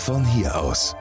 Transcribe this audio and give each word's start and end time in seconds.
von 0.00 0.24
hier 0.24 0.58
aus. 0.58 0.96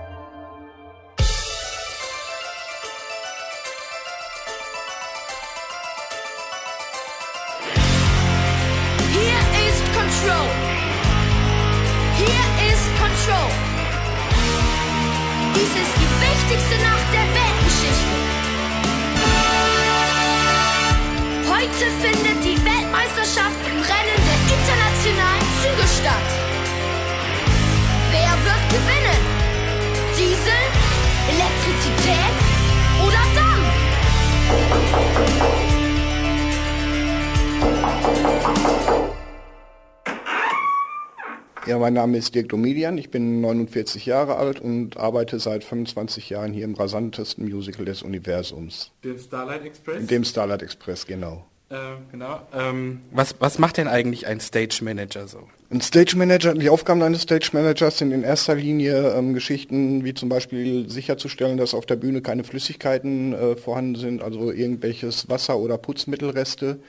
Ja, 41.69 41.77
mein 41.77 41.93
Name 41.93 42.17
ist 42.17 42.33
Dirk 42.33 42.49
Domedian, 42.49 42.97
ich 42.97 43.11
bin 43.11 43.41
49 43.41 44.07
Jahre 44.07 44.37
alt 44.37 44.59
und 44.59 44.97
arbeite 44.97 45.37
seit 45.37 45.63
25 45.63 46.31
Jahren 46.31 46.51
hier 46.51 46.65
im 46.65 46.73
rasantesten 46.73 47.47
Musical 47.47 47.85
des 47.85 48.01
Universums. 48.01 48.89
Dem 49.03 49.19
Starlight 49.19 49.63
Express? 49.63 50.07
Dem 50.07 50.23
Starlight 50.23 50.63
Express, 50.63 51.05
genau. 51.05 51.45
Äh, 51.69 51.75
genau. 52.11 52.39
Ähm, 52.57 53.01
was, 53.11 53.35
was 53.37 53.59
macht 53.59 53.77
denn 53.77 53.87
eigentlich 53.87 54.25
ein 54.25 54.39
Stage 54.39 54.79
Manager 54.81 55.27
so? 55.27 55.47
Ein 55.69 55.81
Stage 55.81 56.17
Manager, 56.17 56.55
die 56.55 56.71
Aufgaben 56.71 57.03
eines 57.03 57.21
Stage 57.21 57.51
Managers 57.53 57.99
sind 57.99 58.13
in 58.13 58.23
erster 58.23 58.55
Linie 58.55 59.13
ähm, 59.13 59.35
Geschichten 59.35 60.03
wie 60.03 60.15
zum 60.15 60.27
Beispiel 60.27 60.89
sicherzustellen, 60.89 61.57
dass 61.57 61.75
auf 61.75 61.85
der 61.85 61.97
Bühne 61.97 62.23
keine 62.23 62.43
Flüssigkeiten 62.43 63.33
äh, 63.33 63.55
vorhanden 63.55 63.93
sind, 63.93 64.23
also 64.23 64.51
irgendwelches 64.51 65.29
Wasser- 65.29 65.59
oder 65.59 65.77
Putzmittelreste. 65.77 66.79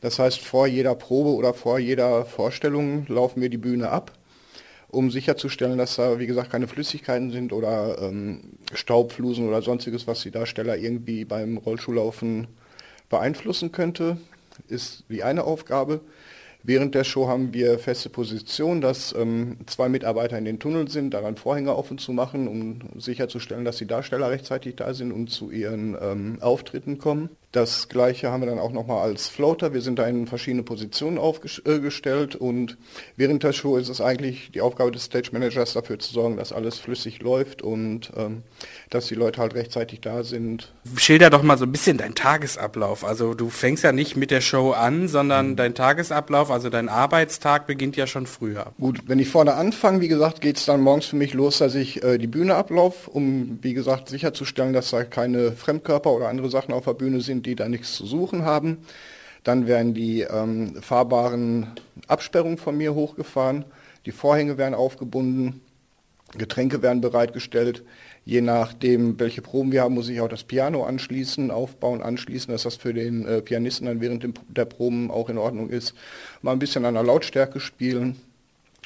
Das 0.00 0.18
heißt, 0.18 0.40
vor 0.40 0.66
jeder 0.66 0.94
Probe 0.94 1.28
oder 1.28 1.52
vor 1.52 1.78
jeder 1.78 2.24
Vorstellung 2.24 3.04
laufen 3.08 3.42
wir 3.42 3.50
die 3.50 3.58
Bühne 3.58 3.90
ab 3.90 4.12
um 4.90 5.10
sicherzustellen, 5.10 5.78
dass 5.78 5.96
da, 5.96 6.18
wie 6.18 6.26
gesagt, 6.26 6.50
keine 6.50 6.68
Flüssigkeiten 6.68 7.30
sind 7.30 7.52
oder 7.52 7.98
ähm, 8.00 8.40
Staubflusen 8.74 9.48
oder 9.48 9.62
sonstiges, 9.62 10.06
was 10.06 10.22
die 10.22 10.30
Darsteller 10.30 10.76
irgendwie 10.76 11.24
beim 11.24 11.58
Rollschuhlaufen 11.58 12.48
beeinflussen 13.08 13.72
könnte, 13.72 14.18
ist 14.68 15.04
die 15.08 15.22
eine 15.22 15.44
Aufgabe. 15.44 16.00
Während 16.62 16.94
der 16.94 17.04
Show 17.04 17.26
haben 17.26 17.54
wir 17.54 17.78
feste 17.78 18.10
Position, 18.10 18.80
dass 18.82 19.14
ähm, 19.14 19.56
zwei 19.66 19.88
Mitarbeiter 19.88 20.36
in 20.36 20.44
den 20.44 20.58
Tunnel 20.58 20.90
sind, 20.90 21.14
daran 21.14 21.36
Vorhänge 21.36 21.74
offen 21.74 21.96
zu 21.96 22.12
machen, 22.12 22.48
um 22.48 23.00
sicherzustellen, 23.00 23.64
dass 23.64 23.78
die 23.78 23.86
Darsteller 23.86 24.30
rechtzeitig 24.30 24.76
da 24.76 24.92
sind 24.92 25.12
und 25.12 25.30
zu 25.30 25.50
ihren 25.50 25.96
ähm, 26.00 26.38
Auftritten 26.40 26.98
kommen. 26.98 27.30
Das 27.52 27.88
gleiche 27.88 28.30
haben 28.30 28.42
wir 28.42 28.48
dann 28.48 28.60
auch 28.60 28.70
nochmal 28.70 29.02
als 29.02 29.26
Floater. 29.26 29.74
Wir 29.74 29.80
sind 29.80 29.98
da 29.98 30.06
in 30.06 30.28
verschiedene 30.28 30.62
Positionen 30.62 31.18
aufgestellt 31.18 32.36
und 32.36 32.76
während 33.16 33.42
der 33.42 33.52
Show 33.52 33.76
ist 33.76 33.88
es 33.88 34.00
eigentlich 34.00 34.52
die 34.52 34.60
Aufgabe 34.60 34.92
des 34.92 35.04
Stage 35.04 35.30
Managers 35.32 35.72
dafür 35.72 35.98
zu 35.98 36.12
sorgen, 36.12 36.36
dass 36.36 36.52
alles 36.52 36.78
flüssig 36.78 37.20
läuft 37.20 37.62
und 37.62 38.12
ähm, 38.16 38.42
dass 38.88 39.06
die 39.06 39.16
Leute 39.16 39.40
halt 39.40 39.54
rechtzeitig 39.54 40.00
da 40.00 40.22
sind. 40.22 40.72
Schilder 40.96 41.28
doch 41.28 41.42
mal 41.42 41.58
so 41.58 41.64
ein 41.64 41.72
bisschen 41.72 41.98
deinen 41.98 42.14
Tagesablauf. 42.14 43.04
Also 43.04 43.34
du 43.34 43.50
fängst 43.50 43.82
ja 43.82 43.90
nicht 43.90 44.16
mit 44.16 44.30
der 44.30 44.42
Show 44.42 44.70
an, 44.70 45.08
sondern 45.08 45.50
mhm. 45.50 45.56
dein 45.56 45.74
Tagesablauf, 45.74 46.52
also 46.52 46.70
dein 46.70 46.88
Arbeitstag 46.88 47.66
beginnt 47.66 47.96
ja 47.96 48.06
schon 48.06 48.26
früher. 48.26 48.66
Gut, 48.78 49.02
wenn 49.08 49.18
ich 49.18 49.28
vorne 49.28 49.54
anfange, 49.54 50.00
wie 50.00 50.08
gesagt, 50.08 50.40
geht 50.40 50.56
es 50.56 50.66
dann 50.66 50.82
morgens 50.82 51.06
für 51.06 51.16
mich 51.16 51.34
los, 51.34 51.58
dass 51.58 51.74
ich 51.74 52.04
äh, 52.04 52.18
die 52.18 52.28
Bühne 52.28 52.54
ablaufe, 52.54 53.10
um 53.10 53.58
wie 53.60 53.74
gesagt 53.74 54.08
sicherzustellen, 54.08 54.72
dass 54.72 54.90
da 54.90 55.02
keine 55.02 55.50
Fremdkörper 55.50 56.12
oder 56.12 56.28
andere 56.28 56.48
Sachen 56.48 56.72
auf 56.72 56.84
der 56.84 56.94
Bühne 56.94 57.20
sind, 57.20 57.39
die 57.42 57.54
da 57.54 57.68
nichts 57.68 57.94
zu 57.94 58.06
suchen 58.06 58.44
haben. 58.44 58.78
Dann 59.44 59.66
werden 59.66 59.94
die 59.94 60.22
ähm, 60.22 60.76
fahrbaren 60.82 61.68
Absperrungen 62.08 62.58
von 62.58 62.76
mir 62.76 62.94
hochgefahren, 62.94 63.64
die 64.06 64.12
Vorhänge 64.12 64.58
werden 64.58 64.74
aufgebunden, 64.74 65.60
Getränke 66.36 66.82
werden 66.82 67.00
bereitgestellt. 67.00 67.82
Je 68.24 68.40
nachdem, 68.40 69.18
welche 69.18 69.42
Proben 69.42 69.72
wir 69.72 69.82
haben, 69.82 69.94
muss 69.94 70.08
ich 70.08 70.20
auch 70.20 70.28
das 70.28 70.44
Piano 70.44 70.84
anschließen, 70.84 71.50
aufbauen, 71.50 72.02
anschließen, 72.02 72.52
dass 72.52 72.62
das 72.62 72.76
für 72.76 72.94
den 72.94 73.26
äh, 73.26 73.42
Pianisten 73.42 73.86
dann 73.86 74.00
während 74.00 74.22
dem, 74.22 74.34
der 74.48 74.66
Proben 74.66 75.10
auch 75.10 75.28
in 75.28 75.38
Ordnung 75.38 75.70
ist. 75.70 75.94
Mal 76.42 76.52
ein 76.52 76.58
bisschen 76.58 76.84
an 76.84 76.94
der 76.94 77.02
Lautstärke 77.02 77.58
spielen 77.60 78.20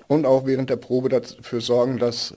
und 0.07 0.25
auch 0.25 0.47
während 0.47 0.71
der 0.71 0.77
Probe 0.77 1.09
dafür 1.09 1.61
sorgen, 1.61 1.99
dass 1.99 2.35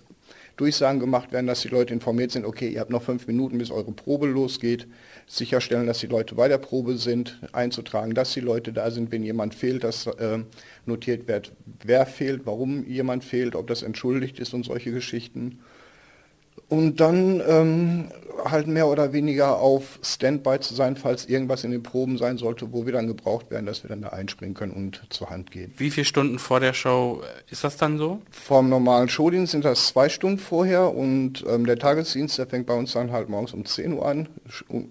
Durchsagen 0.57 0.99
gemacht 0.99 1.31
werden, 1.31 1.47
dass 1.47 1.61
die 1.61 1.67
Leute 1.67 1.93
informiert 1.93 2.31
sind, 2.31 2.45
okay, 2.45 2.67
ihr 2.67 2.79
habt 2.79 2.89
noch 2.89 3.03
fünf 3.03 3.27
Minuten, 3.27 3.59
bis 3.59 3.69
eure 3.69 3.91
Probe 3.91 4.25
losgeht. 4.27 4.87
Sicherstellen, 5.29 5.87
dass 5.87 5.99
die 5.99 6.07
Leute 6.07 6.35
bei 6.35 6.47
der 6.47 6.57
Probe 6.57 6.95
sind, 6.97 7.37
einzutragen, 7.51 8.15
dass 8.15 8.33
die 8.33 8.39
Leute 8.39 8.71
da 8.71 8.89
sind, 8.91 9.11
wenn 9.11 9.23
jemand 9.23 9.53
fehlt, 9.55 9.83
dass 9.83 10.07
äh, 10.07 10.39
notiert 10.85 11.27
wird, 11.27 11.51
wer 11.83 12.05
fehlt, 12.05 12.45
warum 12.45 12.87
jemand 12.87 13.25
fehlt, 13.25 13.53
ob 13.53 13.67
das 13.67 13.83
entschuldigt 13.83 14.39
ist 14.39 14.53
und 14.53 14.63
solche 14.63 14.91
Geschichten. 14.91 15.59
Und 16.69 16.99
dann 16.99 17.41
ähm, 17.47 18.11
halt 18.45 18.67
mehr 18.67 18.87
oder 18.87 19.13
weniger 19.13 19.59
auf 19.59 19.99
Standby 20.03 20.59
zu 20.59 20.73
sein, 20.73 20.95
falls 20.95 21.25
irgendwas 21.25 21.63
in 21.63 21.71
den 21.71 21.83
Proben 21.83 22.17
sein 22.17 22.37
sollte, 22.37 22.71
wo 22.71 22.85
wir 22.85 22.93
dann 22.93 23.07
gebraucht 23.07 23.51
werden, 23.51 23.65
dass 23.65 23.83
wir 23.83 23.89
dann 23.89 24.01
da 24.01 24.09
einspringen 24.09 24.55
können 24.55 24.73
und 24.73 25.01
zur 25.09 25.29
Hand 25.29 25.51
gehen. 25.51 25.73
Wie 25.77 25.89
viele 25.89 26.05
Stunden 26.05 26.39
vor 26.39 26.59
der 26.59 26.73
Show 26.73 27.21
ist 27.49 27.63
das 27.63 27.77
dann 27.77 27.97
so? 27.97 28.19
Vom 28.31 28.69
normalen 28.69 29.09
Showdienst 29.09 29.51
sind 29.51 29.65
das 29.65 29.87
zwei 29.87 30.09
Stunden 30.09 30.37
vorher 30.37 30.93
und 30.93 31.43
ähm, 31.47 31.65
der 31.65 31.77
Tagesdienst, 31.77 32.37
der 32.37 32.47
fängt 32.47 32.67
bei 32.67 32.73
uns 32.73 32.93
dann 32.93 33.11
halt 33.11 33.29
morgens 33.29 33.53
um 33.53 33.65
10 33.65 33.93
Uhr 33.93 34.05
an, 34.05 34.29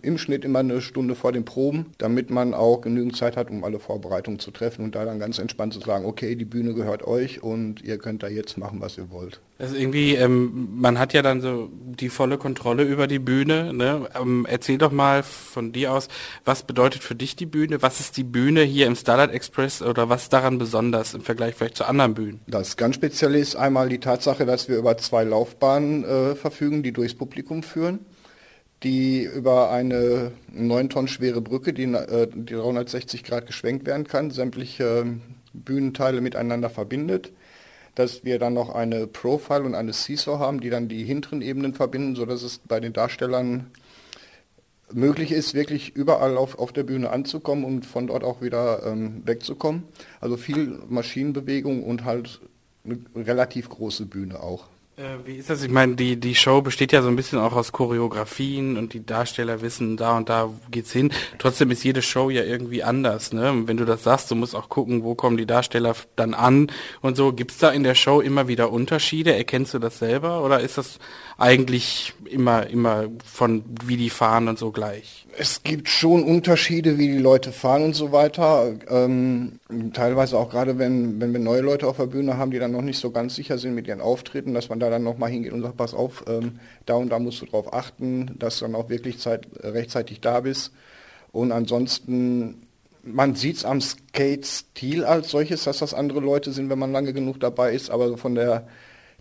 im 0.02 0.18
Schnitt 0.18 0.44
immer 0.44 0.60
eine 0.60 0.80
Stunde 0.80 1.14
vor 1.14 1.32
den 1.32 1.44
Proben, 1.44 1.86
damit 1.98 2.30
man 2.30 2.54
auch 2.54 2.80
genügend 2.80 3.16
Zeit 3.16 3.36
hat, 3.36 3.50
um 3.50 3.64
alle 3.64 3.78
Vorbereitungen 3.78 4.38
zu 4.38 4.50
treffen 4.50 4.84
und 4.84 4.94
da 4.94 5.04
dann 5.04 5.18
ganz 5.18 5.38
entspannt 5.38 5.74
zu 5.74 5.80
sagen, 5.80 6.04
okay, 6.04 6.34
die 6.34 6.44
Bühne 6.44 6.74
gehört 6.74 7.06
euch 7.06 7.42
und 7.42 7.82
ihr 7.82 7.98
könnt 7.98 8.22
da 8.22 8.28
jetzt 8.28 8.58
machen, 8.58 8.80
was 8.80 8.98
ihr 8.98 9.10
wollt. 9.10 9.40
Also 9.58 9.74
irgendwie, 9.74 10.14
ähm, 10.14 10.68
man 10.76 10.98
hat 10.98 11.14
ja 11.14 11.22
dann 11.22 11.40
so 11.40 11.65
die 11.70 12.08
volle 12.08 12.38
Kontrolle 12.38 12.82
über 12.82 13.06
die 13.06 13.18
Bühne. 13.18 13.72
Ne? 13.72 14.08
Ähm, 14.20 14.46
erzähl 14.48 14.78
doch 14.78 14.92
mal 14.92 15.22
von 15.22 15.72
dir 15.72 15.92
aus, 15.92 16.08
was 16.44 16.62
bedeutet 16.62 17.02
für 17.02 17.14
dich 17.14 17.36
die 17.36 17.46
Bühne? 17.46 17.82
Was 17.82 18.00
ist 18.00 18.16
die 18.16 18.24
Bühne 18.24 18.62
hier 18.62 18.86
im 18.86 18.96
Starlight 18.96 19.32
Express 19.32 19.82
oder 19.82 20.08
was 20.08 20.28
daran 20.28 20.58
besonders 20.58 21.14
im 21.14 21.22
Vergleich 21.22 21.54
vielleicht 21.54 21.76
zu 21.76 21.84
anderen 21.84 22.14
Bühnen? 22.14 22.40
Das 22.46 22.76
ganz 22.76 22.96
Spezielle 22.96 23.38
ist 23.38 23.56
einmal 23.56 23.88
die 23.88 24.00
Tatsache, 24.00 24.46
dass 24.46 24.68
wir 24.68 24.76
über 24.76 24.98
zwei 24.98 25.24
Laufbahnen 25.24 26.04
äh, 26.04 26.34
verfügen, 26.34 26.82
die 26.82 26.92
durchs 26.92 27.14
Publikum 27.14 27.62
führen 27.62 28.00
die 28.82 29.24
über 29.24 29.70
eine 29.70 30.32
9 30.52 30.90
Tonnen 30.90 31.08
schwere 31.08 31.40
Brücke, 31.40 31.72
die, 31.72 31.84
äh, 31.84 32.28
die 32.32 32.54
360 32.54 33.24
Grad 33.24 33.46
geschwenkt 33.46 33.86
werden 33.86 34.06
kann, 34.06 34.30
sämtliche 34.30 35.06
Bühnenteile 35.54 36.20
miteinander 36.20 36.68
verbindet 36.68 37.32
dass 37.96 38.24
wir 38.24 38.38
dann 38.38 38.54
noch 38.54 38.72
eine 38.72 39.06
Profile 39.06 39.64
und 39.64 39.74
eine 39.74 39.92
Seesaw 39.92 40.38
haben, 40.38 40.60
die 40.60 40.70
dann 40.70 40.86
die 40.86 41.02
hinteren 41.02 41.42
Ebenen 41.42 41.74
verbinden, 41.74 42.14
sodass 42.14 42.42
es 42.42 42.58
bei 42.58 42.78
den 42.78 42.92
Darstellern 42.92 43.70
möglich 44.92 45.32
ist, 45.32 45.54
wirklich 45.54 45.96
überall 45.96 46.36
auf, 46.36 46.58
auf 46.58 46.72
der 46.72 46.84
Bühne 46.84 47.10
anzukommen 47.10 47.64
und 47.64 47.86
von 47.86 48.06
dort 48.06 48.22
auch 48.22 48.42
wieder 48.42 48.84
ähm, 48.86 49.22
wegzukommen. 49.24 49.84
Also 50.20 50.36
viel 50.36 50.78
Maschinenbewegung 50.88 51.82
und 51.82 52.04
halt 52.04 52.40
eine 52.84 52.98
relativ 53.16 53.68
große 53.68 54.06
Bühne 54.06 54.40
auch. 54.40 54.68
Äh, 54.96 55.26
wie 55.26 55.36
ist 55.36 55.50
das? 55.50 55.62
Ich 55.62 55.70
meine, 55.70 55.94
die, 55.94 56.16
die 56.16 56.34
Show 56.34 56.62
besteht 56.62 56.90
ja 56.90 57.02
so 57.02 57.08
ein 57.08 57.16
bisschen 57.16 57.38
auch 57.38 57.52
aus 57.52 57.72
Choreografien 57.72 58.78
und 58.78 58.94
die 58.94 59.04
Darsteller 59.04 59.60
wissen, 59.60 59.98
da 59.98 60.16
und 60.16 60.30
da 60.30 60.48
geht's 60.70 60.90
hin. 60.90 61.12
Trotzdem 61.38 61.70
ist 61.70 61.84
jede 61.84 62.00
Show 62.00 62.30
ja 62.30 62.42
irgendwie 62.42 62.82
anders. 62.82 63.34
Ne? 63.34 63.64
Wenn 63.66 63.76
du 63.76 63.84
das 63.84 64.04
sagst, 64.04 64.30
du 64.30 64.34
musst 64.34 64.54
auch 64.54 64.70
gucken, 64.70 65.04
wo 65.04 65.14
kommen 65.14 65.36
die 65.36 65.44
Darsteller 65.44 65.94
dann 66.16 66.32
an 66.32 66.72
und 67.02 67.16
so. 67.16 67.34
Gibt's 67.34 67.58
da 67.58 67.70
in 67.70 67.82
der 67.82 67.94
Show 67.94 68.20
immer 68.20 68.48
wieder 68.48 68.72
Unterschiede? 68.72 69.36
Erkennst 69.36 69.74
du 69.74 69.78
das 69.78 69.98
selber 69.98 70.42
oder 70.42 70.60
ist 70.60 70.78
das 70.78 70.98
eigentlich 71.36 72.14
immer, 72.24 72.66
immer 72.66 73.04
von 73.22 73.64
wie 73.84 73.98
die 73.98 74.10
fahren 74.10 74.48
und 74.48 74.58
so 74.58 74.70
gleich? 74.70 75.26
Es 75.36 75.62
gibt 75.62 75.90
schon 75.90 76.24
Unterschiede, 76.24 76.96
wie 76.96 77.08
die 77.08 77.18
Leute 77.18 77.52
fahren 77.52 77.84
und 77.84 77.94
so 77.94 78.12
weiter. 78.12 78.72
Ähm, 78.88 79.58
teilweise 79.92 80.38
auch 80.38 80.50
gerade, 80.50 80.78
wenn, 80.78 81.20
wenn 81.20 81.32
wir 81.32 81.40
neue 81.40 81.60
Leute 81.60 81.88
auf 81.88 81.96
der 81.96 82.06
Bühne 82.06 82.36
haben, 82.36 82.50
die 82.52 82.58
dann 82.58 82.72
noch 82.72 82.82
nicht 82.82 82.98
so 82.98 83.10
ganz 83.10 83.34
sicher 83.34 83.58
sind 83.58 83.74
mit 83.74 83.88
ihren 83.88 84.00
Auftritten, 84.00 84.54
dass 84.54 84.68
man 84.68 84.78
da 84.78 84.90
dann 84.90 85.02
nochmal 85.02 85.30
hingeht 85.30 85.52
und 85.52 85.62
sagt, 85.62 85.76
pass 85.76 85.92
auf, 85.92 86.24
ähm, 86.28 86.60
da 86.86 86.94
und 86.94 87.10
da 87.10 87.18
musst 87.18 87.42
du 87.42 87.46
drauf 87.46 87.72
achten, 87.72 88.36
dass 88.38 88.58
du 88.58 88.66
dann 88.66 88.76
auch 88.76 88.88
wirklich 88.88 89.18
Zeit, 89.18 89.48
rechtzeitig 89.60 90.20
da 90.20 90.40
bist. 90.40 90.72
Und 91.32 91.50
ansonsten, 91.50 92.62
man 93.02 93.34
sieht 93.34 93.56
es 93.56 93.64
am 93.64 93.80
Skate-Stil 93.80 95.04
als 95.04 95.30
solches, 95.30 95.64
dass 95.64 95.78
das 95.78 95.94
andere 95.94 96.20
Leute 96.20 96.52
sind, 96.52 96.70
wenn 96.70 96.78
man 96.78 96.92
lange 96.92 97.12
genug 97.12 97.40
dabei 97.40 97.72
ist, 97.72 97.90
aber 97.90 98.16
von 98.16 98.36
der 98.36 98.68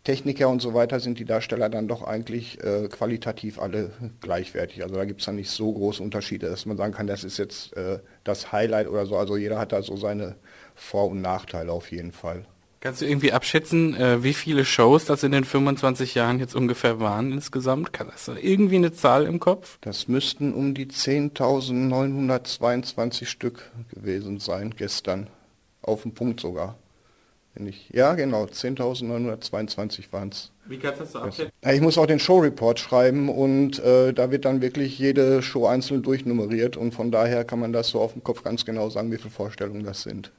Techniker 0.06 0.48
und 0.50 0.62
so 0.62 0.74
weiter 0.74 1.02
sind 1.02 1.19
die 1.19 1.25
Darsteller 1.25 1.68
dann 1.68 1.90
doch 1.90 2.04
eigentlich 2.04 2.63
äh, 2.63 2.88
qualitativ 2.88 3.60
alle 3.60 3.92
gleichwertig. 4.22 4.84
Also 4.84 4.96
da 4.96 5.04
gibt 5.04 5.19
es 5.19 5.25
dann 5.25 5.36
nicht 5.36 5.50
so 5.50 5.74
große 5.74 6.02
Unterschiede, 6.02 6.48
dass 6.48 6.66
man 6.66 6.78
sagen 6.78 6.94
kann, 6.94 7.07
das 7.07 7.25
ist 7.25 7.38
jetzt 7.38 7.75
äh, 7.75 8.00
das 8.24 8.52
Highlight 8.52 8.88
oder 8.88 9.07
so. 9.07 9.18
Also 9.18 9.36
jeder 9.36 9.60
hat 9.60 9.72
da 9.72 9.81
so 9.81 9.98
seine 9.98 10.36
Vor- 10.75 11.10
und 11.10 11.22
Nachteile 11.22 11.72
auf 11.72 11.92
jeden 11.92 12.12
Fall. 12.12 12.46
Kannst 12.81 13.02
du 13.02 13.07
irgendwie 13.07 13.31
abschätzen, 13.31 13.96
äh, 13.96 14.22
wie 14.22 14.36
viele 14.36 14.63
Shows 14.63 15.06
das 15.06 15.24
in 15.24 15.31
den 15.31 15.44
25 15.44 16.13
Jahren 16.13 16.40
jetzt 16.40 16.54
ungefähr 16.54 17.00
waren 17.00 17.31
insgesamt? 17.31 17.92
Kann 17.92 18.12
das 18.12 18.28
irgendwie 18.28 18.75
eine 18.75 18.94
Zahl 18.94 19.25
im 19.25 19.40
Kopf? 19.40 19.80
Das 19.81 20.08
müssten 20.08 20.54
um 20.54 20.75
die 20.75 20.86
10.922 20.86 23.25
Stück 23.25 23.72
gewesen 23.92 24.40
sein 24.40 24.75
gestern. 24.78 25.31
Auf 25.81 26.04
den 26.04 26.13
Punkt 26.13 26.42
sogar. 26.42 26.75
Wenn 27.56 27.68
ich, 27.68 27.90
ja, 27.94 28.13
genau, 28.16 28.44
10.922 28.44 30.12
waren 30.12 30.30
es. 30.30 30.52
Wie 30.66 30.78
kannst 30.78 31.00
du 31.00 31.04
das 31.04 31.13
so 31.13 31.19
abschätzen? 31.19 31.54
Ich 31.72 31.81
muss 31.81 31.98
auch 31.98 32.06
den 32.06 32.19
Show-Report 32.19 32.80
schreiben 32.80 33.30
und 33.30 33.80
äh, 33.80 34.13
da 34.13 34.30
wird 34.30 34.46
dann 34.46 34.62
wirklich 34.62 35.00
jede 35.00 35.42
Show 35.42 35.66
einzeln 35.66 36.04
durchnummeriert 36.04 36.75
und 36.75 36.94
von 36.94 37.12
daher 37.12 37.46
kann 37.46 37.60
man 37.60 37.72
das 37.72 37.90
so 37.90 38.02
auf 38.02 38.13
dem 38.13 38.24
Kopf 38.24 38.44
ganz 38.44 38.66
genau 38.66 38.90
sagen, 38.90 39.12
wie 39.12 39.18
viele 39.18 39.30
Vorstellungen 39.30 39.84
das 39.86 40.02
sind. 40.02 40.31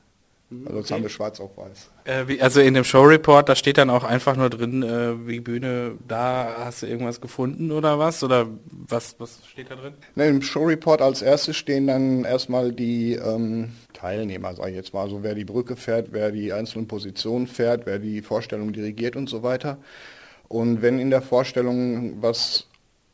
Also 0.64 0.78
jetzt 0.78 0.92
haben 0.92 1.02
wir 1.02 1.10
schwarz 1.10 1.40
auf 1.40 1.56
weiß. 1.56 1.90
Äh, 2.04 2.28
wie, 2.28 2.40
also 2.40 2.60
in 2.60 2.74
dem 2.74 2.84
Show-Report, 2.84 3.48
da 3.48 3.56
steht 3.56 3.78
dann 3.78 3.90
auch 3.90 4.04
einfach 4.04 4.36
nur 4.36 4.48
drin, 4.48 4.84
äh, 4.84 5.26
wie 5.26 5.40
Bühne, 5.40 5.96
da 6.06 6.54
hast 6.58 6.82
du 6.82 6.86
irgendwas 6.86 7.20
gefunden 7.20 7.72
oder 7.72 7.98
was? 7.98 8.22
Oder 8.22 8.46
was, 8.70 9.16
was 9.18 9.40
steht 9.50 9.72
da 9.72 9.74
drin? 9.74 9.94
Ne, 10.14 10.28
Im 10.28 10.42
Show-Report 10.42 11.02
als 11.02 11.20
erstes 11.20 11.56
stehen 11.56 11.88
dann 11.88 12.24
erstmal 12.24 12.72
die 12.72 13.14
ähm, 13.14 13.72
Teilnehmer, 14.06 14.54
sage 14.54 14.70
ich 14.70 14.76
jetzt 14.76 14.94
mal, 14.94 15.02
also 15.02 15.24
wer 15.24 15.34
die 15.34 15.44
Brücke 15.44 15.74
fährt, 15.74 16.12
wer 16.12 16.30
die 16.30 16.52
einzelnen 16.52 16.86
Positionen 16.86 17.48
fährt, 17.48 17.86
wer 17.86 17.98
die 17.98 18.22
Vorstellung 18.22 18.72
dirigiert 18.72 19.16
und 19.16 19.28
so 19.28 19.42
weiter. 19.42 19.78
Und 20.46 20.80
wenn 20.80 21.00
in 21.00 21.10
der 21.10 21.22
Vorstellung 21.22 22.22
was 22.22 22.68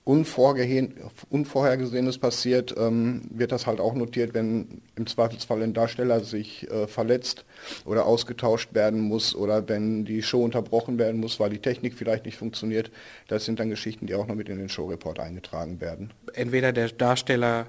Unvorhergesehenes 0.04 2.18
passiert, 2.18 2.74
ähm, 2.76 3.22
wird 3.30 3.52
das 3.52 3.66
halt 3.66 3.80
auch 3.80 3.94
notiert, 3.94 4.34
wenn 4.34 4.82
im 4.96 5.06
Zweifelsfall 5.06 5.62
ein 5.62 5.72
Darsteller 5.72 6.20
sich 6.20 6.70
äh, 6.70 6.86
verletzt 6.86 7.46
oder 7.86 8.04
ausgetauscht 8.04 8.74
werden 8.74 9.00
muss 9.00 9.34
oder 9.34 9.66
wenn 9.68 10.04
die 10.04 10.22
Show 10.22 10.44
unterbrochen 10.44 10.98
werden 10.98 11.20
muss, 11.20 11.40
weil 11.40 11.48
die 11.50 11.60
Technik 11.60 11.94
vielleicht 11.94 12.26
nicht 12.26 12.36
funktioniert. 12.36 12.90
Das 13.28 13.46
sind 13.46 13.60
dann 13.60 13.70
Geschichten, 13.70 14.06
die 14.06 14.14
auch 14.14 14.26
noch 14.26 14.34
mit 14.34 14.50
in 14.50 14.58
den 14.58 14.68
Showreport 14.68 15.20
eingetragen 15.20 15.80
werden. 15.80 16.12
Entweder 16.34 16.72
der 16.72 16.88
Darsteller 16.88 17.68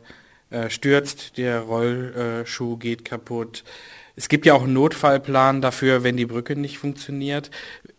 äh, 0.53 0.69
stürzt, 0.69 1.38
der 1.38 1.61
Rollschuh 1.61 2.77
geht 2.77 3.03
kaputt. 3.03 3.63
Es 4.15 4.29
gibt 4.29 4.45
ja 4.45 4.53
auch 4.53 4.63
einen 4.63 4.73
Notfallplan 4.73 5.61
dafür, 5.61 6.03
wenn 6.03 6.17
die 6.17 6.27
Brücke 6.27 6.55
nicht 6.55 6.77
funktioniert. 6.77 7.50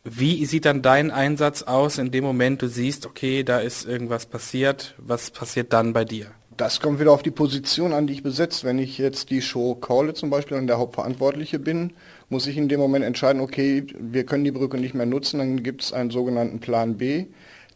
Wie 0.05 0.47
sieht 0.47 0.65
dann 0.65 0.81
dein 0.81 1.11
Einsatz 1.11 1.63
aus 1.63 1.99
in 1.99 2.13
dem 2.13 2.23
Moment, 2.23 2.63
du 2.63 2.69
siehst, 2.69 3.05
okay, 3.07 3.43
da 3.43 3.59
ist 3.59 3.85
irgendwas 3.85 4.27
passiert. 4.27 4.95
Was 4.99 5.33
passiert 5.33 5.73
dann 5.73 5.93
bei 5.93 6.05
dir? 6.05 6.27
Das 6.57 6.81
kommt 6.81 7.01
wieder 7.01 7.11
auf 7.11 7.25
die 7.25 7.33
Position 7.33 7.93
an, 7.93 8.07
die 8.07 8.13
ich 8.13 8.23
besetze. 8.23 8.65
Wenn 8.65 8.79
ich 8.79 8.97
jetzt 8.97 9.31
die 9.31 9.43
Show 9.43 9.75
calle 9.75 10.15
zum 10.15 10.31
Beispiel 10.31 10.57
und 10.57 10.69
der 10.69 10.79
Hauptverantwortliche 10.79 11.59
bin, 11.59 11.95
muss 12.29 12.47
ich 12.47 12.57
in 12.57 12.69
dem 12.69 12.79
Moment 12.79 13.05
entscheiden, 13.05 13.43
okay, 13.43 13.85
wir 13.99 14.25
können 14.25 14.45
die 14.45 14.53
Brücke 14.53 14.79
nicht 14.79 14.95
mehr 14.95 15.07
nutzen, 15.07 15.39
dann 15.39 15.65
gibt 15.65 15.83
es 15.83 15.93
einen 15.93 16.11
sogenannten 16.11 16.61
Plan 16.61 16.97
B 16.97 17.27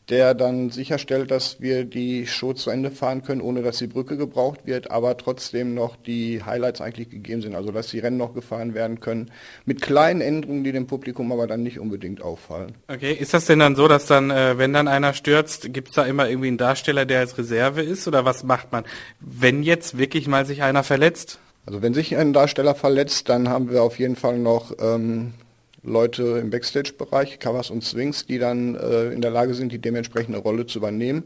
der 0.08 0.34
dann 0.34 0.70
sicherstellt, 0.70 1.30
dass 1.30 1.60
wir 1.60 1.84
die 1.84 2.26
Show 2.26 2.54
zu 2.54 2.70
Ende 2.70 2.90
fahren 2.90 3.22
können, 3.22 3.40
ohne 3.40 3.62
dass 3.62 3.78
die 3.78 3.86
Brücke 3.86 4.16
gebraucht 4.16 4.60
wird, 4.64 4.90
aber 4.90 5.16
trotzdem 5.16 5.74
noch 5.74 5.96
die 5.96 6.42
Highlights 6.44 6.80
eigentlich 6.80 7.10
gegeben 7.10 7.42
sind, 7.42 7.54
also 7.54 7.72
dass 7.72 7.88
die 7.88 7.98
Rennen 7.98 8.16
noch 8.16 8.34
gefahren 8.34 8.74
werden 8.74 9.00
können, 9.00 9.30
mit 9.66 9.82
kleinen 9.82 10.20
Änderungen, 10.20 10.64
die 10.64 10.72
dem 10.72 10.86
Publikum 10.86 11.30
aber 11.30 11.46
dann 11.46 11.62
nicht 11.62 11.78
unbedingt 11.78 12.22
auffallen. 12.22 12.74
Okay, 12.88 13.12
ist 13.12 13.34
das 13.34 13.44
denn 13.46 13.58
dann 13.58 13.76
so, 13.76 13.86
dass 13.86 14.06
dann, 14.06 14.30
äh, 14.30 14.56
wenn 14.56 14.72
dann 14.72 14.88
einer 14.88 15.12
stürzt, 15.12 15.72
gibt 15.74 15.88
es 15.88 15.94
da 15.94 16.04
immer 16.04 16.28
irgendwie 16.28 16.48
einen 16.48 16.58
Darsteller, 16.58 17.04
der 17.04 17.20
als 17.20 17.36
Reserve 17.36 17.82
ist, 17.82 18.08
oder 18.08 18.24
was 18.24 18.44
macht 18.44 18.72
man, 18.72 18.84
wenn 19.20 19.62
jetzt 19.62 19.98
wirklich 19.98 20.26
mal 20.26 20.46
sich 20.46 20.62
einer 20.62 20.84
verletzt? 20.84 21.38
Also 21.66 21.82
wenn 21.82 21.92
sich 21.92 22.16
ein 22.16 22.32
Darsteller 22.32 22.74
verletzt, 22.74 23.28
dann 23.28 23.50
haben 23.50 23.70
wir 23.70 23.82
auf 23.82 23.98
jeden 23.98 24.16
Fall 24.16 24.38
noch 24.38 24.72
ähm, 24.80 25.34
Leute 25.88 26.38
im 26.38 26.50
Backstage-Bereich, 26.50 27.38
Covers 27.38 27.70
und 27.70 27.84
Swings, 27.84 28.26
die 28.26 28.38
dann 28.38 28.76
äh, 28.76 29.08
in 29.08 29.20
der 29.20 29.30
Lage 29.30 29.54
sind, 29.54 29.72
die 29.72 29.78
dementsprechende 29.78 30.38
Rolle 30.38 30.66
zu 30.66 30.78
übernehmen. 30.78 31.24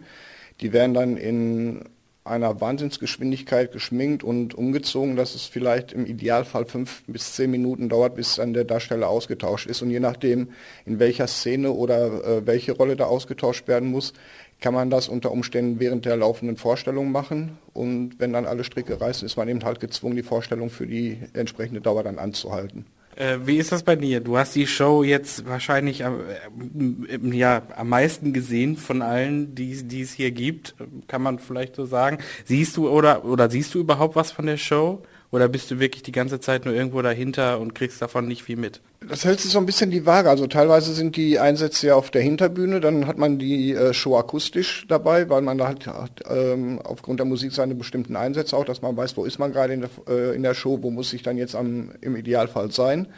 Die 0.61 0.73
werden 0.73 0.95
dann 0.95 1.17
in 1.17 1.85
einer 2.25 2.61
Wahnsinnsgeschwindigkeit 2.61 3.73
geschminkt 3.73 4.23
und 4.23 4.55
umgezogen, 4.55 5.17
dass 5.17 5.35
es 5.35 5.47
vielleicht 5.47 5.93
im 5.93 6.07
Idealfall 6.07 6.67
fünf 6.67 7.03
bis 7.09 7.35
zehn 7.35 7.51
Minuten 7.51 7.89
dauert, 7.89 8.15
bis 8.15 8.37
dann 8.37 8.55
der 8.55 8.65
Darsteller 8.65 9.09
ausgetauscht 9.09 9.67
ist. 9.67 9.83
Und 9.83 9.91
je 9.91 9.99
nachdem, 9.99 10.51
in 10.87 11.01
welcher 11.01 11.27
Szene 11.27 11.73
oder 11.73 12.25
äh, 12.25 12.47
welche 12.47 12.73
Rolle 12.73 12.95
da 12.95 13.07
ausgetauscht 13.07 13.67
werden 13.67 13.91
muss, 13.91 14.13
kann 14.61 14.73
man 14.73 14.91
das 14.91 15.09
unter 15.09 15.33
Umständen 15.33 15.81
während 15.81 16.05
der 16.05 16.17
laufenden 16.17 16.57
Vorstellung 16.57 17.11
machen. 17.11 17.59
Und 17.73 18.21
wenn 18.21 18.33
dann 18.33 18.47
alle 18.47 18.63
Stricke 18.63 19.01
reißen, 19.01 19.27
ist 19.27 19.37
man 19.37 19.49
eben 19.49 19.65
halt 19.65 19.81
gezwungen, 19.81 20.15
die 20.15 20.23
Vorstellung 20.23 20.71
für 20.71 20.87
die 20.87 21.19
entsprechende 21.33 21.81
Dauer 21.81 22.05
dann 22.05 22.21
anzuhalten. 22.21 22.87
Äh, 23.17 23.39
wie 23.45 23.59
ist 23.59 23.73
das 23.73 23.83
bei 23.83 23.97
dir? 23.97 24.21
Du 24.21 24.39
hast 24.39 24.55
die 24.55 24.67
Show 24.67 25.03
jetzt 25.03 25.47
wahrscheinlich 25.47 26.05
am, 26.05 26.21
äh, 26.21 27.37
ja, 27.37 27.63
am 27.77 27.89
meisten 27.89 28.33
gesehen 28.33 28.77
von 28.77 29.03
allen, 29.03 29.55
die, 29.55 29.83
die 29.83 30.01
es 30.01 30.13
hier 30.13 30.31
gibt, 30.31 30.75
kann 31.09 31.23
man 31.23 31.39
vielleicht 31.39 31.77
so 31.77 31.85
sagen. 31.85 32.19
Siehst 32.45 32.77
du 32.77 32.89
oder, 32.89 33.25
oder 33.25 33.51
siehst 33.51 33.75
du 33.75 33.81
überhaupt 33.81 34.17
was 34.17 34.33
von 34.33 34.47
der 34.47 34.57
Show? 34.57 35.03
Oder 35.33 35.49
bist 35.49 35.71
du 35.71 35.81
wirklich 35.81 36.03
die 36.03 36.13
ganze 36.13 36.41
Zeit 36.41 36.67
nur 36.67 36.75
irgendwo 36.75 37.01
dahinter 37.01 37.59
und 37.59 37.75
kriegst 37.75 38.03
davon 38.03 38.29
nicht 38.29 38.43
viel 38.43 38.59
mit? 38.59 38.83
Das 39.09 39.25
hält 39.25 39.41
sich 39.41 39.51
so 39.51 39.59
ein 39.59 39.65
bisschen 39.65 39.91
die 39.91 40.05
Waage. 40.05 40.29
Also 40.29 40.47
teilweise 40.47 40.93
sind 40.93 41.17
die 41.17 41.39
Einsätze 41.39 41.87
ja 41.87 41.95
auf 41.95 42.11
der 42.11 42.21
Hinterbühne, 42.21 42.81
dann 42.81 43.07
hat 43.07 43.17
man 43.17 43.39
die 43.39 43.73
äh, 43.73 43.95
Show 43.95 44.19
akustisch 44.19 44.85
dabei, 44.89 45.31
weil 45.31 45.41
man 45.41 45.57
da 45.57 45.69
halt 45.69 45.87
ähm, 46.29 46.81
aufgrund 46.85 47.19
der 47.19 47.25
Musik 47.25 47.53
seine 47.53 47.75
bestimmten 47.75 48.15
Einsätze 48.15 48.55
auch, 48.55 48.67
dass 48.67 48.83
man 48.83 48.95
weiß, 48.95 49.17
wo 49.17 49.25
ist 49.25 49.39
man 49.39 49.53
gerade 49.53 49.73
in 49.73 49.81
der, 49.81 49.91
äh, 50.07 50.37
in 50.37 50.43
der 50.43 50.53
Show, 50.53 50.81
wo 50.83 50.91
muss 50.91 51.11
ich 51.15 51.23
dann 51.23 51.39
jetzt 51.39 51.57
am, 51.57 51.93
im 52.03 52.15
Idealfall 52.15 52.71
sein. 52.71 53.09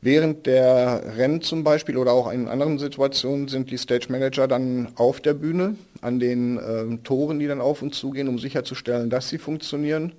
Während 0.00 0.46
der 0.46 1.18
Rennen 1.18 1.42
zum 1.42 1.64
Beispiel 1.64 1.98
oder 1.98 2.12
auch 2.12 2.32
in 2.32 2.48
anderen 2.48 2.78
Situationen 2.78 3.48
sind 3.48 3.70
die 3.70 3.76
Stage 3.76 4.06
Manager 4.08 4.48
dann 4.48 4.88
auf 4.94 5.20
der 5.20 5.34
Bühne 5.34 5.74
an 6.00 6.18
den 6.18 6.56
äh, 6.56 6.96
Toren, 7.04 7.40
die 7.40 7.46
dann 7.46 7.60
auf 7.60 7.82
und 7.82 7.94
zu 7.94 8.10
gehen, 8.10 8.28
um 8.28 8.38
sicherzustellen, 8.38 9.10
dass 9.10 9.28
sie 9.28 9.36
funktionieren. 9.36 10.12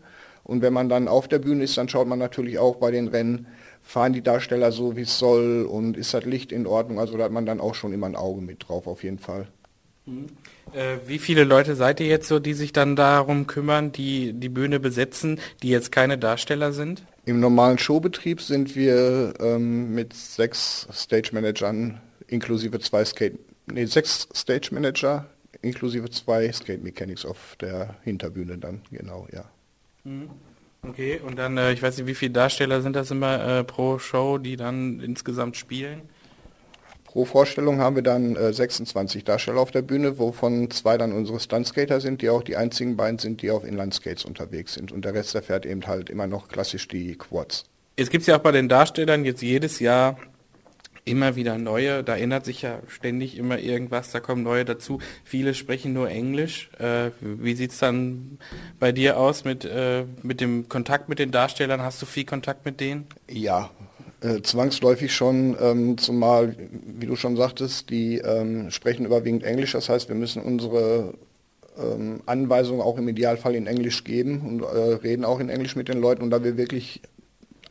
Und 0.44 0.62
wenn 0.62 0.74
man 0.74 0.90
dann 0.90 1.08
auf 1.08 1.28
der 1.28 1.40
Bühne 1.40 1.64
ist, 1.64 1.78
dann 1.78 1.90
schaut 1.90 2.08
man 2.08 2.20
natürlich 2.20 2.60
auch 2.60 2.78
bei 2.78 2.92
den 2.92 3.08
Rennen, 3.08 3.48
fahren 3.82 4.14
die 4.14 4.22
Darsteller 4.22 4.72
so, 4.72 4.96
wie 4.96 5.02
es 5.02 5.18
soll 5.18 5.64
und 5.64 5.98
ist 5.98 6.14
das 6.14 6.26
Licht 6.26 6.52
in 6.52 6.68
Ordnung. 6.68 7.00
Also 7.00 7.18
da 7.18 7.26
hat 7.26 7.32
man 7.32 7.46
dann 7.46 7.60
auch 7.60 7.76
schon 7.76 7.94
immer 7.94 8.08
ein 8.08 8.16
Auge 8.16 8.42
mit 8.42 8.68
drauf, 8.68 8.88
auf 8.88 9.04
jeden 9.04 9.20
Fall. 9.20 9.48
Mhm. 10.06 10.28
Äh, 10.74 10.98
wie 11.06 11.20
viele 11.20 11.44
Leute 11.44 11.76
seid 11.76 12.00
ihr 12.00 12.08
jetzt 12.08 12.28
so, 12.28 12.40
die 12.40 12.54
sich 12.54 12.74
dann 12.74 12.96
darum 12.96 13.48
kümmern, 13.48 13.92
die 13.92 14.34
die 14.34 14.50
Bühne 14.50 14.80
besetzen, 14.80 15.40
die 15.62 15.70
jetzt 15.70 15.92
keine 15.92 16.18
Darsteller 16.18 16.72
sind? 16.72 17.04
Im 17.26 17.40
normalen 17.40 17.78
Showbetrieb 17.78 18.42
sind 18.42 18.76
wir 18.76 19.34
ähm, 19.40 19.94
mit 19.94 20.14
sechs 20.14 20.88
Stage 20.92 21.32
Managern 21.34 22.02
inklusive 22.28 22.80
zwei 22.80 23.06
Skate, 23.06 23.38
nee, 23.72 23.86
sechs 23.86 24.28
Stage 24.34 24.70
Manager 24.72 25.28
inklusive 25.62 26.10
zwei 26.10 26.52
Skate 26.52 26.84
Mechanics 26.84 27.26
auf 27.26 27.56
der 27.60 27.96
Hinterbühne 28.04 28.58
dann, 28.58 28.82
genau, 28.92 29.28
ja. 29.32 29.46
Mhm. 30.04 30.30
Okay, 30.88 31.20
und 31.24 31.38
dann, 31.38 31.58
äh, 31.58 31.74
ich 31.74 31.84
weiß 31.84 31.98
nicht, 31.98 32.08
wie 32.08 32.16
viele 32.16 32.32
Darsteller 32.32 32.82
sind 32.82 32.96
das 32.96 33.12
immer 33.12 33.60
äh, 33.60 33.64
pro 33.64 34.00
Show, 34.00 34.40
die 34.40 34.56
dann 34.56 35.00
insgesamt 35.00 35.56
spielen? 35.56 36.02
Pro 37.04 37.26
Vorstellung 37.26 37.80
haben 37.80 37.98
wir 37.98 38.04
dann 38.04 38.36
äh, 38.36 38.52
26 38.52 39.24
Darsteller 39.24 39.60
auf 39.60 39.70
der 39.70 39.84
Bühne, 39.84 40.18
wovon 40.18 40.72
zwei 40.72 40.98
dann 40.98 41.12
unsere 41.12 41.40
Stuntskater 41.40 42.02
sind, 42.02 42.22
die 42.22 42.30
auch 42.30 42.42
die 42.42 42.56
einzigen 42.56 42.96
beiden 42.96 43.20
sind, 43.20 43.42
die 43.42 43.52
auf 43.52 43.64
Inlineskates 43.64 44.26
unterwegs 44.26 44.74
sind. 44.74 44.92
Und 44.92 45.06
der 45.06 45.14
Rest, 45.14 45.36
der 45.36 45.44
fährt 45.44 45.66
eben 45.66 45.86
halt 45.86 46.10
immer 46.10 46.26
noch 46.26 46.48
klassisch 46.48 46.88
die 46.88 47.16
Quads. 47.16 47.66
Es 47.98 48.10
gibt 48.10 48.26
ja 48.26 48.38
auch 48.38 48.42
bei 48.42 48.54
den 48.54 48.70
Darstellern 48.70 49.26
jetzt 49.26 49.42
jedes 49.42 49.80
Jahr 49.80 50.18
immer 51.06 51.36
wieder 51.36 51.58
neue, 51.58 52.04
da 52.04 52.16
ändert 52.16 52.46
sich 52.46 52.62
ja 52.62 52.80
ständig 52.88 53.38
immer 53.38 53.60
irgendwas, 53.60 54.12
da 54.12 54.20
kommen 54.20 54.44
neue 54.44 54.66
dazu. 54.66 55.00
Viele 55.24 55.54
sprechen 55.54 55.94
nur 55.94 56.10
Englisch. 56.10 56.70
Äh, 56.80 57.12
wie 57.22 57.56
sieht 57.56 57.72
es 57.72 57.80
dann 57.80 58.38
bei 58.80 58.92
dir 58.92 59.18
aus 59.18 59.44
mit, 59.44 59.66
äh, 59.66 60.06
mit 60.22 60.42
dem 60.42 60.70
Kontakt 60.70 61.10
mit 61.10 61.20
den 61.20 61.32
Darstellern? 61.32 61.82
Hast 61.82 62.02
du 62.02 62.06
viel 62.06 62.26
Kontakt 62.26 62.66
mit 62.66 62.80
denen? 62.80 63.08
Ja, 63.30 63.72
äh, 64.22 64.42
zwangsläufig 64.42 65.14
schon, 65.14 65.58
ähm, 65.60 65.98
zumal, 65.98 66.56
wie 66.70 67.08
du 67.08 67.16
schon 67.16 67.36
sagtest, 67.36 67.90
die 67.90 68.20
ähm, 68.20 68.70
sprechen 68.70 69.06
überwiegend 69.06 69.44
Englisch. 69.44 69.72
Das 69.72 69.90
heißt, 69.90 70.10
wir 70.10 70.16
müssen 70.16 70.44
unsere 70.44 71.16
ähm, 71.80 72.22
Anweisungen 72.28 72.82
auch 72.82 73.00
im 73.00 73.08
Idealfall 73.08 73.56
in 73.56 73.66
Englisch 73.66 74.04
geben 74.04 74.42
und 74.42 74.62
äh, 74.62 74.94
reden 75.02 75.26
auch 75.26 75.40
in 75.40 75.50
Englisch 75.50 75.76
mit 75.76 75.88
den 75.88 76.00
Leuten. 76.00 76.22
Und 76.22 76.30
da 76.30 76.44
wir 76.44 76.56
wirklich 76.56 77.02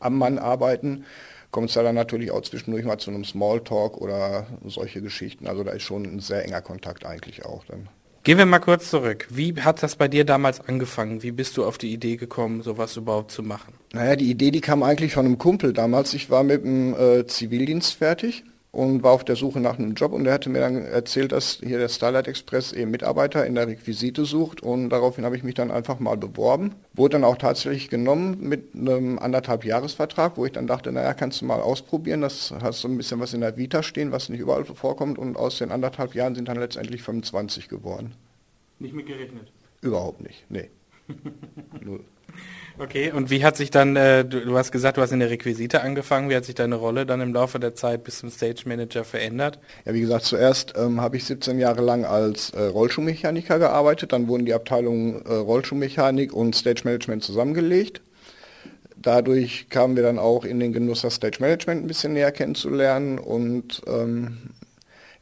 am 0.01 0.19
Mann 0.19 0.39
arbeiten, 0.39 1.05
kommt 1.51 1.71
es 1.71 1.75
ja 1.75 1.83
dann 1.83 1.95
natürlich 1.95 2.31
auch 2.31 2.43
zwischendurch 2.43 2.85
mal 2.85 2.99
zu 2.99 3.11
einem 3.11 3.25
Smalltalk 3.25 3.97
oder 3.97 4.47
solche 4.65 5.03
Geschichten. 5.03 5.47
Also 5.47 5.65
da 5.65 5.73
ist 5.73 5.83
schon 5.83 6.05
ein 6.05 6.21
sehr 6.21 6.45
enger 6.45 6.61
Kontakt 6.61 7.05
eigentlich 7.05 7.45
auch 7.45 7.65
dann. 7.65 7.89
Gehen 8.23 8.37
wir 8.37 8.45
mal 8.45 8.59
kurz 8.59 8.91
zurück. 8.91 9.27
Wie 9.31 9.55
hat 9.63 9.83
das 9.83 9.97
bei 9.97 10.07
dir 10.07 10.25
damals 10.25 10.61
angefangen? 10.61 11.23
Wie 11.23 11.33
bist 11.33 11.57
du 11.57 11.65
auf 11.65 11.79
die 11.79 11.91
Idee 11.91 12.17
gekommen, 12.17 12.61
sowas 12.63 12.97
überhaupt 12.99 13.31
zu 13.31 13.43
machen? 13.43 13.73
Naja, 13.95 14.15
die 14.15 14.31
Idee, 14.31 14.51
die 14.51 14.61
kam 14.61 14.83
eigentlich 14.83 15.15
von 15.15 15.25
einem 15.25 15.39
Kumpel 15.39 15.73
damals. 15.73 16.13
Ich 16.13 16.29
war 16.29 16.43
mit 16.43 16.63
dem 16.63 16.95
äh, 16.95 17.27
Zivildienst 17.27 17.95
fertig 17.95 18.45
und 18.73 19.03
war 19.03 19.13
auf 19.13 19.25
der 19.25 19.37
Suche 19.37 19.61
nach 19.61 19.79
einem 19.79 19.95
Job 19.95 20.13
und 20.13 20.27
er 20.27 20.35
hatte 20.35 20.49
mir 20.49 20.61
dann 20.61 20.77
erzählt, 20.77 21.33
dass 21.33 21.61
hier 21.63 21.79
der 21.79 21.89
Starlight 21.89 22.29
Express 22.29 22.73
eben 22.73 22.91
Mitarbeiter 22.91 23.45
in 23.45 23.57
der 23.57 23.67
Requisite 23.67 24.25
sucht 24.25 24.63
und 24.63 24.91
daraufhin 24.91 25.25
habe 25.25 25.37
ich 25.37 25.43
mich 25.43 25.55
dann 25.55 25.71
einfach 25.71 25.99
mal 25.99 26.17
beworben. 26.17 26.75
Wurde 26.95 27.15
dann 27.15 27.25
auch 27.25 27.37
tatsächlich 27.37 27.91
genommen 27.91 28.39
mit 28.41 28.75
einem 28.75 29.19
anderthalb 29.19 29.65
Jahresvertrag, 29.65 30.37
wo 30.37 30.47
ich 30.47 30.53
dann 30.53 30.67
dachte, 30.67 30.93
naja, 30.93 31.15
kannst 31.15 31.41
du 31.41 31.47
mal 31.47 31.61
ausprobieren, 31.61 32.21
das 32.21 32.55
hast 32.63 32.81
so 32.81 32.89
ein 32.89 32.97
bisschen 32.97 33.19
was 33.19 33.35
in 33.35 33.41
der 33.41 33.57
Vita 33.57 33.83
stehen, 33.83 34.13
was 34.13 34.29
nicht 34.29 34.41
überall 34.41 34.65
vorkommt 34.65 35.19
und 35.19 35.37
aus 35.37 35.59
den 35.59 35.73
anderthalb 35.73 36.15
Jahren 36.15 36.35
sind 36.35 36.49
dann 36.49 36.59
letztendlich 36.59 37.03
25 37.03 37.69
geworden. 37.69 38.15
Nicht 38.79 38.95
mit 38.95 39.07
gerechnet? 39.07 39.51
Überhaupt 39.83 40.21
nicht, 40.21 40.45
nee. 40.49 40.71
Null. 41.85 42.05
Okay, 42.81 43.13
und 43.13 43.29
wie 43.29 43.45
hat 43.45 43.59
sich 43.59 43.71
dann, 43.71 43.95
äh, 43.95 44.25
du, 44.25 44.41
du, 44.41 44.57
hast 44.57 44.73
gesagt, 44.73 44.97
du 44.97 45.03
hast 45.03 45.13
in 45.13 45.21
der 45.21 45.29
Requisite 45.29 45.83
angefangen, 45.83 46.31
wie 46.31 46.37
hat 46.37 46.47
sich 46.47 46.55
deine 46.55 46.77
Rolle 46.77 47.05
dann 47.05 47.21
im 47.21 47.35
Laufe 47.35 47.61
der 47.61 47.75
Zeit 47.75 48.05
bis 48.05 48.21
zum 48.21 48.31
Stage 48.31 48.63
Manager 48.65 49.05
verändert? 49.05 49.59
Ja, 49.85 49.93
wie 49.93 50.01
gesagt, 50.01 50.25
zuerst 50.25 50.73
ähm, 50.79 50.99
habe 50.99 51.19
ich 51.19 51.25
17 51.27 51.59
Jahre 51.59 51.83
lang 51.83 52.07
als 52.07 52.51
äh, 52.51 52.63
Rollschuhmechaniker 52.63 53.59
gearbeitet, 53.59 54.15
dann 54.15 54.29
wurden 54.29 54.47
die 54.47 54.55
Abteilungen 54.55 55.23
äh, 55.27 55.35
Rollschuhmechanik 55.35 56.33
und 56.33 56.57
Stage 56.57 56.81
Management 56.85 57.23
zusammengelegt. 57.23 58.01
Dadurch 58.97 59.69
kamen 59.69 59.95
wir 59.95 60.03
dann 60.03 60.19
auch 60.19 60.47
in 60.47 60.59
den 60.59 60.73
Genuss, 60.73 61.03
das 61.03 61.17
Stage 61.17 61.37
Management 61.41 61.85
ein 61.85 61.87
bisschen 61.87 62.15
näher 62.15 62.33
kennenzulernen 62.33 63.19
und 63.19 63.83
ähm, 63.89 64.39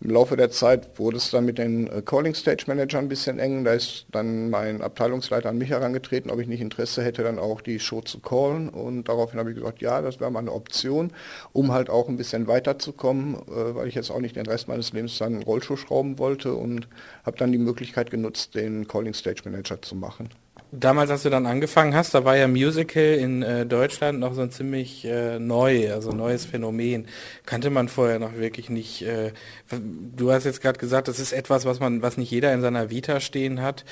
im 0.01 0.11
Laufe 0.11 0.37
der 0.37 0.51
Zeit 0.51 0.99
wurde 0.99 1.17
es 1.17 1.31
dann 1.31 1.45
mit 1.45 1.59
den 1.59 1.89
äh, 1.89 2.03
Calling 2.03 2.35
Stage 2.35 2.65
Manager 2.69 2.99
ein 2.99 3.09
bisschen 3.09 3.41
eng. 3.41 3.65
Da 3.65 3.73
ist 3.73 4.07
dann 4.13 4.49
mein 4.49 4.81
Abteilungsleiter 4.81 5.49
an 5.49 5.59
mich 5.59 5.71
herangetreten, 5.71 6.31
ob 6.31 6.39
ich 6.39 6.47
nicht 6.47 6.61
Interesse 6.61 7.03
hätte, 7.03 7.25
dann 7.25 7.39
auch 7.39 7.61
die 7.61 7.81
Show 7.81 8.01
zu 8.01 8.21
callen. 8.21 8.69
Und 8.69 9.09
daraufhin 9.09 9.41
habe 9.41 9.51
ich 9.51 9.57
gesagt, 9.57 9.81
ja, 9.81 10.01
das 10.01 10.21
wäre 10.21 10.31
mal 10.31 10.39
eine 10.41 10.53
Option, 10.53 11.13
um 11.53 11.73
halt 11.73 11.91
auch 11.91 12.09
ein 12.09 12.17
bisschen 12.17 12.47
weiterzukommen, 12.47 13.35
äh, 13.35 13.75
weil 13.75 13.89
ich 13.89 13.97
jetzt 13.97 14.11
auch 14.11 14.21
nicht 14.21 14.37
den 14.37 14.47
Rest 14.47 14.69
meines 14.69 14.93
Lebens 14.93 15.19
dann 15.19 15.43
Rollschuh 15.43 15.77
schrauben 15.77 16.19
wollte 16.19 16.55
und 16.55 16.87
habe 17.27 17.37
dann 17.37 17.51
die 17.51 17.59
Möglichkeit 17.59 18.11
genutzt, 18.13 18.55
den 18.55 18.87
Calling 18.87 19.15
Stage 19.15 19.43
Manager 19.45 19.83
zu 19.83 19.97
machen. 19.97 20.29
Damals, 20.71 21.11
als 21.11 21.23
du 21.23 21.31
dann 21.31 21.47
angefangen 21.47 21.95
hast, 21.95 22.15
da 22.15 22.27
war 22.27 22.37
ja 22.37 22.47
Musical 22.47 23.15
in 23.15 23.43
äh, 23.43 23.65
Deutschland 23.65 24.21
noch 24.21 24.35
so 24.35 24.43
ein 24.43 24.51
ziemlich 24.51 25.03
äh, 25.07 25.39
neu, 25.39 25.91
also 25.91 26.13
neues 26.13 26.45
Phänomen. 26.45 27.07
Kannte 27.47 27.71
man 27.71 27.89
vorher 27.89 28.19
noch 28.19 28.35
wirklich 28.35 28.69
nicht. 28.69 29.01
Äh, 29.01 29.33
du 29.71 30.31
hast 30.31 30.45
jetzt 30.45 30.61
gerade 30.61 30.79
gesagt, 30.79 31.09
das 31.09 31.21
ist 31.21 31.33
etwas, 31.33 31.65
was 31.65 31.81
man, 31.81 32.03
was 32.03 32.19
nicht 32.19 32.31
jeder 32.31 32.53
in 32.53 32.61
seiner 32.61 32.91
Vita 32.91 33.19
stehen 33.21 33.63
hat. 33.63 33.87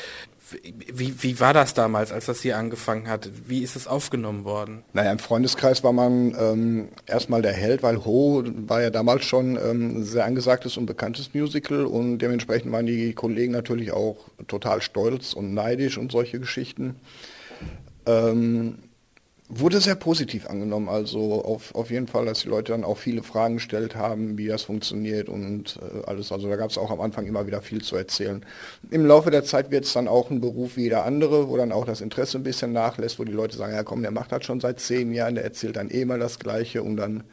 Wie, 0.48 1.22
wie 1.22 1.40
war 1.40 1.52
das 1.52 1.74
damals, 1.74 2.12
als 2.12 2.26
das 2.26 2.40
hier 2.40 2.56
angefangen 2.56 3.08
hat? 3.08 3.28
Wie 3.48 3.62
ist 3.62 3.74
es 3.74 3.88
aufgenommen 3.88 4.44
worden? 4.44 4.84
Naja, 4.92 5.10
im 5.10 5.18
Freundeskreis 5.18 5.82
war 5.82 5.92
man 5.92 6.36
ähm, 6.38 6.88
erstmal 7.04 7.42
der 7.42 7.52
Held, 7.52 7.82
weil 7.82 8.04
Ho 8.04 8.44
war 8.44 8.80
ja 8.80 8.90
damals 8.90 9.24
schon 9.24 9.56
ähm, 9.56 10.04
sehr 10.04 10.24
angesagtes 10.24 10.76
und 10.76 10.86
bekanntes 10.86 11.34
Musical 11.34 11.84
und 11.84 12.18
dementsprechend 12.18 12.70
waren 12.70 12.86
die 12.86 13.12
Kollegen 13.12 13.52
natürlich 13.52 13.90
auch 13.90 14.18
total 14.46 14.82
stolz 14.82 15.32
und 15.32 15.52
neidisch 15.52 15.98
und 15.98 16.12
solche 16.12 16.38
Geschichten. 16.38 16.94
Ähm, 18.06 18.78
wurde 19.48 19.80
sehr 19.80 19.94
positiv 19.94 20.48
angenommen. 20.48 20.88
Also 20.88 21.44
auf, 21.44 21.74
auf 21.74 21.90
jeden 21.90 22.06
Fall, 22.06 22.26
dass 22.26 22.40
die 22.40 22.48
Leute 22.48 22.72
dann 22.72 22.84
auch 22.84 22.98
viele 22.98 23.22
Fragen 23.22 23.54
gestellt 23.54 23.94
haben, 23.94 24.38
wie 24.38 24.46
das 24.46 24.62
funktioniert 24.62 25.28
und 25.28 25.78
äh, 25.80 26.06
alles. 26.06 26.32
Also 26.32 26.48
da 26.48 26.56
gab 26.56 26.70
es 26.70 26.78
auch 26.78 26.90
am 26.90 27.00
Anfang 27.00 27.26
immer 27.26 27.46
wieder 27.46 27.62
viel 27.62 27.82
zu 27.82 27.96
erzählen. 27.96 28.44
Im 28.90 29.06
Laufe 29.06 29.30
der 29.30 29.44
Zeit 29.44 29.70
wird 29.70 29.84
es 29.84 29.92
dann 29.92 30.08
auch 30.08 30.30
ein 30.30 30.40
Beruf 30.40 30.76
wie 30.76 30.82
jeder 30.82 31.04
andere, 31.04 31.48
wo 31.48 31.56
dann 31.56 31.72
auch 31.72 31.84
das 31.84 32.00
Interesse 32.00 32.38
ein 32.38 32.42
bisschen 32.42 32.72
nachlässt, 32.72 33.18
wo 33.18 33.24
die 33.24 33.32
Leute 33.32 33.56
sagen, 33.56 33.74
ja 33.74 33.84
komm, 33.84 34.02
der 34.02 34.10
macht 34.10 34.32
das 34.32 34.44
schon 34.44 34.60
seit 34.60 34.80
zehn 34.80 35.12
Jahren, 35.12 35.36
der 35.36 35.44
erzählt 35.44 35.76
dann 35.76 35.90
eh 35.90 36.04
mal 36.04 36.18
das 36.18 36.38
Gleiche 36.38 36.82
und 36.82 36.96
dann 36.96 37.24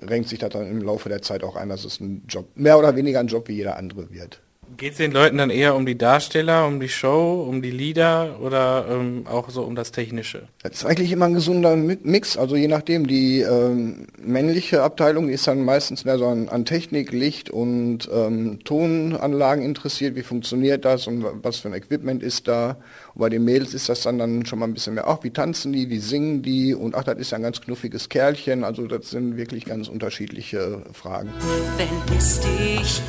renkt 0.00 0.28
sich 0.28 0.38
das 0.38 0.50
dann 0.50 0.70
im 0.70 0.82
Laufe 0.82 1.08
der 1.08 1.22
Zeit 1.22 1.42
auch 1.42 1.56
ein, 1.56 1.68
dass 1.68 1.84
es 1.84 2.00
ein 2.00 2.22
Job, 2.28 2.48
mehr 2.54 2.78
oder 2.78 2.94
weniger 2.96 3.20
ein 3.20 3.26
Job 3.26 3.48
wie 3.48 3.54
jeder 3.54 3.76
andere 3.76 4.10
wird. 4.10 4.40
Geht 4.76 4.92
es 4.92 4.98
den 4.98 5.12
Leuten 5.12 5.38
dann 5.38 5.50
eher 5.50 5.74
um 5.74 5.84
die 5.84 5.98
Darsteller, 5.98 6.66
um 6.66 6.80
die 6.80 6.88
Show, 6.88 7.44
um 7.48 7.60
die 7.60 7.70
Lieder 7.70 8.38
oder 8.40 8.86
ähm, 8.88 9.26
auch 9.26 9.50
so 9.50 9.62
um 9.62 9.74
das 9.74 9.90
Technische? 9.90 10.48
Das 10.62 10.72
ist 10.72 10.84
eigentlich 10.84 11.10
immer 11.12 11.26
ein 11.26 11.34
gesunder 11.34 11.76
Mix, 11.76 12.36
also 12.36 12.56
je 12.56 12.68
nachdem. 12.68 13.06
Die 13.06 13.40
ähm, 13.40 14.06
männliche 14.18 14.82
Abteilung 14.82 15.28
ist 15.28 15.46
dann 15.46 15.64
meistens 15.64 16.04
mehr 16.04 16.18
so 16.18 16.26
an, 16.26 16.48
an 16.48 16.64
Technik, 16.64 17.12
Licht 17.12 17.50
und 17.50 18.08
ähm, 18.12 18.60
Tonanlagen 18.64 19.64
interessiert. 19.64 20.14
Wie 20.14 20.22
funktioniert 20.22 20.84
das 20.84 21.06
und 21.06 21.24
was 21.42 21.58
für 21.58 21.68
ein 21.68 21.74
Equipment 21.74 22.22
ist 22.22 22.46
da? 22.46 22.76
Und 23.14 23.20
bei 23.20 23.28
den 23.28 23.44
Mädels 23.44 23.74
ist 23.74 23.88
das 23.88 24.02
dann, 24.02 24.18
dann 24.18 24.46
schon 24.46 24.60
mal 24.60 24.66
ein 24.66 24.74
bisschen 24.74 24.94
mehr, 24.94 25.08
ach, 25.08 25.18
wie 25.22 25.30
tanzen 25.30 25.72
die, 25.72 25.90
wie 25.90 25.98
singen 25.98 26.42
die 26.42 26.74
und 26.74 26.94
ach, 26.94 27.04
das 27.04 27.18
ist 27.18 27.32
ja 27.32 27.38
ein 27.38 27.42
ganz 27.42 27.60
knuffiges 27.60 28.08
Kerlchen. 28.08 28.64
Also 28.64 28.86
das 28.86 29.10
sind 29.10 29.36
wirklich 29.36 29.64
ganz 29.64 29.88
unterschiedliche 29.88 30.82
Fragen. 30.92 31.30
Wenn 31.76 32.16
es 32.16 32.40
dich 32.40 33.02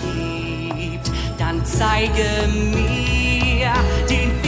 gibt 0.76 1.21
dann 1.42 1.66
zeige 1.66 2.48
mir 2.48 3.74
den 4.08 4.41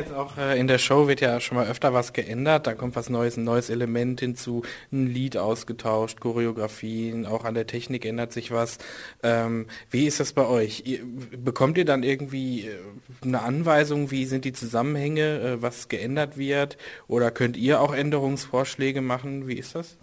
jetzt 0.00 0.12
auch 0.12 0.36
äh, 0.36 0.58
in 0.58 0.66
der 0.66 0.78
Show 0.78 1.08
wird 1.08 1.20
ja 1.20 1.40
schon 1.40 1.56
mal 1.56 1.66
öfter 1.66 1.92
was 1.92 2.12
geändert. 2.12 2.66
Da 2.66 2.74
kommt 2.74 2.96
was 2.96 3.10
Neues, 3.10 3.36
ein 3.36 3.44
neues 3.44 3.70
Element 3.70 4.20
hinzu, 4.20 4.62
ein 4.92 5.06
Lied 5.06 5.36
ausgetauscht, 5.36 6.20
Choreografien, 6.20 7.26
auch 7.26 7.44
an 7.44 7.54
der 7.54 7.66
Technik 7.66 8.04
ändert 8.04 8.32
sich 8.32 8.50
was. 8.50 8.78
Ähm, 9.22 9.66
wie 9.90 10.06
ist 10.06 10.20
das 10.20 10.32
bei 10.32 10.46
euch? 10.46 10.82
Ihr, 10.86 11.00
bekommt 11.36 11.78
ihr 11.78 11.84
dann 11.84 12.02
irgendwie 12.02 12.66
äh, 12.66 12.78
eine 13.22 13.42
Anweisung, 13.42 14.10
wie 14.10 14.24
sind 14.24 14.44
die 14.44 14.52
Zusammenhänge, 14.52 15.40
äh, 15.40 15.62
was 15.62 15.88
geändert 15.88 16.36
wird? 16.36 16.76
Oder 17.06 17.30
könnt 17.30 17.56
ihr 17.56 17.80
auch 17.80 17.94
Änderungsvorschläge 17.94 19.00
machen? 19.02 19.46
Wie 19.46 19.54
ist 19.54 19.74
das? 19.74 19.96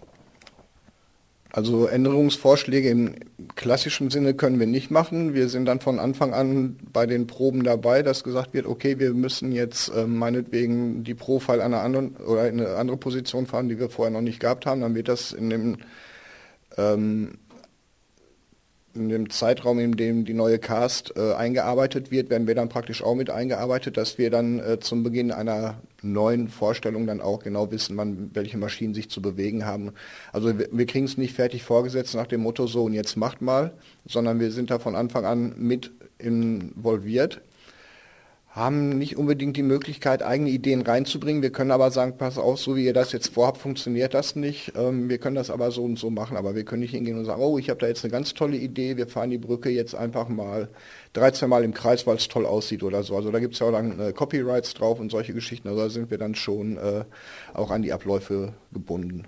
Also 1.51 1.88
Änderungsvorschläge 1.88 2.89
im 2.89 3.16
klassischen 3.56 4.10
Sinne 4.10 4.34
können 4.34 4.60
wir 4.60 4.68
nicht 4.68 4.92
machen. 4.92 5.34
Wir 5.34 5.48
sind 5.50 5.66
dann 5.66 5.80
von 5.80 6.00
Anfang 6.00 6.34
an 6.34 6.77
bei 6.92 7.06
den 7.06 7.25
Proben 7.25 7.63
dabei, 7.63 8.04
dass 8.04 8.24
gesagt 8.24 8.54
wird, 8.54 8.66
okay, 8.66 9.00
wir 9.00 9.13
müssen 9.13 9.51
jetzt 9.51 9.89
äh, 9.89 10.06
meinetwegen 10.06 11.04
die 11.04 11.13
Profile 11.13 11.63
einer 11.63 11.82
anderen 11.82 12.18
oder 12.18 12.50
in 12.50 12.60
eine 12.60 12.75
andere 12.75 12.98
Position 12.98 13.48
fahren, 13.48 13.70
die 13.70 13.80
wir 13.80 13.89
vorher 13.89 14.12
noch 14.12 14.22
nicht 14.22 14.39
gehabt 14.39 14.66
haben. 14.66 14.82
Dann 14.82 14.96
wird 14.96 15.08
das 15.08 15.32
in 15.32 15.50
dem 15.50 15.77
ähm, 16.77 17.38
in 18.98 19.10
dem 19.10 19.30
Zeitraum, 19.30 19.80
in 19.80 19.94
dem 19.94 20.25
die 20.25 20.34
neue 20.34 20.60
Cast 20.60 21.13
äh, 21.16 21.34
eingearbeitet 21.34 22.12
wird, 22.12 22.30
werden 22.30 22.48
wir 22.48 22.56
dann 22.56 22.70
praktisch 22.70 23.04
auch 23.04 23.16
mit 23.16 23.30
eingearbeitet, 23.30 23.96
dass 23.96 24.18
wir 24.18 24.30
dann 24.30 24.60
äh, 24.60 24.80
zum 24.80 25.04
Beginn 25.04 25.32
einer 25.32 25.75
neuen 26.12 26.48
Vorstellung 26.48 27.08
dann 27.08 27.22
auch 27.22 27.40
genau 27.40 27.72
wissen, 27.72 27.98
wann 27.98 28.32
welche 28.34 28.58
Maschinen 28.58 28.94
sich 28.94 29.10
zu 29.10 29.22
bewegen 29.22 29.66
haben. 29.66 29.92
Also 30.32 30.58
wir, 30.58 30.68
wir 30.72 30.86
kriegen 30.86 31.06
es 31.06 31.18
nicht 31.18 31.34
fertig 31.34 31.64
vorgesetzt 31.64 32.16
nach 32.16 32.28
dem 32.28 32.42
Motto 32.42 32.68
so 32.68 32.86
und 32.86 32.94
jetzt 32.94 33.18
macht 33.18 33.42
mal, 33.42 33.74
sondern 34.06 34.40
wir 34.40 34.52
sind 34.52 34.70
da 34.70 34.80
von 34.80 34.96
Anfang 34.96 35.26
an 35.26 35.54
mit 35.58 35.92
involviert 36.18 37.42
haben 38.58 38.98
nicht 38.98 39.18
unbedingt 39.18 39.56
die 39.56 39.64
Möglichkeit, 39.64 40.24
eigene 40.24 40.50
Ideen 40.50 40.82
reinzubringen. 40.82 41.42
Wir 41.42 41.52
können 41.52 41.72
aber 41.72 41.92
sagen, 41.92 42.18
pass 42.18 42.38
auf, 42.38 42.60
so 42.60 42.76
wie 42.76 42.86
ihr 42.86 42.94
das 42.94 43.12
jetzt 43.12 43.34
vorhabt, 43.34 43.60
funktioniert 43.60 44.14
das 44.14 44.36
nicht. 44.36 44.74
Ähm, 44.76 45.10
wir 45.10 45.20
können 45.20 45.36
das 45.36 45.50
aber 45.50 45.72
so 45.72 45.84
und 45.84 46.00
so 46.00 46.10
machen, 46.10 46.36
aber 46.38 46.56
wir 46.56 46.66
können 46.66 46.82
nicht 46.82 46.92
hingehen 46.92 47.18
und 47.18 47.26
sagen, 47.26 47.42
oh, 47.42 47.58
ich 47.58 47.70
habe 47.70 47.80
da 47.80 47.88
jetzt 47.88 48.04
eine 48.04 48.12
ganz 48.12 48.34
tolle 48.34 48.58
Idee, 48.58 48.98
wir 48.98 49.08
fahren 49.08 49.30
die 49.30 49.38
Brücke 49.38 49.70
jetzt 49.70 49.94
einfach 49.94 50.28
mal 50.28 50.70
13 51.14 51.48
Mal 51.48 51.64
im 51.64 51.74
Kreis, 51.74 52.08
weil 52.08 52.18
es 52.18 52.28
toll 52.28 52.46
aussieht 52.46 52.84
oder 52.84 53.04
so. 53.04 53.16
Also 53.16 53.32
da 53.32 53.40
gibt 53.40 53.54
es 53.54 53.60
ja 53.60 53.68
auch 53.68 53.72
dann 53.72 54.00
äh, 54.00 54.12
Copyrights 54.12 54.74
drauf 54.74 55.00
und 55.00 55.12
solche 55.12 55.34
Geschichten. 55.34 55.68
Also 55.68 55.82
da 55.82 55.90
sind 55.90 56.10
wir 56.10 56.18
dann 56.18 56.36
schon 56.36 56.78
äh, 56.78 57.06
auch 57.54 57.70
an 57.70 57.84
die 57.84 57.94
Abläufe 57.94 58.54
gebunden. 58.74 59.28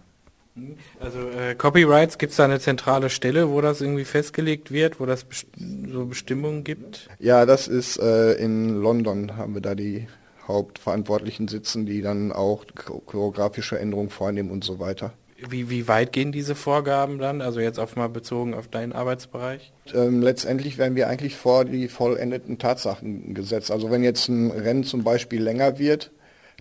Also 0.99 1.19
äh, 1.29 1.55
Copyrights, 1.55 2.17
gibt 2.17 2.31
es 2.31 2.37
da 2.37 2.45
eine 2.45 2.59
zentrale 2.59 3.09
Stelle, 3.09 3.49
wo 3.49 3.61
das 3.61 3.81
irgendwie 3.81 4.05
festgelegt 4.05 4.71
wird, 4.71 4.99
wo 4.99 5.05
das 5.05 5.23
best 5.23 5.47
so 5.87 6.05
Bestimmungen 6.05 6.63
gibt? 6.63 7.09
Ja, 7.19 7.45
das 7.45 7.67
ist 7.67 7.97
äh, 7.97 8.33
in 8.33 8.81
London, 8.81 9.37
haben 9.37 9.53
wir 9.53 9.61
da 9.61 9.75
die 9.75 10.07
Hauptverantwortlichen 10.47 11.47
sitzen, 11.47 11.85
die 11.85 12.01
dann 12.01 12.31
auch 12.31 12.65
choreografische 12.75 13.79
Änderungen 13.79 14.09
vornehmen 14.09 14.49
und 14.49 14.63
so 14.63 14.79
weiter. 14.79 15.13
Wie, 15.47 15.69
wie 15.69 15.87
weit 15.87 16.11
gehen 16.11 16.33
diese 16.33 16.53
Vorgaben 16.53 17.17
dann, 17.17 17.41
also 17.41 17.61
jetzt 17.61 17.79
auf 17.79 17.95
mal 17.95 18.09
bezogen 18.09 18.53
auf 18.53 18.67
deinen 18.67 18.91
Arbeitsbereich? 18.91 19.71
Ähm, 19.93 20.21
letztendlich 20.21 20.77
werden 20.77 20.95
wir 20.95 21.07
eigentlich 21.07 21.35
vor 21.35 21.63
die 21.63 21.87
vollendeten 21.87 22.57
Tatsachen 22.57 23.33
gesetzt. 23.33 23.71
Also 23.71 23.89
wenn 23.89 24.03
jetzt 24.03 24.27
ein 24.27 24.51
Rennen 24.51 24.83
zum 24.83 25.03
Beispiel 25.03 25.41
länger 25.41 25.79
wird, 25.79 26.11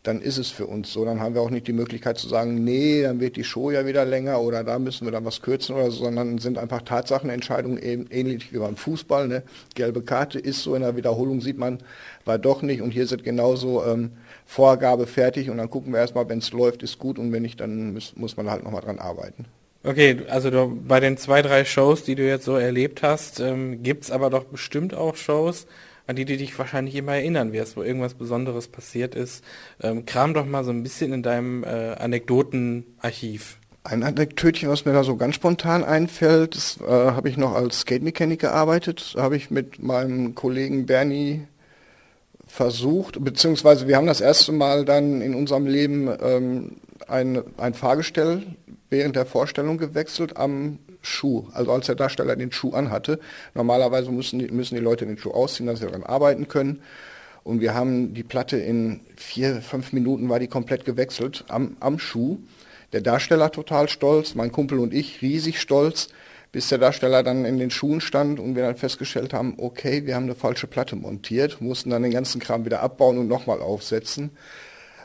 dann 0.03 0.21
ist 0.21 0.39
es 0.39 0.51
für 0.51 0.67
uns 0.67 0.93
so. 0.93 1.05
Dann 1.05 1.21
haben 1.21 1.35
wir 1.35 1.43
auch 1.43 1.51
nicht 1.51 1.67
die 1.67 1.73
Möglichkeit 1.73 2.19
zu 2.19 2.29
sagen, 2.29 2.65
nee, 2.65 3.03
dann 3.03 3.21
wird 3.21 3.37
die 3.37 3.45
Show 3.45 3.71
ja 3.71 3.87
wieder 3.87 4.05
länger 4.05 4.41
oder 4.41 4.65
da 4.65 4.79
müssen 4.79 5.07
wir 5.07 5.13
dann 5.13 5.25
was 5.25 5.43
kürzen 5.43 5.75
oder 5.75 5.91
so, 5.91 6.05
sondern 6.05 6.39
sind 6.39 6.59
einfach 6.59 6.83
Tatsachenentscheidungen 6.83 7.79
eben 7.83 8.07
ähnlich 8.11 8.53
wie 8.53 8.59
beim 8.59 8.77
Fußball. 8.77 9.29
Ne? 9.29 9.43
Gelbe 9.75 10.03
Karte 10.03 10.39
ist 10.39 10.63
so, 10.63 10.75
in 10.75 10.83
der 10.83 10.97
Wiederholung 10.97 11.41
sieht 11.41 11.59
man, 11.59 11.79
war 12.25 12.39
doch 12.39 12.63
nicht 12.63 12.83
und 12.83 12.91
hier 12.91 13.07
sind 13.07 13.25
genauso 13.25 13.85
ähm, 13.85 14.13
Vorgabe 14.45 15.07
fertig 15.07 15.51
und 15.51 15.59
dann 15.59 15.71
gucken 15.71 15.93
wir 15.93 16.01
erstmal, 16.01 16.29
wenn 16.29 16.39
es 16.39 16.53
läuft, 16.53 16.83
ist 16.83 16.99
gut 16.99 17.19
und 17.19 17.33
wenn 17.33 17.43
nicht, 17.43 17.61
dann 17.61 17.93
muss, 17.93 18.17
muss 18.17 18.37
man 18.37 18.51
halt 18.51 18.65
nochmal 18.65 18.83
dran 18.83 18.99
arbeiten. 18.99 19.47
Okay, 19.85 20.23
also 20.29 20.51
du, 20.51 20.81
bei 20.87 21.01
den 21.01 21.17
zwei, 21.17 21.41
drei 21.41 21.65
Shows, 21.65 22.03
die 22.03 22.17
du 22.17 22.27
jetzt 22.27 22.45
so 22.45 22.57
erlebt 22.57 23.03
hast, 23.03 23.41
ähm, 23.41 23.83
gibt 23.83 24.05
es 24.05 24.11
aber 24.11 24.29
doch 24.29 24.45
bestimmt 24.45 24.93
auch 24.93 25.15
Shows, 25.15 25.67
an 26.09 26.17
die 26.17 26.25
du 26.25 26.37
dich 26.37 26.59
wahrscheinlich 26.59 26.95
immer 26.97 27.13
erinnern 27.13 27.53
wirst, 27.53 27.77
wo 27.77 27.83
irgendwas 27.83 28.15
Besonderes 28.15 28.67
passiert 28.67 29.15
ist. 29.15 29.45
Ähm, 29.81 30.07
kram 30.07 30.33
doch 30.33 30.47
mal 30.47 30.65
so 30.65 30.71
ein 30.71 30.83
bisschen 30.83 31.13
in 31.13 31.23
deinem 31.23 31.65
äh, 31.65 31.67
Anekdotenarchiv. 31.67 33.59
Ein 33.85 34.03
Anekdötchen, 34.03 34.71
was 34.71 34.87
mir 34.87 34.95
da 34.95 35.05
so 35.05 35.17
ganz 35.17 35.35
spontan 35.35 35.85
einfällt, 35.85 36.57
das 36.57 36.79
äh, 36.81 36.91
habe 36.91 37.29
ich 37.29 37.37
noch 37.37 37.55
als 37.55 37.81
Skate 37.81 38.03
Mechanic 38.03 38.41
gearbeitet, 38.41 39.17
habe 39.19 39.37
ich 39.37 39.51
mit 39.51 39.83
meinem 39.83 40.35
Kollegen 40.35 40.87
Bernie 40.87 41.47
versucht, 42.47 43.23
beziehungsweise 43.23 43.87
wir 43.87 43.97
haben 43.97 44.07
das 44.07 44.23
erste 44.23 44.53
Mal 44.53 44.87
dann 44.87 45.21
in 45.21 45.35
unserem 45.35 45.67
Leben 45.67 46.09
ähm, 46.23 46.77
ein, 47.07 47.43
ein 47.59 47.75
Fahrgestell 47.75 48.47
während 48.89 49.15
der 49.15 49.27
Vorstellung 49.27 49.77
gewechselt 49.77 50.39
am 50.39 50.79
Schuh, 51.03 51.47
also 51.53 51.73
als 51.73 51.87
der 51.87 51.95
Darsteller 51.95 52.37
den 52.37 52.53
Schuh 52.53 52.73
anhatte. 52.73 53.21
Normalerweise 53.55 54.11
müssen 54.11 54.39
die, 54.39 54.49
müssen 54.49 54.75
die 54.75 54.81
Leute 54.81 55.07
den 55.07 55.19
Schuh 55.19 55.31
ausziehen, 55.31 55.67
dass 55.67 55.81
sie 55.81 55.87
daran 55.87 56.03
arbeiten 56.03 56.49
können. 56.49 56.83
Und 57.45 57.61
wir 57.61 57.75
haben 57.75 58.15
die 58.15 58.25
Platte 58.25 58.59
in 58.59 59.01
vier, 59.17 59.63
fünf 59.63 59.93
Minuten 59.93 60.29
war 60.29 60.39
die 60.39 60.49
komplett 60.49 60.85
gewechselt 60.85 61.45
am, 61.49 61.77
am 61.81 61.99
Schuh. 61.99 62.39
Der 62.93 63.01
Darsteller 63.01 63.53
total 63.53 63.89
stolz, 63.89 64.35
mein 64.35 64.53
Kumpel 64.53 64.79
und 64.79 64.93
ich 64.93 65.23
riesig 65.23 65.61
stolz, 65.61 66.09
bis 66.53 66.69
der 66.69 66.79
Darsteller 66.79 67.23
dann 67.23 67.45
in 67.45 67.59
den 67.59 67.71
Schuhen 67.71 68.01
stand 68.01 68.41
und 68.41 68.57
wir 68.57 68.63
dann 68.63 68.77
festgestellt 68.77 69.35
haben, 69.35 69.55
okay, 69.59 70.07
wir 70.07 70.15
haben 70.15 70.25
eine 70.25 70.35
falsche 70.35 70.67
Platte 70.67 70.97
montiert, 70.97 71.61
mussten 71.61 71.91
dann 71.91 72.03
den 72.03 72.13
ganzen 72.13 72.41
Kram 72.41 72.65
wieder 72.65 72.81
abbauen 72.81 73.19
und 73.19 73.29
nochmal 73.29 73.61
aufsetzen. 73.61 74.31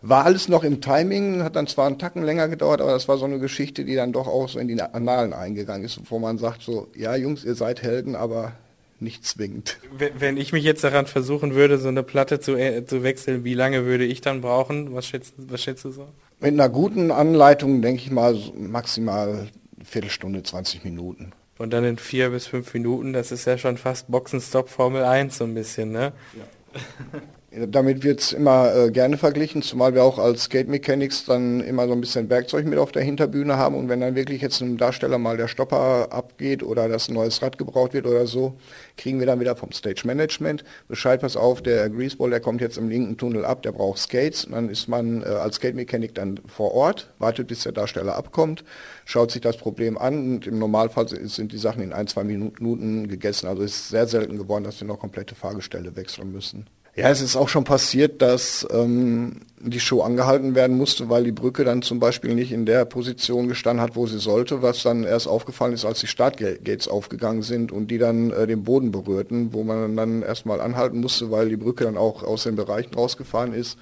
War 0.06 0.26
alles 0.26 0.50
noch 0.50 0.66
im 0.66 0.82
Timing, 0.82 1.44
hat 1.44 1.56
dann 1.56 1.66
zwar 1.66 1.88
einen 1.88 1.98
Tacken 1.98 2.24
länger 2.24 2.50
gedauert, 2.50 2.82
aber 2.82 2.92
das 2.92 3.08
war 3.08 3.18
so 3.18 3.24
eine 3.24 3.40
Geschichte, 3.40 3.86
die 3.86 3.96
dann 3.96 4.12
doch 4.12 4.28
auch 4.28 4.50
so 4.50 4.60
in 4.60 4.68
die 4.68 4.80
Annalen 4.82 5.32
eingegangen 5.32 5.86
ist, 5.86 5.98
wo 6.10 6.20
man 6.20 6.38
sagt 6.38 6.62
so, 6.62 6.88
ja 6.94 7.16
Jungs, 7.16 7.46
ihr 7.46 7.56
seid 7.56 7.82
Helden, 7.82 8.18
aber 8.18 8.52
nicht 9.00 9.26
zwingend. 9.26 9.78
Wenn 10.18 10.36
ich 10.36 10.52
mich 10.52 10.66
jetzt 10.66 10.84
daran 10.84 11.08
versuchen 11.08 11.56
würde, 11.56 11.78
so 11.78 11.88
eine 11.88 12.04
Platte 12.04 12.42
zu, 12.42 12.58
äh, 12.58 12.86
zu 12.86 13.02
wechseln, 13.04 13.46
wie 13.46 13.54
lange 13.54 13.86
würde 13.86 14.04
ich 14.04 14.20
dann 14.20 14.42
brauchen? 14.42 14.94
Was 14.94 15.06
schätzt, 15.06 15.36
was 15.38 15.64
schätzt 15.64 15.86
du 15.86 15.92
so? 15.92 16.10
Mit 16.42 16.52
einer 16.52 16.68
guten 16.68 17.10
Anleitung 17.10 17.82
denke 17.82 18.02
ich 18.02 18.12
mal 18.12 18.38
maximal 18.58 19.48
Viertelstunde, 19.86 20.44
20 20.44 20.84
Minuten. 20.84 21.32
Und 21.58 21.72
dann 21.72 21.86
in 21.86 21.98
vier 21.98 22.32
bis 22.32 22.46
fünf 22.46 22.74
Minuten, 22.74 23.14
das 23.14 23.32
ist 23.32 23.46
ja 23.46 23.58
schon 23.58 23.78
fast 23.78 24.12
Boxenstopp 24.12 24.68
Formel 24.68 25.06
1 25.06 25.38
so 25.38 25.46
ein 25.46 25.54
bisschen, 25.54 25.94
ne? 25.94 26.12
Ja. 26.34 26.82
Damit 27.56 28.04
wird 28.04 28.20
es 28.20 28.34
immer 28.34 28.74
äh, 28.76 28.90
gerne 28.90 29.16
verglichen, 29.16 29.62
zumal 29.62 29.94
wir 29.94 30.04
auch 30.04 30.18
als 30.18 30.46
Skate 30.46 30.70
Mechanics 30.70 31.26
dann 31.26 31.60
immer 31.60 31.86
so 31.86 31.94
ein 31.94 32.02
bisschen 32.02 32.28
Werkzeug 32.28 32.66
mit 32.66 32.80
auf 32.80 32.92
der 32.92 33.04
Hinterbühne 33.04 33.58
haben 33.58 33.76
und 33.76 33.90
wenn 33.90 34.00
dann 34.00 34.16
wirklich 34.16 34.42
jetzt 34.42 34.60
einem 34.62 34.78
Darsteller 34.78 35.20
mal 35.20 35.38
der 35.38 35.48
Stopper 35.48 36.08
abgeht 36.12 36.64
oder 36.64 36.90
das 36.90 37.10
ein 37.10 37.14
neues 37.14 37.44
Rad 37.44 37.60
gebraucht 37.60 37.94
wird 37.94 38.08
oder 38.08 38.26
so, 38.26 38.56
kriegen 38.98 39.20
wir 39.20 39.28
dann 39.28 39.40
wieder 39.40 39.56
vom 39.56 39.72
Stage 39.72 40.02
Management 40.06 40.64
Bescheid, 40.88 41.22
pass 41.22 41.38
auf, 41.38 41.62
der 41.62 41.92
Greaseball, 41.92 42.32
der 42.32 42.40
kommt 42.40 42.60
jetzt 42.60 42.80
im 42.80 42.90
linken 42.90 43.18
Tunnel 43.18 43.46
ab, 43.46 43.62
der 43.62 43.72
braucht 43.72 44.00
Skates 44.00 44.46
und 44.46 44.54
dann 44.54 44.70
ist 44.70 44.88
man 44.88 45.22
äh, 45.22 45.26
als 45.26 45.58
Skate 45.58 45.76
Mechanik 45.76 46.16
dann 46.16 46.40
vor 46.48 46.74
Ort, 46.74 47.14
wartet 47.20 47.48
bis 47.48 47.62
der 47.62 47.72
Darsteller 47.72 48.16
abkommt, 48.16 48.64
schaut 49.06 49.30
sich 49.30 49.42
das 49.42 49.58
Problem 49.58 49.96
an 50.00 50.16
und 50.16 50.48
im 50.48 50.58
Normalfall 50.58 51.08
sind 51.08 51.52
die 51.52 51.60
Sachen 51.60 51.84
in 51.84 51.94
ein, 51.94 52.08
zwei 52.08 52.24
Minuten 52.24 53.08
gegessen. 53.08 53.46
Also 53.46 53.62
es 53.62 53.76
ist 53.76 53.90
sehr 53.90 54.08
selten 54.08 54.40
geworden, 54.40 54.64
dass 54.64 54.82
wir 54.82 54.88
noch 54.88 54.98
komplette 54.98 55.36
Fahrgestelle 55.36 55.96
wechseln 55.96 56.32
müssen. 56.32 56.66
Ja, 56.96 57.10
es 57.10 57.22
ist 57.22 57.36
auch 57.36 57.50
schon 57.50 57.64
passiert, 57.64 58.22
dass 58.22 58.68
ähm, 58.70 59.42
die 59.60 59.80
Show 59.80 60.02
angehalten 60.02 60.54
werden 60.54 60.78
musste, 60.78 61.10
weil 61.10 61.24
die 61.24 61.32
Brücke 61.32 61.64
dann 61.64 61.82
zum 61.82 62.00
Beispiel 62.00 62.36
nicht 62.36 62.52
in 62.52 62.68
der 62.68 62.86
Position 62.86 63.48
gestanden 63.48 63.82
hat, 63.82 63.96
wo 63.96 64.06
sie 64.06 64.20
sollte, 64.20 64.62
was 64.62 64.84
dann 64.84 65.04
erst 65.04 65.28
aufgefallen 65.28 65.74
ist, 65.74 65.86
als 65.86 66.02
die 66.02 66.08
Startgates 66.08 66.88
aufgegangen 66.88 67.42
sind 67.42 67.72
und 67.72 67.90
die 67.90 67.98
dann 67.98 68.30
äh, 68.30 68.46
den 68.46 68.64
Boden 68.64 68.92
berührten, 68.92 69.54
wo 69.54 69.64
man 69.64 69.96
dann 69.96 70.22
erstmal 70.22 70.62
anhalten 70.62 71.00
musste, 71.00 71.32
weil 71.32 71.50
die 71.50 71.58
Brücke 71.58 71.86
dann 71.86 71.98
auch 71.98 72.22
aus 72.22 72.44
den 72.44 72.56
Bereichen 72.56 72.94
rausgefahren 72.94 73.56
ist, 73.56 73.80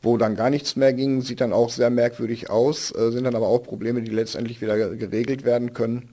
wo 0.00 0.16
dann 0.16 0.36
gar 0.36 0.50
nichts 0.50 0.76
mehr 0.76 0.92
ging, 0.92 1.22
sieht 1.22 1.40
dann 1.40 1.52
auch 1.52 1.70
sehr 1.70 1.90
merkwürdig 1.90 2.48
aus, 2.48 2.94
äh, 2.94 3.10
sind 3.10 3.24
dann 3.24 3.34
aber 3.34 3.48
auch 3.48 3.64
Probleme, 3.64 4.02
die 4.02 4.12
letztendlich 4.12 4.60
wieder 4.60 4.94
geregelt 4.94 5.44
werden 5.44 5.72
können. 5.72 6.10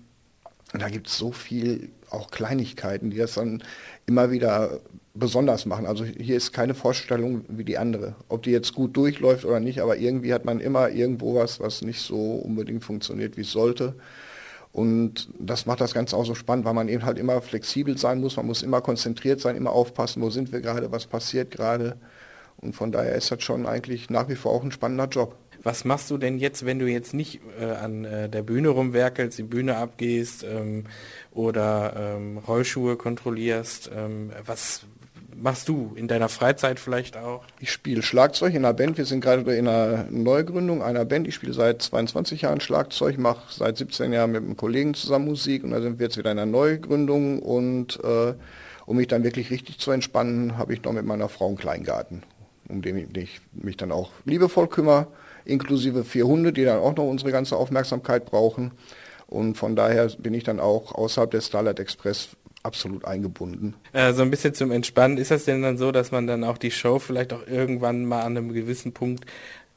Und 0.73 0.81
da 0.81 0.89
gibt 0.89 1.09
es 1.09 1.15
so 1.15 1.31
viel, 1.31 1.89
auch 2.09 2.31
Kleinigkeiten, 2.31 3.11
die 3.11 3.17
das 3.17 3.35
dann 3.35 3.63
immer 4.07 4.31
wieder 4.31 4.79
besonders 5.13 5.65
machen. 5.65 5.85
Also 5.85 6.05
hier 6.05 6.37
ist 6.37 6.53
keine 6.53 6.73
Vorstellung 6.73 7.45
wie 7.47 7.63
die 7.63 7.77
andere. 7.77 8.15
Ob 8.29 8.43
die 8.43 8.51
jetzt 8.51 8.73
gut 8.73 8.97
durchläuft 8.97 9.45
oder 9.45 9.59
nicht, 9.59 9.79
aber 9.79 9.97
irgendwie 9.97 10.33
hat 10.33 10.45
man 10.45 10.59
immer 10.59 10.89
irgendwo 10.89 11.35
was, 11.35 11.59
was 11.59 11.81
nicht 11.83 12.01
so 12.01 12.35
unbedingt 12.35 12.83
funktioniert, 12.83 13.37
wie 13.37 13.41
es 13.41 13.51
sollte. 13.51 13.95
Und 14.71 15.29
das 15.37 15.67
macht 15.67 15.81
das 15.81 15.93
Ganze 15.93 16.17
auch 16.17 16.25
so 16.25 16.33
spannend, 16.33 16.65
weil 16.65 16.73
man 16.73 16.89
eben 16.89 17.05
halt 17.05 17.19
immer 17.19 17.41
flexibel 17.41 17.95
sein 17.95 18.19
muss, 18.19 18.37
man 18.37 18.47
muss 18.47 18.63
immer 18.63 18.81
konzentriert 18.81 19.39
sein, 19.39 19.55
immer 19.55 19.71
aufpassen, 19.71 20.21
wo 20.23 20.31
sind 20.31 20.51
wir 20.51 20.61
gerade, 20.61 20.91
was 20.91 21.05
passiert 21.05 21.51
gerade. 21.51 21.95
Und 22.57 22.75
von 22.75 22.91
daher 22.91 23.13
ist 23.13 23.29
das 23.29 23.43
schon 23.43 23.67
eigentlich 23.67 24.09
nach 24.09 24.29
wie 24.29 24.35
vor 24.35 24.51
auch 24.51 24.63
ein 24.63 24.71
spannender 24.71 25.07
Job. 25.07 25.35
Was 25.61 25.85
machst 25.85 26.09
du 26.09 26.17
denn 26.17 26.39
jetzt, 26.39 26.65
wenn 26.65 26.79
du 26.79 26.87
jetzt 26.87 27.13
nicht 27.13 27.39
äh, 27.59 27.65
an 27.65 28.03
äh, 28.03 28.29
der 28.29 28.41
Bühne 28.41 28.69
rumwerkelst, 28.69 29.37
die 29.37 29.43
Bühne 29.43 29.77
abgehst 29.77 30.43
ähm, 30.43 30.85
oder 31.31 32.15
ähm, 32.17 32.39
Rollschuhe 32.39 32.97
kontrollierst? 32.97 33.91
Ähm, 33.95 34.31
was 34.45 34.85
machst 35.35 35.69
du 35.69 35.93
in 35.95 36.07
deiner 36.07 36.29
Freizeit 36.29 36.79
vielleicht 36.79 37.17
auch? 37.17 37.43
Ich 37.59 37.71
spiele 37.71 38.01
Schlagzeug 38.01 38.53
in 38.53 38.65
einer 38.65 38.73
Band. 38.73 38.97
Wir 38.97 39.05
sind 39.05 39.21
gerade 39.21 39.41
in 39.55 39.67
einer 39.67 40.05
Neugründung 40.09 40.81
einer 40.81 41.05
Band. 41.05 41.27
Ich 41.27 41.35
spiele 41.35 41.53
seit 41.53 41.81
22 41.81 42.41
Jahren 42.41 42.61
Schlagzeug, 42.61 43.17
mache 43.17 43.53
seit 43.53 43.77
17 43.77 44.13
Jahren 44.13 44.31
mit 44.31 44.43
einem 44.43 44.57
Kollegen 44.57 44.93
zusammen 44.93 45.25
Musik 45.25 45.63
und 45.63 45.71
da 45.71 45.81
sind 45.81 45.99
wir 45.99 46.05
jetzt 46.07 46.17
wieder 46.17 46.31
in 46.31 46.39
einer 46.39 46.51
Neugründung 46.51 47.39
und 47.39 47.99
äh, 48.03 48.33
um 48.85 48.97
mich 48.97 49.07
dann 49.07 49.23
wirklich 49.23 49.49
richtig 49.49 49.79
zu 49.79 49.91
entspannen, 49.91 50.57
habe 50.57 50.73
ich 50.73 50.83
noch 50.83 50.91
mit 50.91 51.05
meiner 51.05 51.29
Frau 51.29 51.47
einen 51.47 51.57
Kleingarten, 51.57 52.23
um 52.67 52.81
den 52.81 53.09
ich 53.15 53.39
mich 53.53 53.77
dann 53.77 53.91
auch 53.91 54.11
liebevoll 54.25 54.67
kümmere 54.67 55.07
inklusive 55.45 56.03
vier 56.03 56.25
Hunde, 56.25 56.53
die 56.53 56.65
dann 56.65 56.79
auch 56.79 56.95
noch 56.95 57.05
unsere 57.05 57.31
ganze 57.31 57.57
Aufmerksamkeit 57.57 58.25
brauchen. 58.25 58.71
Und 59.27 59.55
von 59.55 59.75
daher 59.75 60.07
bin 60.17 60.33
ich 60.33 60.43
dann 60.43 60.59
auch 60.59 60.93
außerhalb 60.93 61.31
des 61.31 61.47
Starlight 61.47 61.79
Express 61.79 62.29
absolut 62.63 63.05
eingebunden. 63.05 63.75
Äh, 63.91 64.13
so 64.13 64.21
ein 64.21 64.31
bisschen 64.31 64.53
zum 64.53 64.71
Entspannen. 64.71 65.17
Ist 65.17 65.31
das 65.31 65.45
denn 65.45 65.61
dann 65.61 65.77
so, 65.77 65.91
dass 65.91 66.11
man 66.11 66.27
dann 66.27 66.43
auch 66.43 66.57
die 66.57 66.71
Show 66.71 66.99
vielleicht 66.99 67.33
auch 67.33 67.45
irgendwann 67.45 68.05
mal 68.05 68.21
an 68.21 68.37
einem 68.37 68.53
gewissen 68.53 68.93
Punkt 68.93 69.25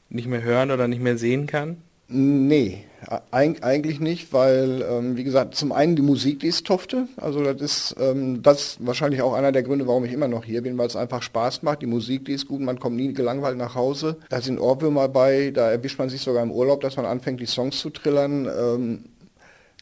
nicht 0.09 0.27
mehr 0.27 0.41
hören 0.41 0.71
oder 0.71 0.87
nicht 0.87 1.01
mehr 1.01 1.17
sehen 1.17 1.47
kann? 1.47 1.77
Nee, 2.09 2.85
eigentlich 3.31 3.99
nicht, 3.99 4.31
weil, 4.31 4.81
ähm, 4.89 5.17
wie 5.17 5.25
gesagt, 5.25 5.55
zum 5.55 5.73
einen 5.73 5.97
die 5.97 6.01
Musik, 6.01 6.39
die 6.39 6.47
ist 6.47 6.65
tofte. 6.65 7.09
Also 7.17 7.43
das 7.43 7.61
ist 7.61 7.95
ähm, 7.99 8.41
das 8.41 8.61
ist 8.61 8.77
wahrscheinlich 8.85 9.21
auch 9.21 9.33
einer 9.33 9.51
der 9.51 9.63
Gründe, 9.63 9.87
warum 9.87 10.05
ich 10.05 10.13
immer 10.13 10.29
noch 10.29 10.45
hier 10.45 10.61
bin, 10.61 10.77
weil 10.77 10.87
es 10.87 10.95
einfach 10.95 11.21
Spaß 11.21 11.63
macht. 11.63 11.81
Die 11.81 11.85
Musik, 11.85 12.23
die 12.23 12.31
ist 12.31 12.47
gut, 12.47 12.61
man 12.61 12.79
kommt 12.79 12.95
nie 12.95 13.11
gelangweilt 13.11 13.57
nach 13.57 13.75
Hause. 13.75 14.15
Da 14.29 14.39
sind 14.39 14.57
Ohrwürmer 14.57 15.09
bei, 15.09 15.51
da 15.51 15.69
erwischt 15.69 15.99
man 15.99 16.07
sich 16.07 16.21
sogar 16.21 16.43
im 16.43 16.51
Urlaub, 16.51 16.79
dass 16.79 16.95
man 16.95 17.05
anfängt, 17.05 17.41
die 17.41 17.45
Songs 17.45 17.77
zu 17.77 17.89
trillern. 17.89 18.45
Ähm, 18.45 19.05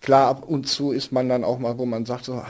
klar, 0.01 0.27
ab 0.27 0.45
und 0.47 0.67
zu 0.67 0.91
ist 0.91 1.11
man 1.11 1.29
dann 1.29 1.43
auch 1.43 1.59
mal, 1.59 1.77
wo 1.77 1.85
man 1.85 2.07
sagt 2.07 2.25
so, 2.25 2.33
ah, 2.33 2.47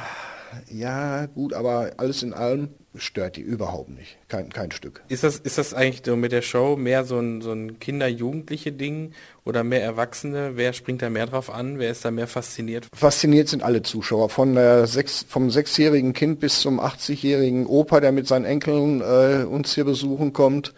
ja 0.71 1.25
gut, 1.27 1.53
aber 1.53 1.93
alles 1.97 2.23
in 2.23 2.33
allem 2.33 2.69
stört 2.97 3.35
die 3.35 3.41
überhaupt 3.41 3.89
nicht. 3.89 4.17
Kein, 4.27 4.49
kein 4.49 4.71
Stück. 4.71 5.03
Ist 5.09 5.23
das, 5.23 5.37
ist 5.37 5.57
das 5.57 5.73
eigentlich 5.73 6.03
so 6.05 6.15
mit 6.15 6.31
der 6.31 6.41
Show 6.41 6.75
mehr 6.75 7.03
so 7.03 7.19
ein, 7.19 7.41
so 7.41 7.51
ein 7.51 7.79
Kinder-Jugendliche 7.79 8.71
Ding 8.71 9.11
oder 9.43 9.63
mehr 9.63 9.83
Erwachsene? 9.83 10.51
Wer 10.55 10.73
springt 10.73 11.01
da 11.01 11.09
mehr 11.09 11.27
drauf 11.27 11.49
an? 11.49 11.79
Wer 11.79 11.91
ist 11.91 12.05
da 12.05 12.11
mehr 12.11 12.27
fasziniert? 12.27 12.87
Fasziniert 12.93 13.49
sind 13.49 13.63
alle 13.63 13.81
Zuschauer. 13.81 14.29
Von 14.29 14.55
der 14.55 14.87
sechs, 14.87 15.25
vom 15.27 15.51
sechsjährigen 15.51 16.13
Kind 16.13 16.39
bis 16.39 16.61
zum 16.61 16.79
80-jährigen 16.79 17.65
Opa, 17.65 17.99
der 17.99 18.11
mit 18.11 18.27
seinen 18.27 18.45
Enkeln 18.45 19.01
äh, 19.01 19.43
uns 19.43 19.73
hier 19.75 19.85
besuchen 19.85 20.33
kommt. 20.33 20.73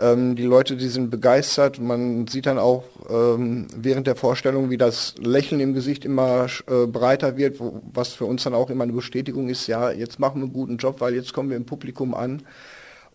Ähm, 0.00 0.34
die 0.34 0.44
Leute, 0.44 0.76
die 0.76 0.88
sind 0.88 1.10
begeistert. 1.10 1.78
Man 1.78 2.26
sieht 2.26 2.46
dann 2.46 2.58
auch 2.58 2.84
ähm, 3.10 3.66
während 3.76 4.06
der 4.06 4.16
Vorstellung, 4.16 4.70
wie 4.70 4.78
das 4.78 5.14
Lächeln 5.18 5.60
im 5.60 5.74
Gesicht 5.74 6.04
immer 6.04 6.46
äh, 6.66 6.86
breiter 6.86 7.36
wird, 7.36 7.60
wo, 7.60 7.82
was 7.92 8.14
für 8.14 8.24
uns 8.24 8.42
dann 8.44 8.54
auch 8.54 8.70
immer 8.70 8.84
eine 8.84 8.94
Bestätigung 8.94 9.48
ist, 9.48 9.66
ja, 9.66 9.90
jetzt 9.90 10.18
machen 10.18 10.40
wir 10.40 10.44
einen 10.44 10.52
guten 10.52 10.76
Job, 10.78 11.00
weil 11.00 11.14
jetzt 11.14 11.34
kommen 11.34 11.50
wir 11.50 11.56
im 11.56 11.66
Publikum 11.66 12.14
an. 12.14 12.42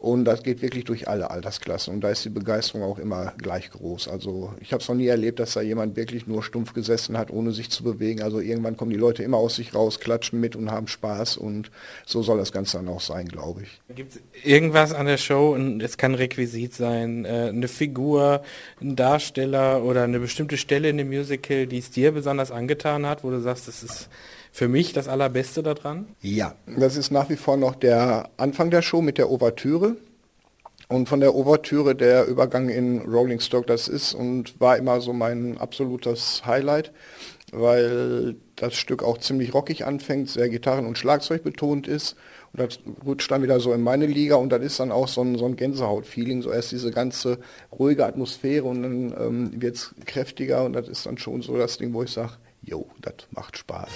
Und 0.06 0.26
das 0.26 0.44
geht 0.44 0.62
wirklich 0.62 0.84
durch 0.84 1.08
alle 1.08 1.32
Altersklassen. 1.32 1.92
Und 1.92 2.02
da 2.02 2.12
ist 2.12 2.24
die 2.24 2.30
Begeisterung 2.30 2.84
auch 2.84 3.00
immer 3.00 3.34
gleich 3.40 3.72
groß. 3.72 4.08
Also 4.08 4.54
ich 4.60 4.72
habe 4.72 4.84
es 4.84 4.88
noch 4.88 4.94
nie 4.94 5.08
erlebt, 5.08 5.40
dass 5.40 5.54
da 5.54 5.62
jemand 5.62 5.96
wirklich 5.96 6.28
nur 6.28 6.44
stumpf 6.44 6.74
gesessen 6.74 7.18
hat, 7.18 7.32
ohne 7.32 7.52
sich 7.54 7.72
zu 7.72 7.84
bewegen. 7.84 8.22
Also 8.22 8.40
irgendwann 8.40 8.78
kommen 8.78 8.92
die 8.92 8.98
Leute 8.98 9.24
immer 9.24 9.38
aus 9.38 9.56
sich 9.56 9.74
raus, 9.74 10.00
klatschen 10.00 10.40
mit 10.40 10.56
und 10.56 10.70
haben 10.70 10.88
Spaß. 10.88 11.38
Und 11.38 11.72
so 12.06 12.22
soll 12.22 12.38
das 12.38 12.52
Ganze 12.52 12.78
dann 12.78 12.88
auch 12.88 13.02
sein, 13.02 13.28
glaube 13.28 13.64
ich. 13.64 13.82
Gibt 13.96 14.14
es 14.14 14.22
irgendwas 14.44 14.94
an 14.94 15.08
der 15.08 15.18
Show, 15.18 15.58
es 15.82 15.98
kann 15.98 16.14
Requisit 16.14 16.76
sein, 16.76 17.26
äh, 17.26 17.50
eine 17.50 17.68
Figur, 17.68 18.44
ein 18.80 18.96
Darsteller 18.96 19.84
oder 19.84 20.04
eine 20.04 20.20
bestimmte 20.20 20.58
Stelle 20.58 20.88
in 20.88 20.98
dem 20.98 21.08
Musical, 21.08 21.66
die 21.66 21.80
es 21.80 21.90
dir 21.90 22.12
besonders 22.12 22.52
angetan 22.52 23.08
hat, 23.08 23.24
wo 23.24 23.32
du 23.32 23.42
sagst, 23.42 23.68
das 23.68 23.82
ist 23.82 24.10
für 24.56 24.70
mich 24.70 24.94
das 24.94 25.10
Allerbeste 25.10 25.64
daran? 25.64 26.08
Ja, 26.22 26.56
das 26.66 26.96
ist 26.96 27.12
nach 27.12 27.30
wie 27.30 27.36
vor 27.36 27.58
noch 27.58 27.76
der 27.76 28.30
Anfang 28.38 28.70
der 28.70 28.82
Show 28.82 29.02
mit 29.02 29.18
der 29.18 29.30
Ouvertüre. 29.30 29.98
Und 30.88 31.10
von 31.10 31.20
der 31.20 31.36
Ouvertüre 31.36 31.94
der 31.94 32.26
Übergang 32.28 32.70
in 32.70 33.02
Rolling 33.02 33.42
Stock, 33.42 33.68
das 33.68 33.90
ist 33.90 34.14
und 34.14 34.62
war 34.62 34.78
immer 34.78 35.02
so 35.02 35.12
mein 35.12 35.58
absolutes 35.58 36.46
Highlight, 36.46 36.94
weil 37.52 38.38
das 38.56 38.76
Stück 38.76 39.04
auch 39.04 39.18
ziemlich 39.18 39.54
rockig 39.54 39.86
anfängt, 39.86 40.30
sehr 40.30 40.48
Gitarren- 40.48 40.86
und 40.86 40.98
Schlagzeug 40.98 41.44
betont 41.44 41.86
ist. 41.86 42.16
Und 42.54 42.62
das 42.62 42.80
rutscht 43.06 43.30
dann 43.30 43.44
wieder 43.44 43.60
so 43.60 43.74
in 43.74 43.82
meine 43.82 44.06
Liga 44.06 44.36
und 44.36 44.52
das 44.52 44.64
ist 44.64 44.80
dann 44.80 44.94
auch 44.94 45.10
so 45.10 45.22
ein, 45.22 45.38
so 45.38 45.46
ein 45.46 45.58
Gänsehaut-Feeling, 45.58 46.42
so 46.42 46.52
erst 46.52 46.72
diese 46.72 46.92
ganze 46.92 47.40
ruhige 47.78 48.06
Atmosphäre 48.06 48.64
und 48.64 48.84
dann 48.84 49.14
ähm, 49.20 49.62
wird 49.62 49.76
es 49.76 49.94
kräftiger 50.06 50.64
und 50.64 50.72
das 50.72 50.88
ist 50.88 51.06
dann 51.06 51.18
schon 51.18 51.42
so 51.42 51.58
das 51.58 51.78
Ding, 51.78 51.94
wo 51.94 52.04
ich 52.04 52.12
sage, 52.12 52.38
jo, 52.66 52.88
das 53.02 53.28
macht 53.32 53.58
Spaß. 53.58 53.90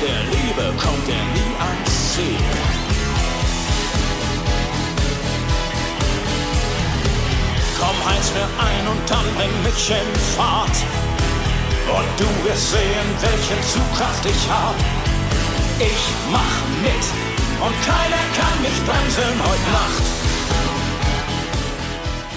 Der 0.00 0.20
Liebe 0.32 0.64
kommt 0.78 1.08
er 1.08 1.24
nie 1.36 1.52
ans 1.58 2.14
Ziel. 2.14 2.44
Komm, 7.78 7.96
heiz 8.08 8.32
mir 8.32 8.48
ein 8.68 8.88
und 8.88 9.10
dann 9.10 9.26
bring 9.36 9.62
mich 9.62 9.90
in 9.90 10.20
Fahrt. 10.36 10.76
Und 11.88 12.20
du 12.20 12.48
wirst 12.48 12.70
sehen, 12.70 13.08
welche 13.20 13.60
Zugkraft 13.72 14.24
ich 14.24 14.48
hab. 14.48 14.76
Ich 15.80 16.02
mach 16.30 16.56
mit 16.82 17.04
und 17.60 17.74
keiner 17.84 18.22
kann 18.38 18.62
mich 18.62 18.78
bremsen 18.86 19.38
heute 19.38 19.70
Nacht. 19.72 20.20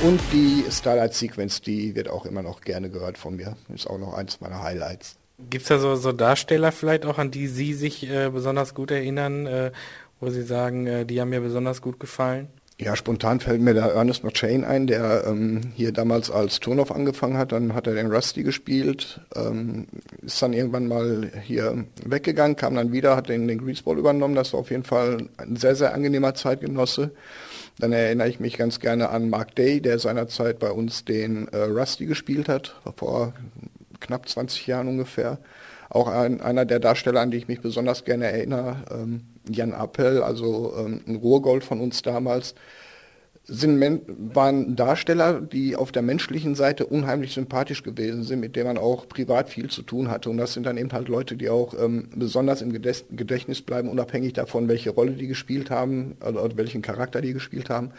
Und 0.04 0.19
die 0.34 0.65
Starlight 0.69 1.13
Sequence, 1.13 1.62
die 1.62 1.95
wird 1.95 2.10
auch 2.10 2.26
immer 2.26 2.41
noch 2.41 2.60
gerne 2.62 2.89
gehört 2.89 3.17
von 3.17 3.38
mir. 3.38 3.56
Ist 3.73 3.88
auch 3.88 3.99
noch 3.99 4.13
eins 4.13 4.41
meiner 4.41 4.62
Highlights. 4.62 5.15
Gibt 5.38 5.63
es 5.63 5.69
da 5.69 5.80
so, 5.80 5.96
so 5.96 6.12
Darsteller 6.12 6.72
vielleicht 6.72 7.06
auch, 7.06 7.17
an 7.17 7.32
die 7.32 7.48
Sie 7.48 7.74
sich 7.74 8.10
äh, 8.10 8.30
besonders 8.30 8.74
gut 8.74 8.91
erinnern, 8.91 9.48
äh, 9.48 9.72
wo 10.19 10.30
Sie 10.30 10.43
sagen, 10.43 10.86
äh, 10.88 11.06
die 11.06 11.19
haben 11.19 11.30
mir 11.30 11.41
besonders 11.41 11.82
gut 11.82 12.00
gefallen? 12.00 12.48
Ja, 12.80 12.96
spontan 12.96 13.39
fällt 13.39 13.62
mir 13.62 13.76
der 13.76 13.86
Ernest 13.86 14.24
McShane 14.24 14.65
ein, 14.65 14.88
der 14.88 15.26
ähm, 15.28 15.62
hier 15.76 15.91
damals 15.91 16.32
als 16.32 16.60
Turnoff 16.60 16.91
angefangen 16.91 17.38
hat. 17.38 17.52
Dann 17.52 17.76
hat 17.76 17.86
er 17.86 17.93
den 17.93 18.12
Rusty 18.12 18.41
gespielt, 18.41 19.22
ähm, 19.36 19.88
ist 20.24 20.41
dann 20.41 20.54
irgendwann 20.54 20.88
mal 20.88 21.32
hier 21.43 21.86
weggegangen, 22.04 22.56
kam 22.56 22.76
dann 22.76 22.91
wieder, 22.91 23.15
hat 23.15 23.30
den, 23.30 23.48
den 23.48 23.60
Greaseball 23.60 24.00
übernommen. 24.00 24.34
Das 24.34 24.54
war 24.54 24.60
auf 24.60 24.72
jeden 24.72 24.84
Fall 24.84 25.30
ein 25.38 25.56
sehr, 25.56 25.76
sehr 25.76 25.93
angenehmer 25.93 26.34
Zeitgenosse. 26.34 27.12
Dann 27.78 27.91
erinnere 27.91 28.30
ich 28.30 28.39
mich 28.39 28.58
ganz 28.58 28.80
gerne 28.80 29.10
an 29.10 29.30
Mark 29.30 29.56
Day, 29.56 29.80
der 29.80 30.00
seinerzeit 30.00 30.58
bei 30.60 30.72
uns 30.72 31.06
den 31.06 31.48
äh, 31.50 31.58
Rusty 31.58 32.06
gespielt 32.06 32.50
hat, 32.50 32.76
vor 32.96 33.34
knapp 34.04 34.30
20 34.30 34.68
Jahren 34.68 34.88
ungefähr. 34.88 35.39
Auch 35.89 36.08
ein, 36.08 36.42
einer 36.42 36.66
der 36.66 36.80
Darsteller, 36.80 37.22
an 37.22 37.32
die 37.32 37.38
ich 37.38 37.48
mich 37.48 37.62
besonders 37.62 38.04
gerne 38.06 38.26
erinnere, 38.26 38.78
ähm, 38.92 39.22
Jan 39.50 39.74
Appel, 39.74 40.24
also 40.24 40.74
ähm, 40.78 41.02
ein 41.08 41.16
Ruhrgold 41.18 41.63
von 41.63 41.80
uns 41.82 42.02
damals, 42.02 42.56
sind, 43.45 44.01
waren 44.34 44.75
Darsteller, 44.75 45.41
die 45.41 45.75
auf 45.75 45.91
der 45.91 46.01
menschlichen 46.01 46.56
Seite 46.56 46.86
unheimlich 46.86 47.34
sympathisch 47.34 47.84
gewesen 47.84 48.23
sind, 48.23 48.39
mit 48.39 48.56
denen 48.56 48.67
man 48.67 48.77
auch 48.77 49.08
privat 49.08 49.49
viel 49.49 49.69
zu 49.69 49.82
tun 49.82 50.10
hatte. 50.10 50.29
Und 50.29 50.38
das 50.38 50.53
sind 50.53 50.65
dann 50.65 50.77
eben 50.77 50.91
halt 50.93 51.10
Leute, 51.10 51.36
die 51.36 51.49
auch 51.49 51.73
ähm, 51.77 52.10
besonders 52.15 52.62
im 52.62 52.71
Gedächtnis 52.71 53.62
bleiben, 53.62 53.89
unabhängig 53.89 54.34
davon, 54.34 54.69
welche 54.69 54.91
Rolle 54.91 55.12
die 55.12 55.27
gespielt 55.27 55.69
haben 55.69 56.15
oder 56.21 56.56
welchen 56.56 56.82
Charakter 56.82 57.21
die 57.21 57.34
gespielt 57.34 57.69
haben 57.69 57.91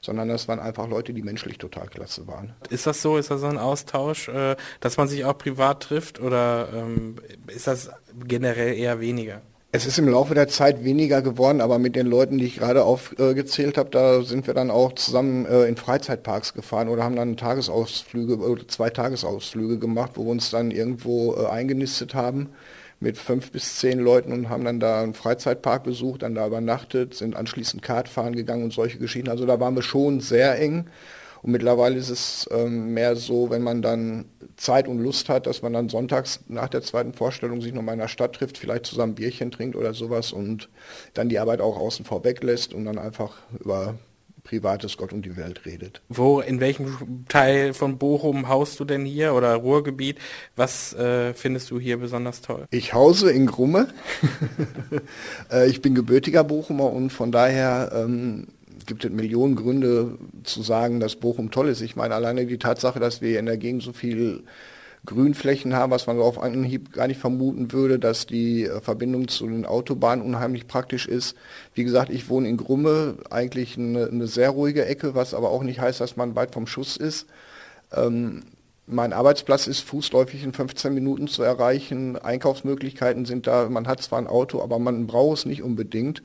sondern 0.00 0.28
das 0.28 0.48
waren 0.48 0.60
einfach 0.60 0.88
Leute, 0.88 1.12
die 1.12 1.22
menschlich 1.22 1.58
total 1.58 1.88
klasse 1.88 2.26
waren. 2.26 2.54
Ist 2.70 2.86
das 2.86 3.02
so? 3.02 3.16
Ist 3.16 3.30
das 3.30 3.40
so 3.40 3.46
ein 3.46 3.58
Austausch, 3.58 4.28
äh, 4.28 4.56
dass 4.80 4.96
man 4.96 5.08
sich 5.08 5.24
auch 5.24 5.36
privat 5.36 5.82
trifft 5.82 6.20
oder 6.20 6.68
ähm, 6.74 7.16
ist 7.48 7.66
das 7.66 7.90
generell 8.24 8.74
eher 8.74 9.00
weniger? 9.00 9.42
Es 9.70 9.84
ist 9.84 9.98
im 9.98 10.08
Laufe 10.08 10.34
der 10.34 10.48
Zeit 10.48 10.82
weniger 10.82 11.20
geworden, 11.20 11.60
aber 11.60 11.78
mit 11.78 11.94
den 11.94 12.06
Leuten, 12.06 12.38
die 12.38 12.46
ich 12.46 12.56
gerade 12.56 12.84
aufgezählt 12.84 13.76
habe, 13.76 13.90
da 13.90 14.22
sind 14.22 14.46
wir 14.46 14.54
dann 14.54 14.70
auch 14.70 14.94
zusammen 14.94 15.44
äh, 15.44 15.66
in 15.66 15.76
Freizeitparks 15.76 16.54
gefahren 16.54 16.88
oder 16.88 17.04
haben 17.04 17.16
dann 17.16 17.36
Tagesausflüge 17.36 18.38
oder 18.38 18.66
zwei 18.66 18.88
Tagesausflüge 18.88 19.78
gemacht, 19.78 20.12
wo 20.14 20.24
wir 20.24 20.30
uns 20.30 20.48
dann 20.48 20.70
irgendwo 20.70 21.34
äh, 21.34 21.48
eingenistet 21.48 22.14
haben 22.14 22.48
mit 22.98 23.18
fünf 23.18 23.52
bis 23.52 23.76
zehn 23.76 23.98
Leuten 23.98 24.32
und 24.32 24.48
haben 24.48 24.64
dann 24.64 24.80
da 24.80 25.02
einen 25.02 25.12
Freizeitpark 25.12 25.84
besucht, 25.84 26.22
dann 26.22 26.34
da 26.34 26.46
übernachtet, 26.46 27.12
sind 27.12 27.36
anschließend 27.36 27.82
Kart 27.82 28.08
fahren 28.08 28.34
gegangen 28.34 28.64
und 28.64 28.72
solche 28.72 28.98
Geschichten. 28.98 29.28
Also 29.28 29.44
da 29.44 29.60
waren 29.60 29.74
wir 29.74 29.82
schon 29.82 30.20
sehr 30.20 30.58
eng. 30.58 30.86
Und 31.42 31.52
mittlerweile 31.52 31.96
ist 31.96 32.10
es 32.10 32.48
ähm, 32.52 32.94
mehr 32.94 33.16
so, 33.16 33.50
wenn 33.50 33.62
man 33.62 33.82
dann 33.82 34.26
Zeit 34.56 34.88
und 34.88 34.98
Lust 34.98 35.28
hat, 35.28 35.46
dass 35.46 35.62
man 35.62 35.72
dann 35.72 35.88
sonntags 35.88 36.40
nach 36.48 36.68
der 36.68 36.82
zweiten 36.82 37.12
Vorstellung 37.12 37.60
sich 37.60 37.72
nochmal 37.72 37.94
in 37.94 38.00
der 38.00 38.08
Stadt 38.08 38.34
trifft, 38.34 38.58
vielleicht 38.58 38.86
zusammen 38.86 39.14
Bierchen 39.14 39.50
trinkt 39.50 39.76
oder 39.76 39.94
sowas 39.94 40.32
und 40.32 40.68
dann 41.14 41.28
die 41.28 41.38
Arbeit 41.38 41.60
auch 41.60 41.78
außen 41.78 42.04
vor 42.04 42.24
weglässt 42.24 42.74
und 42.74 42.84
dann 42.84 42.98
einfach 42.98 43.38
über 43.60 43.94
Privates, 44.48 44.96
Gott 44.96 45.12
und 45.12 45.26
die 45.26 45.36
Welt 45.36 45.66
redet. 45.66 46.00
Wo, 46.08 46.40
in 46.40 46.58
welchem 46.58 47.26
Teil 47.28 47.74
von 47.74 47.98
Bochum 47.98 48.48
haust 48.48 48.80
du 48.80 48.86
denn 48.86 49.04
hier 49.04 49.34
oder 49.34 49.54
Ruhrgebiet? 49.54 50.18
Was 50.56 50.94
äh, 50.94 51.34
findest 51.34 51.70
du 51.70 51.78
hier 51.78 51.98
besonders 51.98 52.40
toll? 52.40 52.64
Ich 52.70 52.94
hause 52.94 53.30
in 53.30 53.46
Grumme. 53.46 53.88
Äh, 55.50 55.68
ich 55.68 55.80
bin 55.80 55.94
gebürtiger 55.94 56.44
Bochumer 56.44 56.92
und 56.92 57.10
von 57.10 57.32
daher 57.32 57.90
ähm, 57.94 58.48
gibt 58.88 59.08
Millionen 59.08 59.54
Gründe 59.54 60.18
zu 60.42 60.62
sagen, 60.62 60.98
dass 60.98 61.14
Bochum 61.14 61.52
toll 61.52 61.68
ist. 61.68 61.80
Ich 61.82 61.94
meine 61.94 62.16
alleine 62.16 62.46
die 62.46 62.58
Tatsache, 62.58 62.98
dass 62.98 63.20
wir 63.20 63.38
in 63.38 63.46
der 63.46 63.58
Gegend 63.58 63.84
so 63.84 63.92
viel 63.92 64.42
Grünflächen 65.06 65.74
haben, 65.74 65.92
was 65.92 66.06
man 66.06 66.16
so 66.16 66.24
auf 66.24 66.42
Anhieb 66.42 66.92
gar 66.92 67.06
nicht 67.06 67.20
vermuten 67.20 67.72
würde, 67.72 67.98
dass 67.98 68.26
die 68.26 68.64
äh, 68.64 68.80
Verbindung 68.80 69.28
zu 69.28 69.46
den 69.46 69.64
Autobahnen 69.64 70.24
unheimlich 70.24 70.66
praktisch 70.66 71.06
ist. 71.06 71.36
Wie 71.74 71.84
gesagt, 71.84 72.10
ich 72.10 72.28
wohne 72.28 72.48
in 72.48 72.56
Grumme, 72.56 73.18
eigentlich 73.30 73.78
eine, 73.78 74.08
eine 74.08 74.26
sehr 74.26 74.50
ruhige 74.50 74.84
Ecke, 74.84 75.14
was 75.14 75.34
aber 75.34 75.50
auch 75.50 75.62
nicht 75.62 75.80
heißt, 75.80 76.00
dass 76.00 76.16
man 76.16 76.34
weit 76.34 76.52
vom 76.52 76.66
Schuss 76.66 76.96
ist. 76.96 77.26
Ähm, 77.94 78.42
mein 78.86 79.12
Arbeitsplatz 79.12 79.66
ist 79.66 79.80
fußläufig 79.80 80.42
in 80.42 80.54
15 80.54 80.94
Minuten 80.94 81.28
zu 81.28 81.42
erreichen. 81.42 82.16
Einkaufsmöglichkeiten 82.16 83.26
sind 83.26 83.46
da. 83.46 83.68
Man 83.68 83.86
hat 83.86 84.02
zwar 84.02 84.18
ein 84.18 84.26
Auto, 84.26 84.62
aber 84.62 84.78
man 84.78 85.06
braucht 85.06 85.38
es 85.38 85.44
nicht 85.46 85.62
unbedingt. 85.62 86.22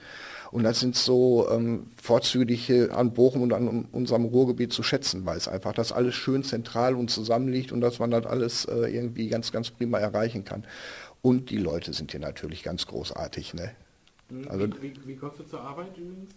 Und 0.53 0.61
das 0.61 0.79
sind 0.79 0.95
so 0.95 1.49
ähm, 1.49 1.87
Vorzüge, 1.99 2.93
an 2.93 3.11
Bochum 3.13 3.41
und 3.41 3.53
an 3.53 3.85
unserem 3.91 4.25
Ruhrgebiet 4.25 4.71
zu 4.71 4.83
schätzen 4.83 5.25
weiß. 5.25 5.47
Einfach, 5.47 5.73
dass 5.73 5.91
alles 5.91 6.13
schön 6.13 6.43
zentral 6.43 6.93
und 6.93 7.09
zusammenliegt 7.09 7.71
und 7.71 7.81
dass 7.81 7.97
man 7.97 8.11
das 8.11 8.27
alles 8.27 8.65
äh, 8.65 8.95
irgendwie 8.95 9.29
ganz, 9.29 9.51
ganz 9.51 9.71
prima 9.71 9.97
erreichen 9.97 10.45
kann. 10.45 10.63
Und 11.23 11.49
die 11.49 11.57
Leute 11.57 11.91
sind 11.91 12.11
hier 12.11 12.19
natürlich 12.19 12.61
ganz 12.61 12.85
großartig. 12.85 13.55
Ne? 13.55 13.71
Also, 14.49 14.67
wie, 14.81 14.93
wie, 15.05 15.15
kommst 15.15 15.39
du 15.39 15.43
zur 15.43 15.61
Arbeit 15.61 15.97
übrigens? 15.97 16.31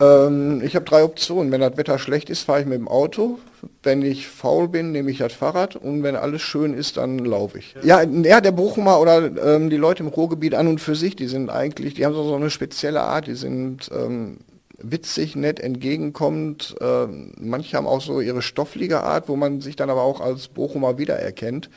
Äh, 0.00 0.26
ähm, 0.26 0.62
ich 0.62 0.74
habe 0.74 0.84
drei 0.84 1.04
Optionen. 1.04 1.52
Wenn 1.52 1.60
das 1.60 1.76
Wetter 1.76 1.98
schlecht 1.98 2.30
ist, 2.30 2.42
fahre 2.42 2.60
ich 2.60 2.66
mit 2.66 2.78
dem 2.78 2.88
Auto. 2.88 3.38
Wenn 3.82 4.02
ich 4.02 4.28
faul 4.28 4.68
bin, 4.68 4.90
nehme 4.90 5.10
ich 5.10 5.18
das 5.18 5.32
Fahrrad. 5.32 5.76
Und 5.76 6.02
wenn 6.02 6.16
alles 6.16 6.42
schön 6.42 6.74
ist, 6.74 6.96
dann 6.96 7.18
laufe 7.18 7.58
ich. 7.58 7.76
Ja, 7.82 8.02
ja 8.02 8.40
der 8.40 8.52
Bochumer 8.52 8.98
oder 8.98 9.54
ähm, 9.54 9.70
die 9.70 9.76
Leute 9.76 10.02
im 10.02 10.08
Ruhrgebiet 10.08 10.54
an 10.54 10.66
und 10.66 10.80
für 10.80 10.96
sich, 10.96 11.14
die 11.16 11.28
sind 11.28 11.50
eigentlich, 11.50 11.94
die 11.94 12.04
haben 12.04 12.14
so, 12.14 12.24
so 12.24 12.34
eine 12.34 12.50
spezielle 12.50 13.02
Art. 13.02 13.26
Die 13.26 13.34
sind 13.34 13.90
ähm, 13.94 14.38
witzig, 14.78 15.36
nett, 15.36 15.60
entgegenkommend. 15.60 16.76
Äh, 16.80 17.06
manche 17.38 17.76
haben 17.76 17.86
auch 17.86 18.00
so 18.00 18.20
ihre 18.20 18.42
stofflige 18.42 19.02
Art, 19.02 19.28
wo 19.28 19.36
man 19.36 19.60
sich 19.60 19.76
dann 19.76 19.90
aber 19.90 20.02
auch 20.02 20.20
als 20.20 20.48
Bochumer 20.48 20.98
wiedererkennt. 20.98 21.70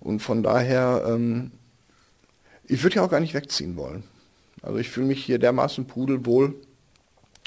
Und 0.00 0.20
von 0.20 0.42
daher, 0.42 1.04
ähm, 1.08 1.50
ich 2.66 2.82
würde 2.82 2.96
ja 2.96 3.04
auch 3.04 3.10
gar 3.10 3.20
nicht 3.20 3.34
wegziehen 3.34 3.76
wollen. 3.76 4.04
Also 4.68 4.80
ich 4.80 4.90
fühle 4.90 5.06
mich 5.06 5.24
hier 5.24 5.38
dermaßen 5.38 5.86
pudelwohl. 5.86 6.54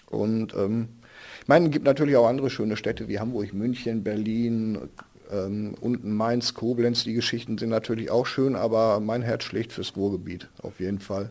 Und 0.09 0.55
ähm, 0.55 0.89
ich 1.39 1.47
meine, 1.47 1.65
es 1.65 1.71
gibt 1.71 1.85
natürlich 1.85 2.15
auch 2.15 2.27
andere 2.27 2.49
schöne 2.49 2.75
Städte 2.75 3.07
wie 3.07 3.19
Hamburg, 3.19 3.53
München, 3.53 4.03
Berlin, 4.03 4.89
ähm, 5.31 5.75
unten 5.79 6.13
Mainz, 6.13 6.53
Koblenz. 6.53 7.03
Die 7.03 7.13
Geschichten 7.13 7.57
sind 7.57 7.69
natürlich 7.69 8.11
auch 8.11 8.25
schön, 8.25 8.55
aber 8.55 8.99
mein 8.99 9.21
Herz 9.21 9.43
schlägt 9.43 9.71
fürs 9.71 9.95
Ruhrgebiet, 9.95 10.49
auf 10.61 10.79
jeden 10.79 10.99
Fall. 10.99 11.29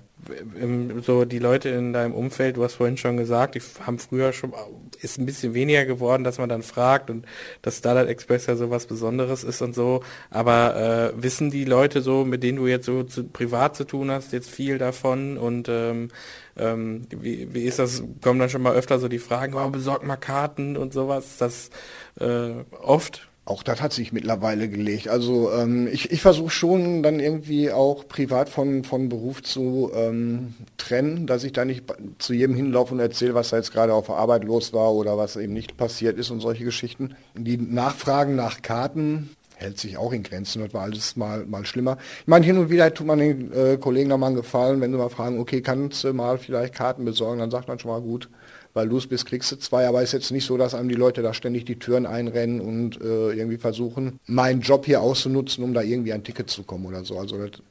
So 1.07 1.25
die 1.25 1.39
Leute 1.39 1.71
in 1.71 1.95
deinem 1.95 2.13
Umfeld, 2.13 2.59
du 2.59 2.65
hast 2.65 2.75
vorhin 2.75 2.99
schon 2.99 3.17
gesagt, 3.17 3.55
die 3.55 3.63
haben 3.87 3.99
früher 3.99 4.35
schon, 4.35 4.53
ist 5.01 5.19
ein 5.19 5.25
bisschen 5.25 5.55
weniger 5.55 5.87
geworden, 5.87 6.25
dass 6.25 6.39
man 6.39 6.51
dann 6.51 6.63
fragt 6.63 7.09
und 7.09 7.25
dass 7.63 7.79
Starlight 7.79 8.09
Express 8.09 8.47
ja 8.47 8.57
so 8.57 8.71
was 8.71 8.87
Besonderes 8.87 9.45
ist 9.45 9.63
und 9.63 9.75
so. 9.75 10.03
Aber 10.29 11.13
äh, 11.17 11.23
wissen 11.23 11.51
die 11.51 11.65
Leute 11.65 12.03
so, 12.03 12.27
mit 12.27 12.43
denen 12.43 12.59
du 12.59 12.67
jetzt 12.67 12.85
so 12.85 13.03
zu, 13.03 13.25
privat 13.25 13.77
zu 13.77 13.85
tun 13.85 14.11
hast, 14.11 14.33
jetzt 14.33 14.51
viel 14.51 14.77
davon 14.77 15.39
und 15.39 15.69
ähm, 15.71 16.09
ähm, 16.57 17.07
wie, 17.11 17.55
wie 17.55 17.65
ist 17.65 17.79
das? 17.79 18.03
Kommen 18.23 18.41
dann 18.41 18.51
schon 18.51 18.63
mal 18.63 18.75
öfter 18.75 18.99
so 18.99 19.09
die 19.09 19.19
Fragen, 19.19 19.55
oh, 19.55 19.71
besorg 19.71 20.05
mal 20.05 20.17
Karten 20.17 20.77
und 20.77 20.93
sowas? 20.93 21.39
Das 21.39 21.71
äh, 22.19 22.51
oft? 22.83 23.31
Auch 23.47 23.63
das 23.63 23.83
hat 23.83 23.93
sich 23.93 24.13
mittlerweile 24.13 24.69
gelegt. 24.69 25.09
Also 25.09 25.51
ähm, 25.53 25.89
ich, 25.91 26.13
ich 26.13 26.23
versuche 26.23 26.51
schon 26.51 27.03
dann 27.03 27.19
irgendwie 27.19 27.73
auch 27.73 28.07
privat 28.07 28.49
von, 28.49 28.85
von 28.85 29.09
Beruf 29.09 29.43
zu 29.43 29.91
ähm, 29.95 30.55
trennen, 30.77 31.27
dass 31.27 31.43
ich 31.43 31.53
da 31.53 31.65
nicht 31.65 31.85
zu 32.19 32.33
jedem 32.33 32.55
hinlaufe 32.55 32.95
und 32.95 33.01
erzähle, 33.01 33.35
was 33.35 33.51
da 33.51 33.57
jetzt 33.57 33.73
gerade 33.73 33.95
auf 33.95 34.07
der 34.07 34.17
Arbeit 34.17 34.45
los 34.45 34.73
war 34.73 34.93
oder 34.93 35.19
was 35.19 35.37
eben 35.37 35.53
nicht 35.53 35.77
passiert 35.77 36.19
ist 36.19 36.31
und 36.31 36.41
solche 36.41 36.65
Geschichten. 36.65 37.17
Die 37.35 37.57
Nachfragen 37.57 38.37
nach 38.37 38.63
Karten 38.63 39.31
hält 39.61 39.79
sich 39.79 39.97
auch 39.97 40.13
in 40.13 40.23
Grenzen. 40.23 40.63
Das 40.63 40.73
war 40.75 40.83
alles 40.83 41.17
mal, 41.17 41.45
mal 41.47 41.65
schlimmer. 41.65 41.99
Ich 42.21 42.29
meine, 42.29 42.45
hin 42.45 42.59
und 42.59 42.71
wieder 42.71 42.93
tut 42.93 43.07
man 43.07 43.19
den 43.19 43.53
äh, 43.53 43.77
Kollegen 43.79 44.09
noch 44.09 44.19
mal 44.19 44.29
einen 44.29 44.37
Gefallen, 44.37 44.81
wenn 44.81 44.91
sie 44.91 44.99
mal 44.99 45.11
fragen, 45.11 45.39
okay, 45.39 45.61
kannst 45.61 46.05
du 46.05 46.13
mal 46.13 46.39
vielleicht 46.39 46.75
Karten 46.75 47.05
besorgen, 47.05 47.41
dann 47.41 47.51
sagt 47.51 47.69
man 47.69 47.79
schon 47.79 47.91
mal 47.91 48.01
gut, 48.01 48.29
weil 48.75 48.89
los 48.89 49.07
bist, 49.07 49.27
kriegst 49.27 49.51
du 49.53 49.57
zwei. 49.57 49.87
Aber 49.87 50.03
es 50.03 50.11
ist 50.11 50.13
jetzt 50.13 50.31
nicht 50.31 50.47
so, 50.47 50.57
dass 50.57 50.75
einem 50.75 50.89
die 50.89 50.95
Leute 50.95 51.23
da 51.23 51.35
ständig 51.35 51.65
die 51.65 51.79
Türen 51.79 52.07
einrennen 52.07 52.61
und 52.61 53.01
äh, 53.01 53.33
irgendwie 53.33 53.59
versuchen, 53.59 54.19
meinen 54.27 54.61
Job 54.61 54.87
hier 54.87 55.01
auszunutzen, 55.01 55.65
um 55.65 55.75
da 55.75 55.83
irgendwie 55.83 56.13
ein 56.13 56.25
Ticket 56.25 56.51
zu 56.51 56.63
kommen 56.63 56.87
oder 56.87 57.05
so. 57.05 57.19
Also 57.19 57.39
das 57.39 57.63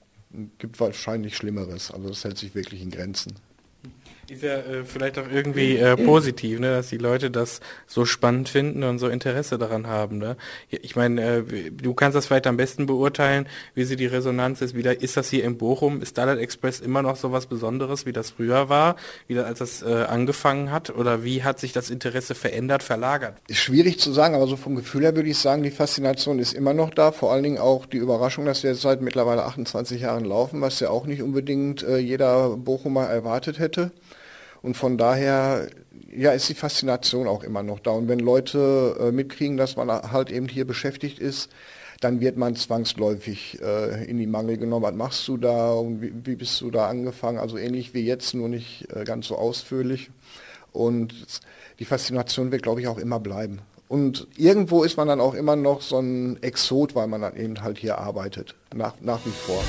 gibt 0.58 0.80
wahrscheinlich 0.80 1.36
Schlimmeres. 1.36 1.92
Also 1.92 2.10
das 2.10 2.24
hält 2.24 2.38
sich 2.38 2.56
wirklich 2.56 2.82
in 2.82 2.92
Grenzen. 2.92 3.34
Ist 4.30 4.44
ja 4.44 4.58
äh, 4.58 4.84
vielleicht 4.86 5.18
auch 5.18 5.28
irgendwie 5.32 5.78
äh, 5.78 5.96
positiv, 5.98 6.60
ne, 6.60 6.72
dass 6.72 6.90
die 6.90 6.98
Leute 6.98 7.32
das 7.32 7.62
so 7.88 8.06
spannend 8.06 8.48
finden 8.48 8.84
und 8.84 9.00
so 9.00 9.08
Interesse 9.08 9.58
daran 9.58 9.88
haben. 9.88 10.20
Ne? 10.20 10.38
Ich 10.70 10.96
meine, 10.96 11.22
äh, 11.22 11.72
du 11.72 11.96
kannst 11.96 12.16
das 12.16 12.28
vielleicht 12.28 12.46
am 12.46 12.56
besten 12.56 12.86
beurteilen, 12.86 13.48
wie 13.74 13.86
sie 13.86 13.96
die 13.96 14.06
Resonanz 14.06 14.62
ist. 14.62 14.76
Wieder 14.76 15.02
ist 15.02 15.18
das 15.18 15.30
hier 15.30 15.44
in 15.44 15.58
Bochum? 15.58 16.02
Ist 16.02 16.12
Starlight 16.12 16.38
Express 16.38 16.80
immer 16.80 17.02
noch 17.02 17.16
so 17.16 17.32
was 17.32 17.48
Besonderes, 17.48 18.06
wie 18.06 18.14
das 18.14 18.30
früher 18.32 18.70
war, 18.70 18.98
wie 19.28 19.34
das, 19.34 19.46
als 19.46 19.60
das 19.60 19.82
äh, 19.82 20.04
angefangen 20.04 20.72
hat? 20.72 20.92
Oder 20.92 21.24
wie 21.24 21.44
hat 21.44 21.60
sich 21.60 21.74
das 21.74 21.90
Interesse 21.90 22.36
verändert, 22.36 22.84
verlagert? 22.84 23.36
Ist 23.48 23.60
schwierig 23.60 24.00
zu 24.00 24.12
sagen, 24.12 24.36
aber 24.36 24.46
so 24.46 24.58
vom 24.58 24.76
Gefühl 24.76 25.04
her 25.04 25.16
würde 25.16 25.30
ich 25.30 25.40
sagen, 25.40 25.64
die 25.64 25.72
Faszination 25.72 26.38
ist 26.38 26.54
immer 26.54 26.76
noch 26.76 26.92
da. 26.92 27.12
Vor 27.12 27.32
allen 27.32 27.44
Dingen 27.44 27.58
auch 27.58 27.88
die 27.88 27.98
Überraschung, 27.98 28.46
dass 28.46 28.62
wir 28.62 28.76
seit 28.76 29.02
mittlerweile 29.02 29.46
28 29.46 30.02
Jahren 30.02 30.26
laufen, 30.26 30.62
was 30.62 30.80
ja 30.80 30.92
auch 30.92 31.08
nicht 31.08 31.24
unbedingt 31.24 31.82
äh, 31.82 31.98
jeder 31.98 32.58
Bochumer 32.58 33.06
erwartet 33.06 33.58
hätte. 33.58 33.92
Und 34.62 34.76
von 34.76 34.98
daher 34.98 35.68
ja, 36.16 36.32
ist 36.32 36.50
die 36.50 36.56
Faszination 36.56 37.28
auch 37.28 37.44
immer 37.44 37.64
noch 37.64 37.80
da. 37.80 37.92
Und 37.92 38.08
wenn 38.08 38.20
Leute 38.20 38.98
äh, 39.00 39.12
mitkriegen, 39.12 39.58
dass 39.58 39.76
man 39.76 39.90
halt 39.90 40.32
eben 40.32 40.48
hier 40.48 40.66
beschäftigt 40.66 41.20
ist, 41.20 41.50
dann 42.02 42.22
wird 42.22 42.38
man 42.38 42.56
zwangsläufig 42.56 43.60
äh, 43.62 44.06
in 44.06 44.18
die 44.18 44.28
Mangel 44.28 44.58
genommen. 44.58 44.84
Was 44.84 44.96
machst 44.96 45.28
du 45.28 45.38
da 45.38 45.74
und 45.74 46.02
wie, 46.02 46.14
wie, 46.24 46.36
bist 46.36 46.62
du 46.62 46.72
da 46.72 46.88
angefangen? 46.88 47.38
Also 47.38 47.58
ähnlich 47.58 47.94
wie 47.94 48.06
jetzt, 48.06 48.34
nur 48.34 48.48
nicht 48.48 48.88
äh, 48.96 49.04
ganz 49.04 49.28
so 49.28 49.38
ausführlich. 49.38 50.10
Und 50.72 51.14
die 51.80 51.86
Faszination 51.86 52.52
wird, 52.52 52.64
glaube 52.64 52.82
ich, 52.82 52.88
auch 52.88 52.98
immer 52.98 53.20
bleiben. 53.20 53.60
Und 53.88 54.28
irgendwo 54.38 54.84
ist 54.84 54.98
man 54.98 55.08
dann 55.08 55.20
auch 55.20 55.34
immer 55.34 55.56
noch 55.56 55.82
so 55.82 56.00
ein 56.00 56.42
Exot, 56.44 56.96
weil 56.96 57.08
man 57.08 57.22
dann 57.22 57.36
eben 57.36 57.62
halt 57.62 57.80
hier 57.80 57.98
arbeitet, 57.98 58.56
nach, 58.74 58.94
nach 59.02 59.26
wie 59.26 59.32
vor. 59.32 59.64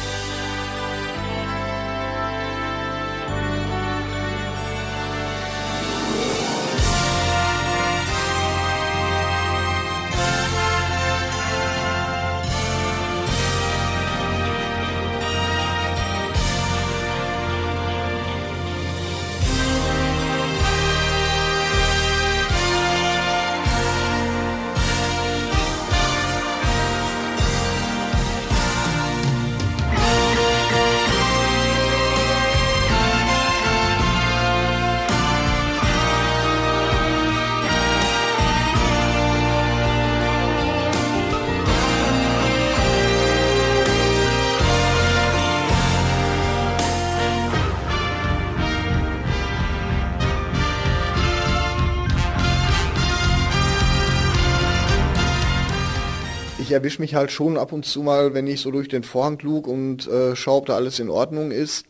Mich 57.01 57.15
halt 57.15 57.33
schon 57.33 57.57
ab 57.57 57.73
und 57.73 57.85
zu 57.85 58.03
mal, 58.03 58.35
wenn 58.35 58.47
ich 58.47 58.61
so 58.61 58.71
durch 58.71 58.89
den 58.89 59.03
Vorhang 59.03 59.39
lug 59.41 59.67
und 59.67 60.07
äh, 60.07 60.37
schaue, 60.37 60.59
ob 60.59 60.67
da 60.67 60.77
alles 60.77 60.99
in 60.99 61.11
Ordnung 61.11 61.51
ist, 61.51 61.87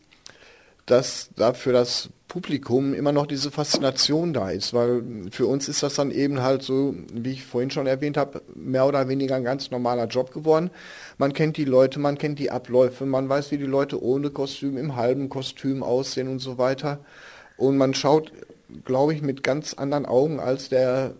dass 0.85 1.29
da 1.35 1.53
für 1.53 1.71
das 1.71 2.09
Publikum 2.27 2.93
immer 2.93 3.11
noch 3.11 3.27
diese 3.27 3.51
Faszination 3.51 4.31
da 4.31 4.49
ist, 4.51 4.73
weil 4.73 5.03
für 5.31 5.47
uns 5.47 5.67
ist 5.67 5.83
das 5.83 5.95
dann 5.95 6.11
eben 6.11 6.41
halt 6.41 6.63
so, 6.63 6.95
wie 7.13 7.33
ich 7.33 7.43
vorhin 7.43 7.71
schon 7.71 7.87
erwähnt 7.87 8.15
habe, 8.15 8.41
mehr 8.55 8.85
oder 8.85 9.09
weniger 9.09 9.35
ein 9.35 9.43
ganz 9.43 9.69
normaler 9.69 10.07
Job 10.07 10.33
geworden. 10.33 10.71
Man 11.17 11.33
kennt 11.33 11.57
die 11.57 11.65
Leute, 11.65 11.99
man 11.99 12.17
kennt 12.17 12.39
die 12.39 12.49
Abläufe, 12.49 13.05
man 13.05 13.27
weiß, 13.27 13.51
wie 13.51 13.57
die 13.57 13.65
Leute 13.65 14.01
ohne 14.01 14.29
Kostüm, 14.29 14.77
im 14.77 14.95
halben 14.95 15.27
Kostüm 15.27 15.83
aussehen 15.83 16.29
und 16.29 16.39
so 16.39 16.57
weiter. 16.57 16.99
Und 17.57 17.77
man 17.77 17.93
schaut, 17.93 18.31
glaube 18.85 19.13
ich, 19.13 19.21
mit 19.21 19.43
ganz 19.43 19.73
anderen 19.73 20.05
Augen 20.05 20.39
als 20.39 20.69
der 20.69 21.15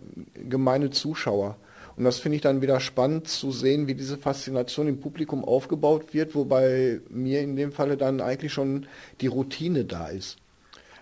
gemeine 0.48 0.90
Zuschauer. 0.90 1.56
Und 1.96 2.04
das 2.04 2.18
finde 2.18 2.36
ich 2.36 2.42
dann 2.42 2.62
wieder 2.62 2.80
spannend 2.80 3.28
zu 3.28 3.52
sehen, 3.52 3.86
wie 3.86 3.94
diese 3.94 4.16
Faszination 4.16 4.88
im 4.88 5.00
Publikum 5.00 5.44
aufgebaut 5.44 6.14
wird, 6.14 6.34
wobei 6.34 7.00
mir 7.10 7.40
in 7.40 7.56
dem 7.56 7.72
Falle 7.72 7.96
dann 7.96 8.20
eigentlich 8.20 8.52
schon 8.52 8.86
die 9.20 9.26
Routine 9.26 9.84
da 9.84 10.08
ist. 10.08 10.38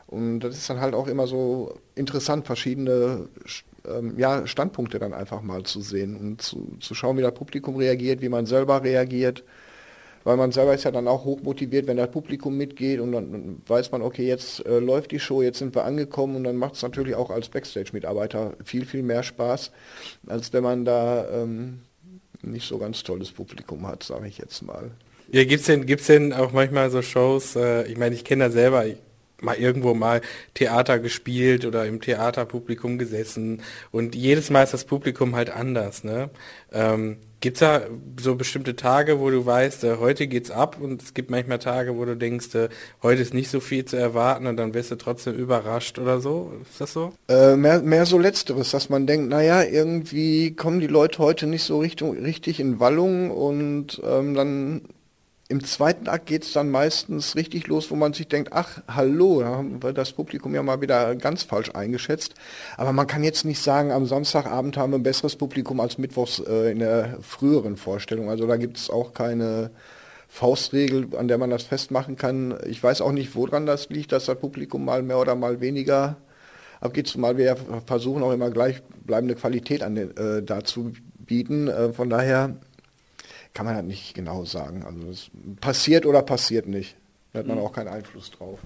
Und 0.07 0.41
das 0.41 0.57
ist 0.57 0.69
dann 0.69 0.81
halt 0.81 0.95
auch 0.95 1.07
immer 1.07 1.27
so 1.29 1.79
interessant, 1.95 2.47
verschiedene 2.47 3.29
ähm, 3.87 4.19
ja, 4.19 4.47
Standpunkte 4.47 4.99
dann 4.99 5.15
einfach 5.15 5.43
mal 5.43 5.63
zu 5.63 5.81
sehen 5.81 6.17
und 6.17 6.43
zu, 6.43 6.77
zu 6.81 6.95
schauen, 6.95 7.17
wie 7.17 7.23
das 7.23 7.35
Publikum 7.35 7.77
reagiert, 7.77 8.21
wie 8.21 8.29
man 8.29 8.47
selber 8.47 8.83
reagiert 8.83 9.45
weil 10.25 10.37
man 10.37 10.53
selber 10.53 10.75
ist 10.75 10.85
ja 10.85 10.91
dann 10.91 11.09
auch 11.09 11.25
hochmotiviert, 11.25 11.87
wenn 11.87 11.97
das 11.97 12.11
Publikum 12.11 12.57
mitgeht 12.57 13.01
und 13.01 13.13
dann 13.13 13.63
weiß 13.67 13.91
man, 13.93 14.03
okay, 14.03 14.27
jetzt 14.27 14.65
äh, 14.67 14.79
läuft 14.79 15.13
die 15.13 15.21
Show, 15.21 15.43
jetzt 15.43 15.59
sind 15.59 15.75
wir 15.75 15.85
angekommen 15.85 16.37
und 16.37 16.45
dann 16.45 16.57
macht 16.57 16.75
es 16.75 16.83
natürlich 16.83 17.15
auch 17.15 17.31
als 17.31 17.49
Backstage-Mitarbeiter 17.49 18.55
viel, 18.65 18.85
viel 18.85 19.03
mehr 19.03 19.23
Spaß, 19.23 19.71
als 20.27 20.53
wenn 20.53 20.63
man 20.63 20.85
da 20.85 21.27
ähm, 21.31 21.81
nicht 22.43 22.67
so 22.67 22.79
ganz 22.79 23.03
tolles 23.03 23.33
Publikum 23.33 23.87
hat, 23.87 24.03
sage 24.03 24.29
ich 24.29 24.39
jetzt 24.39 24.63
mal. 24.63 24.91
Ja, 25.33 25.45
gibt's 25.45 25.67
denn, 25.67 25.87
gibt's 25.87 26.07
denn 26.07 26.33
auch 26.33 26.53
manchmal 26.53 26.91
so 26.91 27.03
Shows, 27.03 27.57
äh, 27.57 27.87
ich 27.87 27.97
meine, 27.97 28.15
ich 28.15 28.25
kenne 28.25 28.45
da 28.45 28.51
selber, 28.51 28.87
ich, 28.87 28.97
mal 29.43 29.57
irgendwo 29.57 29.95
mal 29.95 30.21
Theater 30.55 30.99
gespielt 30.99 31.65
oder 31.65 31.87
im 31.87 32.01
Theaterpublikum 32.01 32.99
gesessen 32.99 33.63
und 33.91 34.15
jedes 34.15 34.51
Mal 34.51 34.63
ist 34.63 34.75
das 34.75 34.85
Publikum 34.85 35.35
halt 35.35 35.51
anders, 35.51 36.05
ne? 36.05 36.31
Ähm, 36.73 37.17
gibt's 37.41 37.61
da 37.61 37.83
so 38.21 38.37
bestimmte 38.37 38.77
Tage, 38.77 39.19
wo 39.19 39.31
du 39.31 39.45
weißt, 39.45 39.85
äh, 39.85 39.97
heute 39.99 40.27
geht's 40.27 40.51
ab 40.51 40.77
und 40.81 41.03
es 41.03 41.15
gibt 41.15 41.31
manchmal 41.31 41.59
Tage, 41.59 41.97
wo 41.97 42.05
du 42.05 42.17
denkst, 42.17 42.55
äh, 42.55 42.69
heute 43.03 43.23
ist 43.23 43.35
nicht 43.35 43.51
so 43.51 43.61
viel 43.61 43.85
zu 43.85 43.97
erwarten 43.97 44.47
und 44.47 44.57
dann 44.57 44.75
wirst 44.75 44.91
du 44.91 44.97
trotzdem 44.97 45.35
überrascht 45.35 45.99
oder 45.99 46.21
so? 46.21 46.53
Ist 46.63 46.81
das 46.81 46.93
so? 46.93 47.13
Äh, 47.29 47.57
mehr, 47.57 47.81
mehr 47.81 48.07
so 48.07 48.19
letzteres, 48.19 48.71
dass 48.71 48.91
man 48.91 49.07
denkt, 49.07 49.31
naja, 49.31 49.63
irgendwie 49.63 50.55
kommen 50.55 50.81
die 50.81 50.87
Leute 50.87 51.19
heute 51.19 51.47
nicht 51.47 51.65
so 51.65 51.79
Richtung, 51.81 52.17
richtig 52.19 52.61
in 52.61 52.79
Wallung 52.79 53.31
und 53.31 54.01
ähm, 54.05 54.35
dann 54.35 54.83
im 55.51 55.65
zweiten 55.65 56.09
Akt 56.09 56.27
geht 56.27 56.45
es 56.45 56.53
dann 56.53 56.71
meistens 56.71 57.35
richtig 57.35 57.67
los, 57.67 57.91
wo 57.91 57.97
man 57.97 58.13
sich 58.13 58.29
denkt, 58.29 58.53
ach, 58.53 58.83
hallo, 58.87 59.41
da 59.41 59.49
haben 59.49 59.83
wir 59.83 59.93
das 59.93 60.13
Publikum 60.13 60.55
ja 60.55 60.63
mal 60.63 60.81
wieder 60.81 61.17
ganz 61.17 61.43
falsch 61.43 61.73
eingeschätzt. 61.75 62.35
Aber 62.77 62.93
man 62.93 63.09
kann 63.09 63.25
jetzt 63.25 63.45
nicht 63.45 63.61
sagen, 63.61 63.91
am 63.91 64.07
Samstagabend 64.07 64.77
haben 64.77 64.93
wir 64.93 64.99
ein 64.99 65.03
besseres 65.03 65.35
Publikum 65.35 65.81
als 65.81 65.99
mittwochs 65.99 66.39
äh, 66.39 66.71
in 66.71 66.79
der 66.79 67.19
früheren 67.21 67.77
Vorstellung. 67.77 68.31
Also 68.31 68.47
da 68.47 68.57
gibt 68.57 68.77
es 68.77 68.91
auch 68.91 69.13
keine 69.13 69.73
Faustregel, 70.29 71.09
an 71.19 71.27
der 71.27 71.39
man 71.39 71.51
das 71.51 71.65
festmachen 71.65 72.15
kann. 72.15 72.57
Ich 72.69 72.81
weiß 72.81 73.01
auch 73.01 73.11
nicht, 73.11 73.35
woran 73.35 73.67
das 73.67 73.89
liegt, 73.89 74.13
dass 74.13 74.27
das 74.27 74.39
Publikum 74.39 74.85
mal 74.85 75.03
mehr 75.03 75.19
oder 75.19 75.35
mal 75.35 75.61
weniger 75.61 76.17
abgeht, 76.81 77.09
zumal 77.09 77.37
wir 77.37 77.57
versuchen 77.87 78.23
auch 78.23 78.33
immer 78.33 78.51
gleichbleibende 78.51 79.35
Qualität 79.35 79.83
an 79.83 79.97
den, 79.97 80.17
äh, 80.17 80.45
dazu 80.45 80.93
bieten. 81.19 81.67
Äh, 81.67 81.93
von 81.93 82.09
daher 82.09 82.55
kann 83.55 83.67
man 83.67 83.75
halt 83.75 83.87
nicht 83.87 84.15
genau 84.15 84.45
sagen. 84.45 84.85
Also 84.85 85.09
es 85.09 85.31
passiert 85.61 86.07
oder 86.07 86.23
passiert 86.23 86.67
nicht. 86.67 86.97
Da 87.33 87.41
hat 87.41 87.47
man 87.47 87.59
mhm. 87.59 87.65
auch 87.65 87.73
keinen 87.73 87.89
Einfluss 87.89 88.31
drauf. 88.31 88.59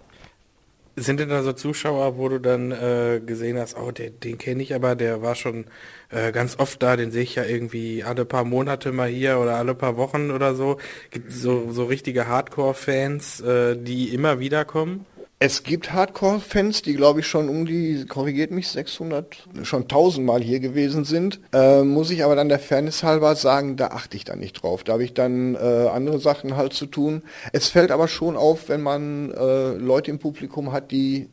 Sind 0.96 1.18
denn 1.18 1.28
da 1.28 1.42
so 1.42 1.52
Zuschauer, 1.52 2.18
wo 2.18 2.28
du 2.28 2.38
dann 2.38 2.70
äh, 2.70 3.20
gesehen 3.24 3.58
hast, 3.58 3.76
oh, 3.76 3.90
den, 3.90 4.20
den 4.20 4.38
kenne 4.38 4.62
ich 4.62 4.76
aber, 4.76 4.94
der 4.94 5.22
war 5.22 5.34
schon 5.34 5.64
äh, 6.10 6.30
ganz 6.30 6.56
oft 6.60 6.80
da, 6.84 6.94
den 6.96 7.10
sehe 7.10 7.24
ich 7.24 7.34
ja 7.34 7.44
irgendwie 7.44 8.04
alle 8.04 8.24
paar 8.24 8.44
Monate 8.44 8.92
mal 8.92 9.08
hier 9.08 9.40
oder 9.40 9.56
alle 9.56 9.74
paar 9.74 9.96
Wochen 9.96 10.30
oder 10.30 10.54
so. 10.54 10.78
Gibt 11.10 11.32
so, 11.32 11.72
so 11.72 11.84
richtige 11.86 12.28
Hardcore-Fans, 12.28 13.40
äh, 13.40 13.76
die 13.76 14.14
immer 14.14 14.38
wieder 14.38 14.64
kommen? 14.64 15.04
Es 15.40 15.62
gibt 15.62 15.92
Hardcore-Fans, 15.92 16.82
die 16.82 16.94
glaube 16.94 17.20
ich 17.20 17.26
schon 17.26 17.48
um 17.48 17.66
die, 17.66 18.06
korrigiert 18.06 18.50
mich, 18.50 18.68
600, 18.68 19.48
schon 19.62 19.88
tausendmal 19.88 20.40
hier 20.40 20.60
gewesen 20.60 21.04
sind. 21.04 21.40
Äh, 21.52 21.82
muss 21.82 22.10
ich 22.10 22.24
aber 22.24 22.36
dann 22.36 22.48
der 22.48 22.60
Fairness 22.60 23.02
halber 23.02 23.34
sagen, 23.34 23.76
da 23.76 23.88
achte 23.88 24.16
ich 24.16 24.24
dann 24.24 24.38
nicht 24.38 24.62
drauf. 24.62 24.84
Da 24.84 24.94
habe 24.94 25.04
ich 25.04 25.12
dann 25.12 25.54
äh, 25.56 25.58
andere 25.58 26.20
Sachen 26.20 26.56
halt 26.56 26.72
zu 26.72 26.86
tun. 26.86 27.22
Es 27.52 27.68
fällt 27.68 27.90
aber 27.90 28.08
schon 28.08 28.36
auf, 28.36 28.68
wenn 28.68 28.80
man 28.80 29.32
äh, 29.32 29.72
Leute 29.72 30.12
im 30.12 30.18
Publikum 30.18 30.72
hat, 30.72 30.92
die 30.92 31.28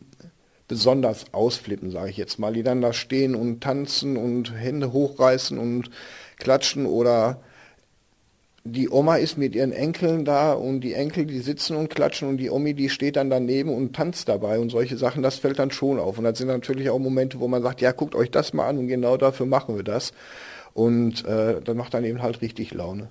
besonders 0.67 1.25
ausflippen, 1.33 1.91
sage 1.91 2.09
ich 2.09 2.17
jetzt 2.17 2.39
mal, 2.39 2.53
die 2.53 2.63
dann 2.63 2.81
da 2.81 2.93
stehen 2.93 3.35
und 3.35 3.61
tanzen 3.61 4.17
und 4.17 4.53
Hände 4.53 4.93
hochreißen 4.93 5.57
und 5.57 5.91
klatschen 6.37 6.85
oder 6.85 7.41
die 8.63 8.89
Oma 8.89 9.15
ist 9.15 9.37
mit 9.37 9.55
ihren 9.55 9.71
Enkeln 9.71 10.23
da 10.23 10.53
und 10.53 10.81
die 10.81 10.93
Enkel, 10.93 11.25
die 11.25 11.39
sitzen 11.39 11.75
und 11.75 11.89
klatschen 11.89 12.29
und 12.29 12.37
die 12.37 12.51
Omi, 12.51 12.73
die 12.73 12.89
steht 12.89 13.15
dann 13.15 13.29
daneben 13.29 13.73
und 13.73 13.95
tanzt 13.95 14.29
dabei 14.29 14.59
und 14.59 14.69
solche 14.69 14.97
Sachen, 14.97 15.23
das 15.23 15.39
fällt 15.39 15.57
dann 15.57 15.71
schon 15.71 15.99
auf. 15.99 16.17
Und 16.17 16.25
das 16.25 16.37
sind 16.37 16.47
natürlich 16.47 16.89
auch 16.89 16.99
Momente, 16.99 17.39
wo 17.39 17.47
man 17.47 17.63
sagt, 17.63 17.81
ja, 17.81 17.91
guckt 17.91 18.13
euch 18.13 18.29
das 18.29 18.53
mal 18.53 18.67
an 18.67 18.77
und 18.77 18.87
genau 18.87 19.17
dafür 19.17 19.47
machen 19.47 19.75
wir 19.75 19.83
das. 19.83 20.13
Und 20.73 21.25
äh, 21.25 21.59
das 21.61 21.75
macht 21.75 21.93
dann 21.93 22.05
eben 22.05 22.21
halt 22.21 22.41
richtig 22.41 22.73
Laune. 22.73 23.09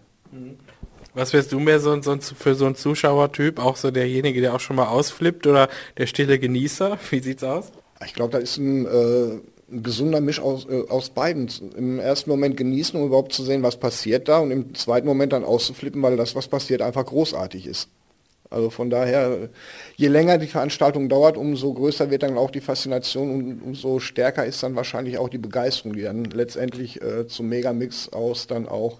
Was 1.15 1.33
wärst 1.33 1.51
du 1.53 1.59
mehr 1.59 1.81
so, 1.81 2.01
so, 2.01 2.17
für 2.19 2.55
so 2.55 2.67
ein 2.67 2.77
Zuschauertyp? 2.77 3.59
Auch 3.59 3.77
so 3.77 3.91
derjenige, 3.91 4.41
der 4.41 4.55
auch 4.55 4.61
schon 4.61 4.77
mal 4.77 4.87
ausflippt 4.87 5.47
oder 5.47 5.69
der 5.99 6.07
stille 6.07 6.39
Genießer? 6.39 6.99
Wie 7.11 7.19
sieht's 7.19 7.43
aus? 7.43 7.73
Ich 8.05 8.15
glaube, 8.15 8.33
da 8.33 8.39
ist 8.39 8.57
ein 8.57 8.87
äh, 8.87 9.41
gesunder 9.71 10.21
Misch 10.21 10.41
aus, 10.41 10.67
äh, 10.69 10.89
aus 10.89 11.11
beiden. 11.11 11.49
Im 11.77 11.99
ersten 11.99 12.31
Moment 12.31 12.57
genießen, 12.57 12.99
um 12.99 13.07
überhaupt 13.07 13.33
zu 13.33 13.43
sehen, 13.43 13.63
was 13.63 13.77
passiert 13.77 14.29
da 14.29 14.39
und 14.39 14.51
im 14.51 14.75
zweiten 14.75 15.07
Moment 15.07 15.33
dann 15.33 15.45
auszuflippen, 15.45 16.03
weil 16.03 16.17
das, 16.17 16.35
was 16.35 16.49
passiert, 16.49 16.83
einfach 16.83 17.07
großartig 17.07 17.67
ist. 17.67 17.89
Also 18.51 18.69
von 18.69 18.91
daher, 18.91 19.49
je 19.97 20.09
länger 20.09 20.37
die 20.39 20.49
Veranstaltung 20.49 21.09
dauert, 21.09 21.37
umso 21.37 21.73
größer 21.73 22.11
wird 22.11 22.25
dann 22.25 22.37
auch 22.37 22.51
die 22.51 22.61
Faszination 22.61 23.31
und 23.31 23.63
umso 23.63 24.01
stärker 24.01 24.45
ist 24.45 24.63
dann 24.65 24.75
wahrscheinlich 24.75 25.19
auch 25.19 25.29
die 25.29 25.39
Begeisterung, 25.39 25.95
die 25.95 26.03
dann 26.03 26.25
letztendlich 26.25 27.01
äh, 27.01 27.29
zum 27.29 27.49
Megamix 27.49 28.09
aus 28.09 28.49
dann 28.49 28.67
auch 28.67 28.99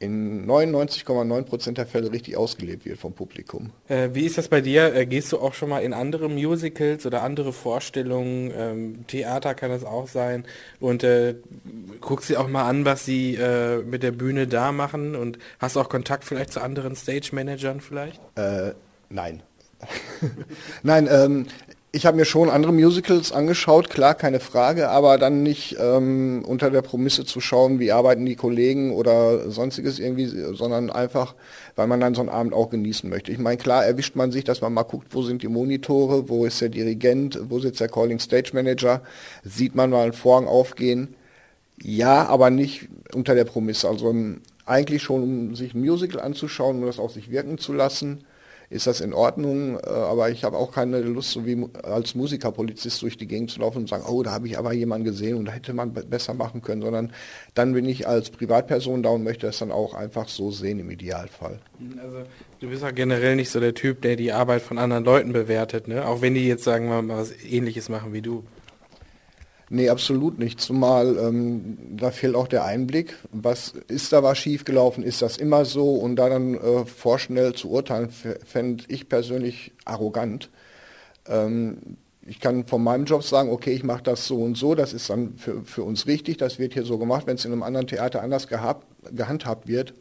in 0.00 0.46
99,9 0.46 1.42
Prozent 1.42 1.78
der 1.78 1.86
Fälle 1.86 2.10
richtig 2.10 2.36
ausgelebt 2.36 2.86
wird 2.86 2.98
vom 2.98 3.12
Publikum. 3.12 3.70
Äh, 3.86 4.08
wie 4.14 4.24
ist 4.24 4.38
das 4.38 4.48
bei 4.48 4.62
dir? 4.62 4.94
Äh, 4.94 5.04
gehst 5.04 5.30
du 5.30 5.38
auch 5.38 5.52
schon 5.52 5.68
mal 5.68 5.80
in 5.80 5.92
andere 5.92 6.30
Musicals 6.30 7.04
oder 7.04 7.22
andere 7.22 7.52
Vorstellungen? 7.52 8.50
Ähm, 8.56 9.06
Theater 9.06 9.54
kann 9.54 9.68
das 9.68 9.84
auch 9.84 10.08
sein. 10.08 10.46
Und 10.80 11.04
äh, 11.04 11.34
guckst 12.00 12.30
dir 12.30 12.40
auch 12.40 12.48
mal 12.48 12.66
an, 12.66 12.86
was 12.86 13.04
sie 13.04 13.34
äh, 13.34 13.82
mit 13.82 14.02
der 14.02 14.12
Bühne 14.12 14.46
da 14.46 14.72
machen 14.72 15.14
und 15.14 15.38
hast 15.58 15.76
auch 15.76 15.90
Kontakt 15.90 16.24
vielleicht 16.24 16.54
zu 16.54 16.62
anderen 16.62 16.96
Stage-Managern 16.96 17.82
vielleicht? 17.82 18.20
Äh, 18.36 18.72
nein. 19.10 19.42
nein, 20.82 21.08
ähm, 21.10 21.46
ich 21.92 22.06
habe 22.06 22.16
mir 22.16 22.24
schon 22.24 22.50
andere 22.50 22.72
Musicals 22.72 23.32
angeschaut, 23.32 23.90
klar, 23.90 24.14
keine 24.14 24.38
Frage, 24.38 24.90
aber 24.90 25.18
dann 25.18 25.42
nicht 25.42 25.76
ähm, 25.80 26.44
unter 26.46 26.70
der 26.70 26.82
Promisse 26.82 27.24
zu 27.24 27.40
schauen, 27.40 27.80
wie 27.80 27.90
arbeiten 27.90 28.24
die 28.24 28.36
Kollegen 28.36 28.92
oder 28.92 29.50
sonstiges 29.50 29.98
irgendwie, 29.98 30.26
sondern 30.26 30.90
einfach, 30.90 31.34
weil 31.74 31.88
man 31.88 32.00
dann 32.00 32.14
so 32.14 32.20
einen 32.20 32.30
Abend 32.30 32.54
auch 32.54 32.70
genießen 32.70 33.10
möchte. 33.10 33.32
Ich 33.32 33.38
meine, 33.38 33.56
klar 33.56 33.84
erwischt 33.84 34.14
man 34.14 34.30
sich, 34.30 34.44
dass 34.44 34.60
man 34.60 34.72
mal 34.72 34.84
guckt, 34.84 35.08
wo 35.10 35.22
sind 35.22 35.42
die 35.42 35.48
Monitore, 35.48 36.28
wo 36.28 36.46
ist 36.46 36.60
der 36.60 36.68
Dirigent, 36.68 37.40
wo 37.48 37.58
sitzt 37.58 37.80
der 37.80 37.88
Calling 37.88 38.20
Stage 38.20 38.50
Manager, 38.52 39.02
sieht 39.42 39.74
man 39.74 39.90
mal 39.90 40.04
einen 40.04 40.12
Vorhang 40.12 40.46
aufgehen. 40.46 41.16
Ja, 41.82 42.26
aber 42.26 42.50
nicht 42.50 42.88
unter 43.14 43.34
der 43.34 43.44
Prämisse. 43.44 43.88
Also 43.88 44.14
eigentlich 44.64 45.02
schon, 45.02 45.22
um 45.22 45.56
sich 45.56 45.74
ein 45.74 45.80
Musical 45.80 46.20
anzuschauen, 46.20 46.78
um 46.78 46.86
das 46.86 47.00
auf 47.00 47.12
sich 47.12 47.30
wirken 47.30 47.58
zu 47.58 47.72
lassen 47.72 48.24
ist 48.70 48.86
das 48.86 49.00
in 49.00 49.12
Ordnung. 49.12 49.78
Äh, 49.78 49.88
aber 49.88 50.30
ich 50.30 50.44
habe 50.44 50.56
auch 50.56 50.72
keine 50.72 51.00
Lust, 51.00 51.32
so 51.32 51.44
wie 51.44 51.66
als 51.82 52.14
Musikerpolizist 52.14 53.02
durch 53.02 53.18
die 53.18 53.26
Gegend 53.26 53.50
zu 53.50 53.60
laufen 53.60 53.78
und 53.78 53.88
sagen, 53.88 54.04
oh, 54.08 54.22
da 54.22 54.30
habe 54.30 54.46
ich 54.46 54.56
aber 54.56 54.72
jemanden 54.72 55.04
gesehen 55.04 55.36
und 55.36 55.44
da 55.44 55.52
hätte 55.52 55.74
man 55.74 55.92
besser 55.92 56.32
machen 56.32 56.62
können, 56.62 56.80
sondern 56.80 57.12
dann 57.54 57.74
bin 57.74 57.84
ich 57.84 58.06
als 58.06 58.30
Privatperson 58.30 59.02
da 59.02 59.10
und 59.10 59.24
möchte 59.24 59.46
das 59.46 59.58
dann 59.58 59.72
auch 59.72 59.94
einfach 59.94 60.28
so 60.28 60.50
sehen 60.52 60.78
im 60.78 60.90
Idealfall. 60.90 61.58
Also 62.02 62.18
du 62.60 62.68
bist 62.68 62.82
ja 62.82 62.92
generell 62.92 63.36
nicht 63.36 63.50
so 63.50 63.58
der 63.58 63.74
Typ, 63.74 64.02
der 64.02 64.16
die 64.16 64.32
Arbeit 64.32 64.62
von 64.62 64.78
anderen 64.78 65.04
Leuten 65.04 65.32
bewertet, 65.32 65.88
ne? 65.88 66.06
Auch 66.06 66.22
wenn 66.22 66.34
die 66.34 66.46
jetzt 66.46 66.64
sagen 66.64 66.88
wir 66.88 67.02
mal 67.02 67.18
was 67.18 67.32
ähnliches 67.44 67.88
machen 67.88 68.12
wie 68.12 68.22
du. 68.22 68.44
Nee, 69.72 69.88
absolut 69.88 70.40
nicht. 70.40 70.60
Zumal 70.60 71.16
ähm, 71.16 71.78
da 71.96 72.10
fehlt 72.10 72.34
auch 72.34 72.48
der 72.48 72.64
Einblick. 72.64 73.16
Was 73.30 73.72
ist 73.86 74.12
da 74.12 74.20
was 74.24 74.36
schiefgelaufen? 74.36 75.04
Ist 75.04 75.22
das 75.22 75.36
immer 75.36 75.64
so? 75.64 75.94
Und 75.94 76.16
da 76.16 76.28
dann 76.28 76.54
äh, 76.54 76.84
vorschnell 76.84 77.54
zu 77.54 77.70
urteilen, 77.70 78.10
fände 78.10 78.82
ich 78.88 79.08
persönlich 79.08 79.70
arrogant. 79.84 80.50
Ähm, 81.28 81.96
ich 82.26 82.40
kann 82.40 82.66
von 82.66 82.82
meinem 82.82 83.04
Job 83.04 83.22
sagen, 83.22 83.50
okay, 83.50 83.72
ich 83.72 83.84
mache 83.84 84.02
das 84.02 84.26
so 84.26 84.42
und 84.42 84.56
so, 84.56 84.74
das 84.74 84.92
ist 84.92 85.08
dann 85.08 85.36
für, 85.36 85.62
für 85.62 85.84
uns 85.84 86.08
richtig, 86.08 86.36
das 86.36 86.58
wird 86.58 86.74
hier 86.74 86.84
so 86.84 86.98
gemacht. 86.98 87.28
Wenn 87.28 87.36
es 87.36 87.44
in 87.44 87.52
einem 87.52 87.62
anderen 87.62 87.86
Theater 87.86 88.22
anders 88.22 88.48
gehabt, 88.48 88.86
gehandhabt 89.12 89.68
wird, 89.68 89.94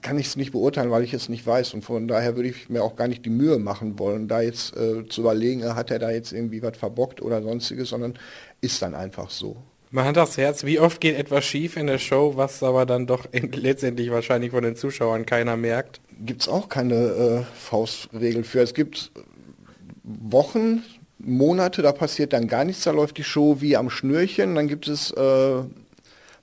kann 0.00 0.18
ich 0.18 0.26
es 0.26 0.36
nicht 0.36 0.52
beurteilen, 0.52 0.90
weil 0.90 1.02
ich 1.02 1.14
es 1.14 1.28
nicht 1.28 1.46
weiß. 1.46 1.74
Und 1.74 1.82
von 1.82 2.08
daher 2.08 2.36
würde 2.36 2.48
ich 2.48 2.68
mir 2.68 2.82
auch 2.82 2.96
gar 2.96 3.08
nicht 3.08 3.24
die 3.24 3.30
Mühe 3.30 3.58
machen 3.58 3.98
wollen, 3.98 4.28
da 4.28 4.40
jetzt 4.40 4.76
äh, 4.76 5.06
zu 5.08 5.22
überlegen, 5.22 5.64
hat 5.74 5.90
er 5.90 5.98
da 5.98 6.10
jetzt 6.10 6.32
irgendwie 6.32 6.62
was 6.62 6.76
verbockt 6.76 7.20
oder 7.20 7.42
sonstiges, 7.42 7.88
sondern 7.88 8.14
ist 8.60 8.80
dann 8.82 8.94
einfach 8.94 9.30
so. 9.30 9.56
Man 9.90 10.06
hat 10.06 10.16
das 10.16 10.38
Herz, 10.38 10.64
wie 10.64 10.78
oft 10.80 11.02
geht 11.02 11.18
etwas 11.18 11.44
schief 11.44 11.76
in 11.76 11.86
der 11.86 11.98
Show, 11.98 12.32
was 12.36 12.62
aber 12.62 12.86
dann 12.86 13.06
doch 13.06 13.26
letztendlich 13.32 14.10
wahrscheinlich 14.10 14.52
von 14.52 14.62
den 14.62 14.76
Zuschauern 14.76 15.26
keiner 15.26 15.56
merkt? 15.56 16.00
Gibt 16.24 16.42
es 16.42 16.48
auch 16.48 16.68
keine 16.68 16.94
äh, 16.94 17.42
Faustregel 17.54 18.44
für. 18.44 18.60
Es 18.60 18.72
gibt 18.72 19.12
Wochen, 20.02 20.82
Monate, 21.18 21.82
da 21.82 21.92
passiert 21.92 22.32
dann 22.32 22.48
gar 22.48 22.64
nichts, 22.64 22.84
da 22.84 22.90
läuft 22.90 23.18
die 23.18 23.24
Show 23.24 23.60
wie 23.60 23.76
am 23.76 23.90
Schnürchen. 23.90 24.54
Dann 24.54 24.66
gibt 24.66 24.88
es 24.88 25.10
äh, 25.10 25.62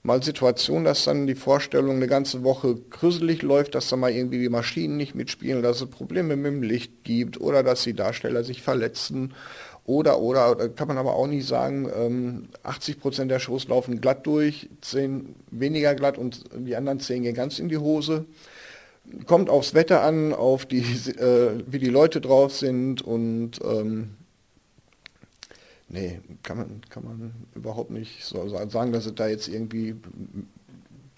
mal 0.02 0.24
Situation, 0.24 0.86
dass 0.86 1.04
dann 1.04 1.28
die 1.28 1.36
Vorstellung 1.36 1.98
eine 1.98 2.08
ganze 2.08 2.44
Woche 2.44 2.76
krüsselig 2.90 3.42
läuft, 3.42 3.76
dass 3.76 3.90
da 3.90 3.98
mal 3.98 4.12
irgendwie 4.12 4.40
die 4.40 4.50
Maschinen 4.50 4.98
nicht 4.98 5.14
mitspielen, 5.14 5.62
dass 5.62 5.82
es 5.82 5.90
Probleme 5.90 6.36
mit 6.36 6.46
dem 6.46 6.64
Licht 6.64 7.04
gibt 7.04 7.40
oder 7.42 7.64
dass 7.64 7.84
die 7.84 7.94
Darsteller 7.94 8.44
sich 8.44 8.62
verletzen 8.62 9.34
oder, 9.90 10.20
oder, 10.20 10.70
kann 10.70 10.88
man 10.88 11.00
aber 11.00 11.16
auch 11.16 11.26
nicht 11.26 11.48
sagen, 11.48 11.90
ähm, 11.96 12.50
80 12.62 13.00
Prozent 13.00 13.32
der 13.32 13.40
Shows 13.40 13.68
laufen 13.68 14.00
glatt 14.00 14.28
durch, 14.28 14.70
10 14.82 15.36
weniger 15.50 15.96
glatt 15.96 16.20
und 16.20 16.44
die 16.56 16.76
anderen 16.76 17.00
10 17.00 17.24
gehen 17.24 17.34
ganz 17.34 17.58
in 17.58 17.70
die 17.70 17.80
Hose. 17.80 18.26
Kommt 19.26 19.50
aufs 19.50 19.74
Wetter 19.74 20.04
an, 20.04 20.32
auf 20.32 20.68
die, 20.68 20.82
äh, 21.18 21.64
wie 21.66 21.80
die 21.80 21.90
Leute 21.90 22.22
drauf 22.22 22.56
sind 22.56 23.02
und 23.02 23.54
ähm, 23.64 24.12
nee, 25.89 26.21
kann 26.43 26.58
man, 26.58 26.82
kann 26.89 27.04
man 27.04 27.34
überhaupt 27.55 27.91
nicht 27.91 28.24
so 28.24 28.47
sagen, 28.47 28.91
dass 28.91 29.05
es 29.05 29.16
da 29.16 29.28
jetzt 29.28 29.47
irgendwie 29.47 29.95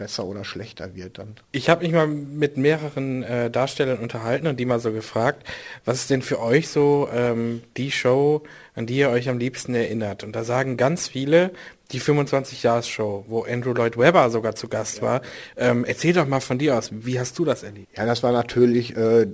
besser 0.02 0.26
oder 0.26 0.43
schlechter 0.43 0.96
wird 0.96 1.20
dann. 1.20 1.36
Ich 1.52 1.70
habe 1.70 1.84
mich 1.84 1.93
mal 1.93 2.08
mit 2.08 2.58
mehreren 2.58 3.22
äh, 3.22 3.52
Darstellern 3.52 4.00
unterhalten 4.00 4.48
und 4.48 4.60
die 4.60 4.66
mal 4.66 4.80
so 4.80 4.91
gefragt, 4.91 5.46
was 5.86 5.98
ist 5.98 6.10
denn 6.10 6.24
für 6.24 6.41
euch 6.41 6.70
so 6.70 7.08
ähm, 7.14 7.62
die 7.78 7.91
Show, 7.91 8.41
an 8.74 8.88
die 8.88 8.98
ihr 8.98 9.10
euch 9.10 9.30
am 9.30 9.38
liebsten 9.38 9.76
erinnert? 9.76 10.24
Und 10.24 10.36
da 10.36 10.43
sagen 10.43 10.76
ganz 10.76 11.08
viele, 11.08 11.52
die 11.91 12.02
25-Jahres-Show, 12.02 13.26
wo 13.28 13.43
Andrew 13.43 13.74
Lloyd 13.74 13.96
Webber 13.96 14.32
sogar 14.32 14.56
zu 14.56 14.70
Gast 14.70 14.98
ja. 14.98 15.04
war. 15.04 15.22
Ähm, 15.56 15.86
erzähl 15.86 16.14
doch 16.14 16.26
mal 16.26 16.39
von 16.39 16.58
dir 16.58 16.78
aus, 16.78 16.89
wie 16.91 17.20
hast 17.20 17.38
du 17.38 17.46
das 17.46 17.62
erlebt? 17.62 17.96
Ja, 17.96 18.08
das 18.08 18.24
war 18.24 18.32
natürlich 18.32 18.98
äh, 18.98 19.28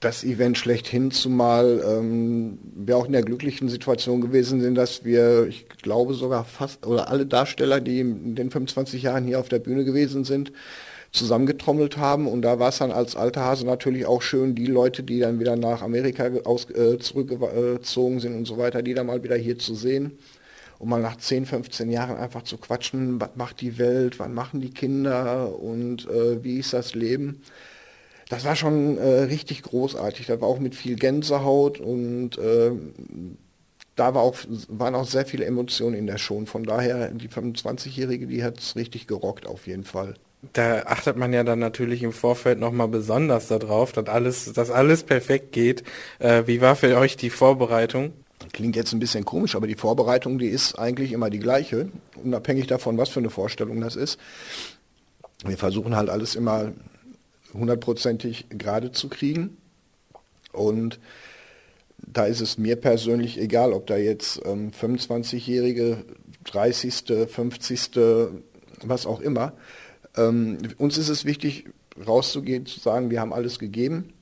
das 0.00 0.22
Event 0.22 0.56
schlechthin, 0.56 1.10
zumal 1.10 1.82
ähm, 1.84 2.58
wir 2.74 2.96
auch 2.96 3.06
in 3.06 3.12
der 3.12 3.22
glücklichen 3.22 3.68
Situation 3.68 4.20
gewesen 4.20 4.60
sind, 4.60 4.76
dass 4.76 5.04
wir, 5.04 5.46
ich 5.48 5.68
glaube 5.68 6.14
sogar 6.14 6.44
fast, 6.44 6.86
oder 6.86 7.08
alle 7.08 7.26
Darsteller, 7.26 7.80
die 7.80 8.00
in 8.00 8.36
den 8.36 8.50
25 8.50 9.02
Jahren 9.02 9.24
hier 9.24 9.40
auf 9.40 9.48
der 9.48 9.58
Bühne 9.58 9.84
gewesen 9.84 10.24
sind, 10.24 10.52
zusammengetrommelt 11.10 11.96
haben. 11.96 12.28
Und 12.28 12.42
da 12.42 12.60
war 12.60 12.68
es 12.68 12.78
dann 12.78 12.92
als 12.92 13.16
alter 13.16 13.44
Hase 13.44 13.66
natürlich 13.66 14.06
auch 14.06 14.22
schön, 14.22 14.54
die 14.54 14.66
Leute, 14.66 15.02
die 15.02 15.18
dann 15.18 15.40
wieder 15.40 15.56
nach 15.56 15.82
Amerika 15.82 16.30
aus, 16.44 16.70
äh, 16.70 16.98
zurückgezogen 16.98 18.20
sind 18.20 18.36
und 18.36 18.44
so 18.44 18.56
weiter, 18.56 18.82
die 18.82 18.94
dann 18.94 19.06
mal 19.06 19.24
wieder 19.24 19.36
hier 19.36 19.58
zu 19.58 19.74
sehen. 19.74 20.16
Und 20.78 20.90
mal 20.90 21.02
nach 21.02 21.16
10, 21.16 21.44
15 21.44 21.90
Jahren 21.90 22.16
einfach 22.18 22.42
zu 22.42 22.56
quatschen, 22.56 23.20
was 23.20 23.30
macht 23.34 23.60
die 23.62 23.78
Welt, 23.78 24.20
wann 24.20 24.32
machen 24.32 24.60
die 24.60 24.70
Kinder 24.70 25.58
und 25.58 26.08
äh, 26.08 26.44
wie 26.44 26.60
ist 26.60 26.72
das 26.72 26.94
Leben 26.94 27.42
das 28.28 28.44
war 28.44 28.56
schon 28.56 28.98
äh, 28.98 29.22
richtig 29.22 29.62
großartig. 29.62 30.26
Da 30.26 30.40
war 30.40 30.48
auch 30.48 30.58
mit 30.58 30.74
viel 30.74 30.96
Gänsehaut 30.96 31.80
und 31.80 32.36
äh, 32.38 32.72
da 33.96 34.14
war 34.14 34.22
auch, 34.22 34.36
waren 34.68 34.94
auch 34.94 35.06
sehr 35.06 35.26
viele 35.26 35.44
Emotionen 35.44 35.94
in 35.94 36.06
der 36.06 36.18
Show. 36.18 36.44
Von 36.46 36.64
daher, 36.64 37.08
die 37.10 37.28
25-Jährige, 37.28 38.26
die 38.26 38.44
hat 38.44 38.58
es 38.58 38.76
richtig 38.76 39.06
gerockt 39.06 39.46
auf 39.46 39.66
jeden 39.66 39.84
Fall. 39.84 40.14
Da 40.52 40.82
achtet 40.84 41.16
man 41.16 41.32
ja 41.32 41.42
dann 41.42 41.58
natürlich 41.58 42.02
im 42.02 42.12
Vorfeld 42.12 42.60
nochmal 42.60 42.86
besonders 42.86 43.48
darauf, 43.48 43.92
dass 43.92 44.06
alles, 44.06 44.52
dass 44.52 44.70
alles 44.70 45.02
perfekt 45.02 45.52
geht. 45.52 45.82
Äh, 46.20 46.44
wie 46.46 46.60
war 46.60 46.76
für 46.76 46.96
euch 46.96 47.16
die 47.16 47.30
Vorbereitung? 47.30 48.12
Klingt 48.52 48.76
jetzt 48.76 48.92
ein 48.92 49.00
bisschen 49.00 49.24
komisch, 49.24 49.56
aber 49.56 49.66
die 49.66 49.74
Vorbereitung, 49.74 50.38
die 50.38 50.46
ist 50.46 50.78
eigentlich 50.78 51.10
immer 51.10 51.28
die 51.28 51.40
gleiche, 51.40 51.88
unabhängig 52.22 52.68
davon, 52.68 52.98
was 52.98 53.08
für 53.08 53.18
eine 53.18 53.30
Vorstellung 53.30 53.80
das 53.80 53.96
ist. 53.96 54.20
Wir 55.44 55.58
versuchen 55.58 55.96
halt 55.96 56.08
alles 56.08 56.36
immer 56.36 56.72
hundertprozentig 57.54 58.46
gerade 58.50 58.92
zu 58.92 59.08
kriegen. 59.08 59.56
Und 60.52 60.98
da 61.98 62.26
ist 62.26 62.40
es 62.40 62.58
mir 62.58 62.76
persönlich 62.76 63.38
egal, 63.38 63.72
ob 63.72 63.86
da 63.86 63.96
jetzt 63.96 64.40
ähm, 64.44 64.70
25-Jährige, 64.70 66.04
30., 66.44 67.28
50., 67.28 67.90
was 68.82 69.06
auch 69.06 69.20
immer. 69.20 69.52
Ähm, 70.16 70.58
uns 70.78 70.98
ist 70.98 71.08
es 71.08 71.24
wichtig, 71.24 71.66
rauszugehen, 72.06 72.66
zu 72.66 72.80
sagen, 72.80 73.10
wir 73.10 73.20
haben 73.20 73.32
alles 73.32 73.58
gegeben. 73.58 74.12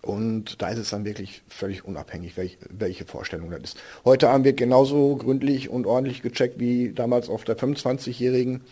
Und 0.00 0.62
da 0.62 0.68
ist 0.68 0.78
es 0.78 0.90
dann 0.90 1.04
wirklich 1.04 1.42
völlig 1.48 1.84
unabhängig, 1.84 2.36
welch, 2.36 2.58
welche 2.70 3.04
Vorstellung 3.04 3.50
das 3.50 3.60
ist. 3.62 3.78
Heute 4.04 4.30
Abend 4.30 4.46
wird 4.46 4.56
genauso 4.56 5.16
gründlich 5.16 5.68
und 5.68 5.86
ordentlich 5.86 6.22
gecheckt 6.22 6.60
wie 6.60 6.92
damals 6.92 7.28
auf 7.28 7.44
der 7.44 7.58
25-Jährigen. 7.58 8.62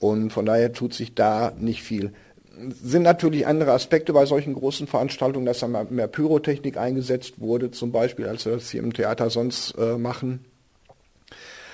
Und 0.00 0.30
von 0.32 0.46
daher 0.46 0.72
tut 0.72 0.94
sich 0.94 1.14
da 1.14 1.52
nicht 1.58 1.82
viel 1.82 2.12
sind 2.82 3.02
natürlich 3.02 3.46
andere 3.46 3.72
Aspekte 3.72 4.12
bei 4.12 4.26
solchen 4.26 4.54
großen 4.54 4.86
Veranstaltungen, 4.86 5.46
dass 5.46 5.60
da 5.60 5.66
mehr 5.68 6.08
Pyrotechnik 6.08 6.76
eingesetzt 6.76 7.40
wurde, 7.40 7.70
zum 7.70 7.92
Beispiel, 7.92 8.26
als 8.26 8.44
wir 8.44 8.52
das 8.52 8.70
hier 8.70 8.82
im 8.82 8.92
Theater 8.92 9.30
sonst 9.30 9.74
äh, 9.78 9.96
machen. 9.96 10.44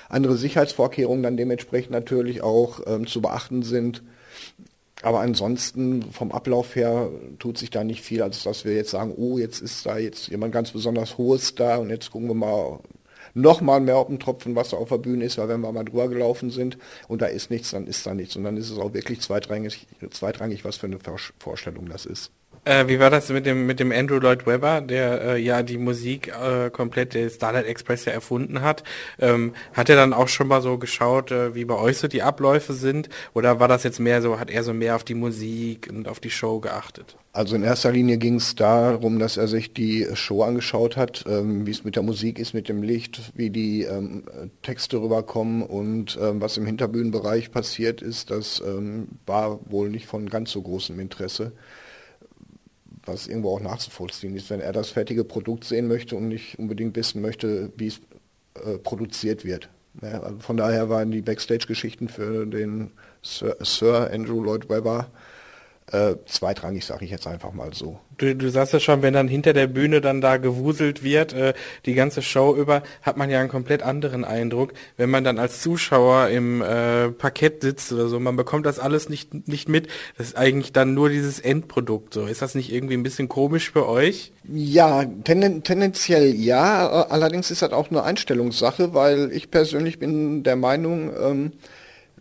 Andere 0.09 0.37
Sicherheitsvorkehrungen 0.37 1.23
dann 1.23 1.37
dementsprechend 1.37 1.91
natürlich 1.91 2.41
auch 2.41 2.81
ähm, 2.85 3.07
zu 3.07 3.21
beachten 3.21 3.63
sind. 3.63 4.03
Aber 5.01 5.19
ansonsten 5.19 6.03
vom 6.11 6.31
Ablauf 6.31 6.75
her 6.75 7.09
tut 7.37 7.57
sich 7.57 7.69
da 7.69 7.83
nicht 7.83 8.01
viel, 8.01 8.21
als 8.21 8.43
dass 8.43 8.65
wir 8.65 8.73
jetzt 8.73 8.91
sagen, 8.91 9.13
oh, 9.15 9.37
jetzt 9.37 9.61
ist 9.61 9.85
da 9.85 9.97
jetzt 9.97 10.29
jemand 10.29 10.53
ganz 10.53 10.71
besonders 10.71 11.17
Hohes 11.17 11.55
da 11.55 11.77
und 11.77 11.89
jetzt 11.89 12.11
gucken 12.11 12.29
wir 12.29 12.35
mal, 12.35 12.79
noch 13.33 13.61
mal 13.61 13.79
mehr 13.79 13.97
auf 13.97 14.07
dem 14.07 14.19
Tropfen 14.19 14.55
Wasser 14.55 14.77
auf 14.77 14.89
der 14.89 14.97
Bühne 14.97 15.25
ist, 15.25 15.37
weil 15.37 15.47
wenn 15.47 15.61
wir 15.61 15.71
mal 15.71 15.85
drüber 15.85 16.07
gelaufen 16.07 16.51
sind 16.51 16.77
und 17.07 17.21
da 17.21 17.27
ist 17.27 17.49
nichts, 17.49 17.71
dann 17.71 17.87
ist 17.87 18.05
da 18.05 18.13
nichts. 18.13 18.35
Und 18.35 18.43
dann 18.43 18.57
ist 18.57 18.69
es 18.69 18.77
auch 18.77 18.93
wirklich 18.93 19.21
zweitrangig, 19.21 19.87
zweitrangig 20.11 20.65
was 20.65 20.77
für 20.77 20.87
eine 20.87 20.99
Vorstellung 21.39 21.87
das 21.89 22.05
ist. 22.05 22.31
Äh, 22.67 22.87
wie 22.87 22.99
war 22.99 23.11
das 23.11 23.29
mit 23.29 23.45
dem 23.45 23.67
mit 23.67 23.79
dem 23.79 23.91
Andrew 23.91 24.17
Lloyd 24.17 24.47
Webber, 24.47 24.81
der 24.81 25.21
äh, 25.21 25.37
ja 25.37 25.61
die 25.61 25.77
Musik 25.77 26.29
äh, 26.29 26.71
komplett 26.71 27.13
der 27.13 27.29
Starlight 27.29 27.67
Express 27.67 28.05
ja 28.05 28.11
erfunden 28.11 28.61
hat? 28.61 28.83
Ähm, 29.19 29.53
hat 29.73 29.87
er 29.87 29.95
dann 29.95 30.13
auch 30.13 30.27
schon 30.27 30.47
mal 30.47 30.63
so 30.63 30.79
geschaut, 30.79 31.29
äh, 31.31 31.53
wie 31.53 31.65
bei 31.65 31.75
euch 31.75 31.99
so 31.99 32.07
die 32.07 32.23
Abläufe 32.23 32.73
sind? 32.73 33.09
Oder 33.35 33.59
war 33.59 33.67
das 33.67 33.83
jetzt 33.83 33.99
mehr 33.99 34.19
so, 34.23 34.39
hat 34.39 34.49
er 34.49 34.63
so 34.63 34.73
mehr 34.73 34.95
auf 34.95 35.03
die 35.03 35.13
Musik 35.13 35.89
und 35.91 36.07
auf 36.07 36.19
die 36.19 36.31
Show 36.31 36.59
geachtet? 36.59 37.15
Also 37.33 37.55
in 37.55 37.61
erster 37.61 37.91
Linie 37.91 38.17
ging 38.17 38.37
es 38.37 38.55
darum, 38.55 39.19
dass 39.19 39.37
er 39.37 39.47
sich 39.47 39.73
die 39.73 40.07
Show 40.15 40.41
angeschaut 40.41 40.97
hat, 40.97 41.23
ähm, 41.27 41.67
wie 41.67 41.71
es 41.71 41.83
mit 41.83 41.95
der 41.95 42.03
Musik 42.03 42.39
ist, 42.39 42.55
mit 42.55 42.67
dem 42.67 42.81
Licht, 42.81 43.31
wie 43.35 43.51
die 43.51 43.83
ähm, 43.83 44.23
Texte 44.63 44.97
rüberkommen 44.97 45.61
und 45.61 46.17
ähm, 46.19 46.41
was 46.41 46.57
im 46.57 46.65
Hinterbühnenbereich 46.65 47.51
passiert 47.51 48.01
ist, 48.01 48.31
das 48.31 48.63
ähm, 48.65 49.09
war 49.27 49.59
wohl 49.69 49.89
nicht 49.89 50.07
von 50.07 50.27
ganz 50.29 50.49
so 50.49 50.63
großem 50.63 50.99
Interesse 50.99 51.51
was 53.05 53.27
irgendwo 53.27 53.55
auch 53.55 53.61
nachzuvollziehen 53.61 54.35
ist, 54.35 54.49
wenn 54.49 54.61
er 54.61 54.73
das 54.73 54.89
fertige 54.89 55.23
Produkt 55.23 55.63
sehen 55.63 55.87
möchte 55.87 56.15
und 56.15 56.27
nicht 56.27 56.57
unbedingt 56.59 56.95
wissen 56.95 57.21
möchte, 57.21 57.71
wie 57.77 57.87
es 57.87 58.01
äh, 58.55 58.77
produziert 58.77 59.45
wird. 59.45 59.69
Ja, 60.01 60.21
also 60.21 60.39
von 60.39 60.57
daher 60.57 60.89
waren 60.89 61.11
die 61.11 61.21
Backstage-Geschichten 61.21 62.09
für 62.09 62.45
den 62.45 62.91
Sir, 63.21 63.55
Sir 63.61 64.11
Andrew 64.11 64.43
Lloyd 64.43 64.69
Webber 64.69 65.07
äh, 65.91 66.15
zweitrangig, 66.25 66.83
sage 66.83 67.05
ich 67.05 67.11
jetzt 67.11 67.27
einfach 67.27 67.53
mal 67.53 67.73
so. 67.73 67.99
Du, 68.17 68.35
du 68.35 68.49
sagst 68.49 68.73
ja 68.73 68.79
schon, 68.79 69.01
wenn 69.01 69.13
dann 69.13 69.27
hinter 69.27 69.53
der 69.53 69.67
Bühne 69.67 70.01
dann 70.01 70.19
da 70.19 70.37
gewuselt 70.37 71.03
wird, 71.03 71.33
äh, 71.33 71.53
die 71.85 71.93
ganze 71.93 72.21
Show 72.21 72.55
über, 72.55 72.81
hat 73.01 73.17
man 73.17 73.29
ja 73.29 73.39
einen 73.39 73.49
komplett 73.49 73.83
anderen 73.83 74.25
Eindruck, 74.25 74.73
wenn 74.97 75.09
man 75.09 75.23
dann 75.23 75.37
als 75.37 75.61
Zuschauer 75.61 76.29
im 76.29 76.61
äh, 76.61 77.09
Parkett 77.11 77.61
sitzt 77.61 77.91
oder 77.91 78.07
so. 78.07 78.19
Man 78.19 78.35
bekommt 78.35 78.65
das 78.65 78.79
alles 78.79 79.09
nicht, 79.09 79.47
nicht 79.47 79.69
mit. 79.69 79.87
Das 80.17 80.27
ist 80.27 80.37
eigentlich 80.37 80.73
dann 80.73 80.93
nur 80.93 81.09
dieses 81.09 81.39
Endprodukt. 81.39 82.13
So. 82.13 82.25
Ist 82.25 82.41
das 82.41 82.55
nicht 82.55 82.73
irgendwie 82.73 82.95
ein 82.95 83.03
bisschen 83.03 83.29
komisch 83.29 83.71
für 83.71 83.87
euch? 83.87 84.31
Ja, 84.47 85.05
tenden, 85.05 85.63
tendenziell 85.63 86.33
ja. 86.33 86.87
Allerdings 86.87 87.51
ist 87.51 87.61
das 87.61 87.73
auch 87.73 87.91
eine 87.91 88.03
Einstellungssache, 88.03 88.93
weil 88.93 89.31
ich 89.31 89.51
persönlich 89.51 89.99
bin 89.99 90.43
der 90.43 90.55
Meinung, 90.55 91.11
ähm, 91.21 91.51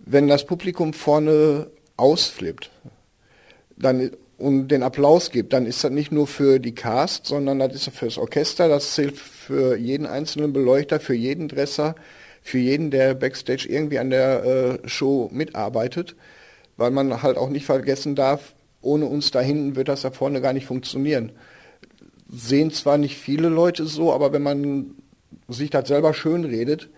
wenn 0.04 0.28
das 0.28 0.44
Publikum 0.44 0.92
vorne 0.92 1.68
ausflippt, 1.96 2.70
dann 3.76 4.10
und 4.36 4.68
den 4.68 4.82
Applaus 4.82 5.30
gibt, 5.30 5.52
dann 5.52 5.64
ist 5.64 5.84
das 5.84 5.92
nicht 5.92 6.10
nur 6.10 6.26
für 6.26 6.58
die 6.58 6.74
Cast, 6.74 7.26
sondern 7.26 7.60
das 7.60 7.74
ist 7.74 7.90
für 7.90 8.06
das 8.06 8.18
Orchester, 8.18 8.68
das 8.68 8.94
zählt 8.94 9.16
für 9.16 9.76
jeden 9.76 10.06
einzelnen 10.06 10.52
Beleuchter, 10.52 10.98
für 10.98 11.14
jeden 11.14 11.48
Dresser, 11.48 11.94
für 12.42 12.58
jeden, 12.58 12.90
der 12.90 13.14
backstage 13.14 13.66
irgendwie 13.68 13.98
an 13.98 14.10
der 14.10 14.44
äh, 14.84 14.88
Show 14.88 15.30
mitarbeitet, 15.32 16.16
weil 16.76 16.90
man 16.90 17.22
halt 17.22 17.36
auch 17.36 17.48
nicht 17.48 17.64
vergessen 17.64 18.16
darf, 18.16 18.54
ohne 18.82 19.06
uns 19.06 19.30
da 19.30 19.40
hinten 19.40 19.76
wird 19.76 19.88
das 19.88 20.02
da 20.02 20.10
vorne 20.10 20.40
gar 20.40 20.52
nicht 20.52 20.66
funktionieren. 20.66 21.32
Sehen 22.28 22.70
zwar 22.70 22.98
nicht 22.98 23.16
viele 23.16 23.48
Leute 23.48 23.86
so, 23.86 24.12
aber 24.12 24.32
wenn 24.32 24.42
man 24.42 24.96
sich 25.48 25.70
das 25.70 25.88
selber 25.88 26.12
schön 26.12 26.44
redet, 26.44 26.90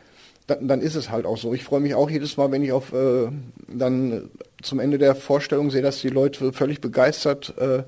dann, 0.47 0.69
dann 0.69 0.81
ist 0.81 0.95
es 0.95 1.11
halt 1.11 1.27
auch 1.27 1.37
so. 1.37 1.55
Ich 1.55 1.65
freue 1.65 1.81
mich 1.81 1.95
auch 1.95 2.11
jedes 2.11 2.37
Mal, 2.37 2.51
wenn 2.53 2.63
ich 2.63 2.73
auf 2.73 2.93
äh, 2.93 3.29
dann 3.69 4.31
zum 4.63 4.81
Ende 4.81 4.99
der 4.99 5.15
Vorstellung 5.15 5.71
sehe, 5.71 5.83
dass 5.83 6.01
die 6.01 6.09
Leute 6.09 6.53
völlig 6.53 6.81
begeistert 6.81 7.55
äh, 7.59 7.83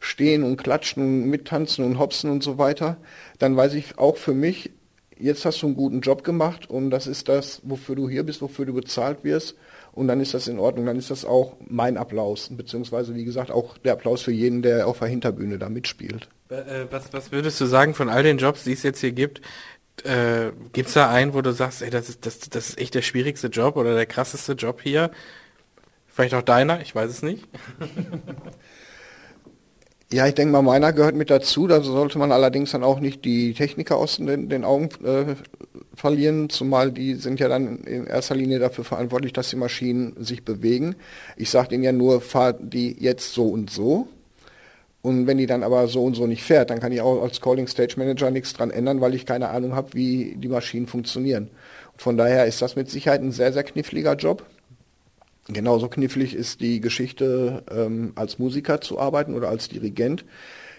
stehen 0.00 0.42
und 0.44 0.56
klatschen 0.56 1.02
und 1.02 1.30
mittanzen 1.30 1.84
und 1.84 1.98
hopsen 1.98 2.30
und 2.30 2.42
so 2.42 2.58
weiter. 2.58 2.96
Dann 3.38 3.56
weiß 3.56 3.74
ich 3.74 3.98
auch 3.98 4.16
für 4.16 4.34
mich, 4.34 4.70
jetzt 5.18 5.44
hast 5.44 5.62
du 5.62 5.66
einen 5.66 5.76
guten 5.76 6.00
Job 6.00 6.24
gemacht 6.24 6.70
und 6.70 6.90
das 6.90 7.06
ist 7.06 7.28
das, 7.28 7.60
wofür 7.64 7.96
du 7.96 8.08
hier 8.08 8.22
bist, 8.22 8.40
wofür 8.40 8.66
du 8.66 8.74
bezahlt 8.74 9.24
wirst. 9.24 9.56
Und 9.92 10.06
dann 10.06 10.20
ist 10.20 10.32
das 10.32 10.46
in 10.46 10.60
Ordnung. 10.60 10.86
Dann 10.86 10.96
ist 10.96 11.10
das 11.10 11.24
auch 11.24 11.56
mein 11.66 11.96
Applaus, 11.96 12.50
beziehungsweise 12.52 13.16
wie 13.16 13.24
gesagt 13.24 13.50
auch 13.50 13.78
der 13.78 13.94
Applaus 13.94 14.22
für 14.22 14.30
jeden, 14.30 14.62
der 14.62 14.86
auf 14.86 15.00
der 15.00 15.08
Hinterbühne 15.08 15.58
da 15.58 15.68
mitspielt. 15.68 16.28
Äh, 16.50 16.86
was, 16.90 17.12
was 17.12 17.32
würdest 17.32 17.60
du 17.60 17.66
sagen 17.66 17.94
von 17.94 18.08
all 18.08 18.22
den 18.22 18.38
Jobs, 18.38 18.64
die 18.64 18.72
es 18.72 18.82
jetzt 18.84 19.00
hier 19.00 19.12
gibt? 19.12 19.40
Äh, 20.04 20.52
gibt 20.72 20.88
es 20.88 20.94
da 20.94 21.10
einen, 21.10 21.34
wo 21.34 21.42
du 21.42 21.52
sagst, 21.52 21.82
ey, 21.82 21.90
das 21.90 22.08
ist, 22.08 22.26
das, 22.26 22.38
das 22.40 22.70
ist 22.70 22.78
echt 22.78 22.94
der 22.94 23.02
schwierigste 23.02 23.48
Job 23.48 23.76
oder 23.76 23.94
der 23.94 24.06
krasseste 24.06 24.52
Job 24.52 24.80
hier? 24.82 25.10
Vielleicht 26.06 26.34
auch 26.34 26.42
deiner, 26.42 26.80
ich 26.80 26.94
weiß 26.94 27.10
es 27.10 27.22
nicht. 27.22 27.46
Ja, 30.10 30.26
ich 30.26 30.34
denke 30.34 30.52
mal, 30.52 30.62
meiner 30.62 30.94
gehört 30.94 31.14
mit 31.14 31.28
dazu. 31.28 31.66
Da 31.66 31.82
sollte 31.82 32.18
man 32.18 32.32
allerdings 32.32 32.70
dann 32.70 32.82
auch 32.82 32.98
nicht 32.98 33.26
die 33.26 33.52
Techniker 33.52 33.96
aus 33.96 34.16
den, 34.16 34.48
den 34.48 34.64
Augen 34.64 34.88
äh, 35.04 35.34
verlieren, 35.94 36.48
zumal 36.48 36.92
die 36.92 37.14
sind 37.16 37.40
ja 37.40 37.48
dann 37.48 37.78
in 37.80 38.06
erster 38.06 38.34
Linie 38.34 38.58
dafür 38.58 38.84
verantwortlich, 38.84 39.34
dass 39.34 39.50
die 39.50 39.56
Maschinen 39.56 40.14
sich 40.24 40.44
bewegen. 40.44 40.96
Ich 41.36 41.50
sage 41.50 41.68
denen 41.68 41.82
ja 41.82 41.92
nur, 41.92 42.22
fahr 42.22 42.54
die 42.54 42.96
jetzt 42.98 43.34
so 43.34 43.48
und 43.48 43.68
so. 43.68 44.08
Und 45.08 45.26
wenn 45.26 45.38
die 45.38 45.46
dann 45.46 45.62
aber 45.62 45.88
so 45.88 46.04
und 46.04 46.16
so 46.16 46.26
nicht 46.26 46.42
fährt, 46.42 46.68
dann 46.68 46.80
kann 46.80 46.92
ich 46.92 47.00
auch 47.00 47.22
als 47.22 47.40
Calling 47.40 47.66
Stage 47.66 47.94
Manager 47.96 48.30
nichts 48.30 48.52
dran 48.52 48.70
ändern, 48.70 49.00
weil 49.00 49.14
ich 49.14 49.24
keine 49.24 49.48
Ahnung 49.48 49.74
habe, 49.74 49.94
wie 49.94 50.36
die 50.36 50.48
Maschinen 50.48 50.86
funktionieren. 50.86 51.48
Und 51.94 52.02
von 52.02 52.18
daher 52.18 52.44
ist 52.44 52.60
das 52.60 52.76
mit 52.76 52.90
Sicherheit 52.90 53.22
ein 53.22 53.32
sehr, 53.32 53.54
sehr 53.54 53.62
kniffliger 53.62 54.16
Job. 54.16 54.44
Genauso 55.48 55.88
knifflig 55.88 56.34
ist 56.34 56.60
die 56.60 56.82
Geschichte, 56.82 57.62
ähm, 57.74 58.12
als 58.16 58.38
Musiker 58.38 58.82
zu 58.82 58.98
arbeiten 58.98 59.32
oder 59.32 59.48
als 59.48 59.70
Dirigent. 59.70 60.26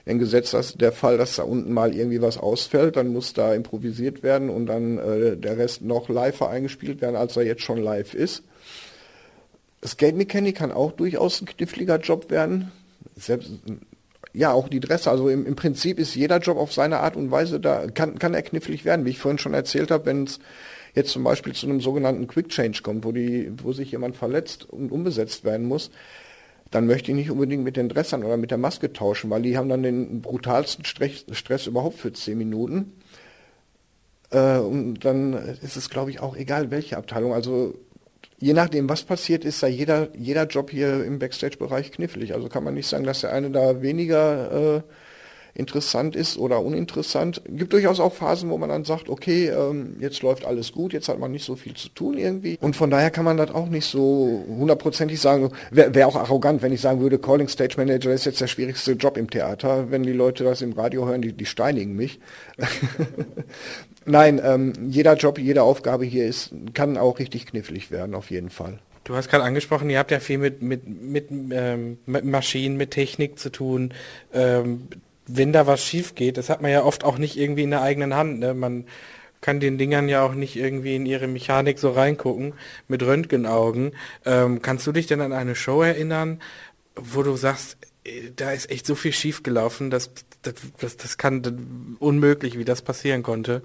Denn 0.05 0.19
gesetzt 0.19 0.53
das 0.53 0.75
der 0.75 0.91
Fall, 0.91 1.17
dass 1.17 1.37
da 1.37 1.41
unten 1.41 1.73
mal 1.73 1.95
irgendwie 1.95 2.21
was 2.21 2.37
ausfällt, 2.37 2.97
dann 2.97 3.11
muss 3.11 3.33
da 3.33 3.55
improvisiert 3.55 4.21
werden 4.21 4.51
und 4.51 4.67
dann 4.67 4.99
äh, 4.99 5.37
der 5.37 5.57
Rest 5.57 5.81
noch 5.81 6.07
live 6.07 6.43
eingespielt 6.43 7.01
werden, 7.01 7.15
als 7.15 7.35
er 7.35 7.47
jetzt 7.47 7.63
schon 7.63 7.81
live 7.81 8.13
ist. 8.13 8.43
Skate 9.83 10.15
Mechanic 10.15 10.55
kann 10.57 10.71
auch 10.71 10.91
durchaus 10.91 11.41
ein 11.41 11.47
kniffliger 11.47 11.97
Job 11.97 12.29
werden. 12.29 12.71
Selbst, 13.17 13.49
ja, 14.33 14.51
auch 14.51 14.69
die 14.69 14.79
Dresse. 14.79 15.09
Also 15.09 15.29
im, 15.29 15.45
im 15.45 15.55
Prinzip 15.55 15.99
ist 15.99 16.15
jeder 16.15 16.37
Job 16.39 16.57
auf 16.57 16.73
seine 16.73 16.99
Art 16.99 17.15
und 17.15 17.31
Weise 17.31 17.59
da, 17.59 17.87
kann, 17.87 18.19
kann 18.19 18.33
er 18.33 18.41
knifflig 18.41 18.85
werden. 18.85 19.05
Wie 19.05 19.11
ich 19.11 19.19
vorhin 19.19 19.39
schon 19.39 19.53
erzählt 19.53 19.91
habe, 19.91 20.05
wenn 20.05 20.23
es 20.23 20.39
jetzt 20.95 21.11
zum 21.11 21.23
Beispiel 21.23 21.53
zu 21.53 21.67
einem 21.67 21.81
sogenannten 21.81 22.27
Quick 22.27 22.49
Change 22.49 22.81
kommt, 22.83 23.05
wo, 23.05 23.11
die, 23.11 23.51
wo 23.63 23.73
sich 23.73 23.91
jemand 23.91 24.15
verletzt 24.15 24.69
und 24.69 24.91
umbesetzt 24.91 25.43
werden 25.43 25.67
muss, 25.67 25.91
dann 26.71 26.85
möchte 26.85 27.11
ich 27.11 27.17
nicht 27.17 27.31
unbedingt 27.31 27.63
mit 27.63 27.77
den 27.77 27.89
Dressern 27.89 28.23
oder 28.23 28.37
mit 28.37 28.51
der 28.51 28.57
Maske 28.59 28.93
tauschen, 28.93 29.29
weil 29.29 29.41
die 29.41 29.57
haben 29.57 29.69
dann 29.69 29.83
den 29.83 30.21
brutalsten 30.21 30.85
Stress, 30.85 31.25
Stress 31.31 31.67
überhaupt 31.67 31.97
für 31.97 32.13
zehn 32.13 32.37
Minuten. 32.37 32.93
Äh, 34.29 34.59
und 34.59 34.99
dann 35.05 35.33
ist 35.33 35.77
es, 35.77 35.89
glaube 35.89 36.11
ich, 36.11 36.19
auch 36.19 36.35
egal, 36.35 36.69
welche 36.69 36.97
Abteilung. 36.97 37.33
Also 37.33 37.73
je 38.39 38.53
nachdem, 38.53 38.89
was 38.89 39.03
passiert, 39.03 39.45
ist 39.45 39.61
da 39.61 39.67
jeder, 39.67 40.09
jeder 40.17 40.47
Job 40.47 40.71
hier 40.71 41.03
im 41.03 41.19
Backstage-Bereich 41.19 41.91
knifflig. 41.91 42.33
Also 42.33 42.47
kann 42.49 42.63
man 42.63 42.73
nicht 42.73 42.87
sagen, 42.87 43.03
dass 43.03 43.21
der 43.21 43.33
eine 43.33 43.49
da 43.51 43.81
weniger 43.81 44.77
äh, 44.77 44.81
interessant 45.53 46.15
ist 46.15 46.37
oder 46.37 46.61
uninteressant. 46.61 47.41
Gibt 47.47 47.73
durchaus 47.73 47.99
auch 47.99 48.13
Phasen, 48.13 48.49
wo 48.49 48.57
man 48.57 48.69
dann 48.69 48.85
sagt, 48.85 49.09
okay, 49.09 49.49
ähm, 49.49 49.97
jetzt 49.99 50.21
läuft 50.21 50.45
alles 50.45 50.71
gut, 50.71 50.93
jetzt 50.93 51.09
hat 51.09 51.19
man 51.19 51.31
nicht 51.31 51.45
so 51.45 51.55
viel 51.55 51.73
zu 51.73 51.89
tun 51.89 52.17
irgendwie. 52.17 52.57
Und 52.61 52.75
von 52.75 52.89
daher 52.89 53.11
kann 53.11 53.25
man 53.25 53.37
das 53.37 53.51
auch 53.51 53.67
nicht 53.67 53.85
so 53.85 54.45
hundertprozentig 54.47 55.19
sagen. 55.19 55.51
Wäre 55.71 55.93
wär 55.93 56.07
auch 56.07 56.15
arrogant, 56.15 56.61
wenn 56.61 56.71
ich 56.71 56.81
sagen 56.81 57.01
würde, 57.01 57.19
Calling 57.19 57.49
Stage 57.49 57.75
Manager 57.77 58.13
ist 58.13 58.25
jetzt 58.25 58.41
der 58.41 58.47
schwierigste 58.47 58.93
Job 58.93 59.17
im 59.17 59.29
Theater. 59.29 59.91
Wenn 59.91 60.03
die 60.03 60.13
Leute 60.13 60.43
das 60.43 60.61
im 60.61 60.73
Radio 60.73 61.05
hören, 61.05 61.21
die, 61.21 61.33
die 61.33 61.45
steinigen 61.45 61.95
mich. 61.95 62.19
Nein, 64.09 64.41
ähm, 64.43 64.73
jeder 64.89 65.13
Job, 65.13 65.37
jede 65.37 65.61
Aufgabe 65.61 66.03
hier 66.03 66.25
ist, 66.25 66.51
kann 66.73 66.97
auch 66.97 67.19
richtig 67.19 67.45
knifflig 67.45 67.91
werden, 67.91 68.15
auf 68.15 68.31
jeden 68.31 68.49
Fall. 68.49 68.79
Du 69.03 69.15
hast 69.15 69.29
gerade 69.29 69.43
angesprochen, 69.43 69.87
ihr 69.91 69.99
habt 69.99 70.09
ja 70.09 70.19
viel 70.19 70.39
mit, 70.39 70.63
mit, 70.63 70.87
mit, 70.87 71.27
ähm, 71.29 71.99
mit 72.07 72.25
Maschinen, 72.25 72.75
mit 72.75 72.89
Technik 72.89 73.37
zu 73.37 73.51
tun. 73.51 73.93
Ähm, 74.33 74.87
wenn 75.27 75.53
da 75.53 75.67
was 75.67 75.85
schief 75.85 76.15
geht, 76.15 76.37
das 76.37 76.49
hat 76.49 76.59
man 76.59 76.71
ja 76.71 76.83
oft 76.83 77.03
auch 77.03 77.19
nicht 77.19 77.37
irgendwie 77.37 77.61
in 77.61 77.69
der 77.69 77.83
eigenen 77.83 78.15
Hand. 78.15 78.39
Ne? 78.39 78.55
Man 78.55 78.85
kann 79.41 79.59
den 79.59 79.77
Dingern 79.77 80.09
ja 80.09 80.23
auch 80.23 80.33
nicht 80.33 80.55
irgendwie 80.55 80.95
in 80.95 81.05
ihre 81.05 81.27
Mechanik 81.27 81.77
so 81.77 81.91
reingucken 81.91 82.53
mit 82.87 83.03
Röntgenaugen. 83.03 83.91
Ähm, 84.25 84.63
kannst 84.63 84.87
du 84.87 84.91
dich 84.91 85.05
denn 85.05 85.21
an 85.21 85.33
eine 85.33 85.53
Show 85.53 85.83
erinnern, 85.83 86.41
wo 86.95 87.21
du 87.21 87.35
sagst, 87.35 87.77
äh, 88.05 88.31
da 88.35 88.53
ist 88.53 88.71
echt 88.71 88.87
so 88.87 88.95
viel 88.95 89.13
schief 89.13 89.43
gelaufen, 89.43 89.91
dass 89.91 90.09
das, 90.41 90.55
das, 90.79 90.97
das 90.97 91.17
kann 91.19 91.97
unmöglich, 91.99 92.57
wie 92.57 92.65
das 92.65 92.81
passieren 92.81 93.21
konnte. 93.21 93.61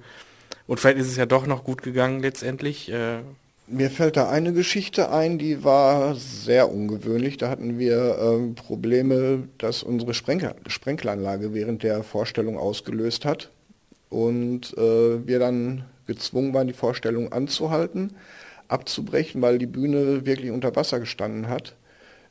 Und 0.66 0.80
vielleicht 0.80 0.98
ist 0.98 1.08
es 1.08 1.16
ja 1.16 1.26
doch 1.26 1.46
noch 1.46 1.64
gut 1.64 1.82
gegangen 1.82 2.20
letztendlich. 2.20 2.90
Äh, 2.90 3.20
mir 3.66 3.90
fällt 3.90 4.16
da 4.16 4.28
eine 4.28 4.52
Geschichte 4.52 5.10
ein, 5.10 5.38
die 5.38 5.64
war 5.64 6.14
sehr 6.14 6.70
ungewöhnlich. 6.70 7.38
Da 7.38 7.48
hatten 7.48 7.78
wir 7.78 8.18
ähm, 8.20 8.54
Probleme, 8.54 9.48
dass 9.58 9.82
unsere 9.82 10.14
Sprenkel 10.14 10.54
Sprenkelanlage 10.66 11.54
während 11.54 11.82
der 11.82 12.02
Vorstellung 12.02 12.58
ausgelöst 12.58 13.24
hat. 13.24 13.50
Und 14.10 14.76
äh, 14.76 15.26
wir 15.26 15.38
dann 15.38 15.84
gezwungen 16.06 16.52
waren, 16.52 16.66
die 16.66 16.74
Vorstellung 16.74 17.32
anzuhalten, 17.32 18.12
abzubrechen, 18.68 19.40
weil 19.42 19.58
die 19.58 19.66
Bühne 19.66 20.26
wirklich 20.26 20.50
unter 20.50 20.76
Wasser 20.76 21.00
gestanden 21.00 21.48
hat. 21.48 21.74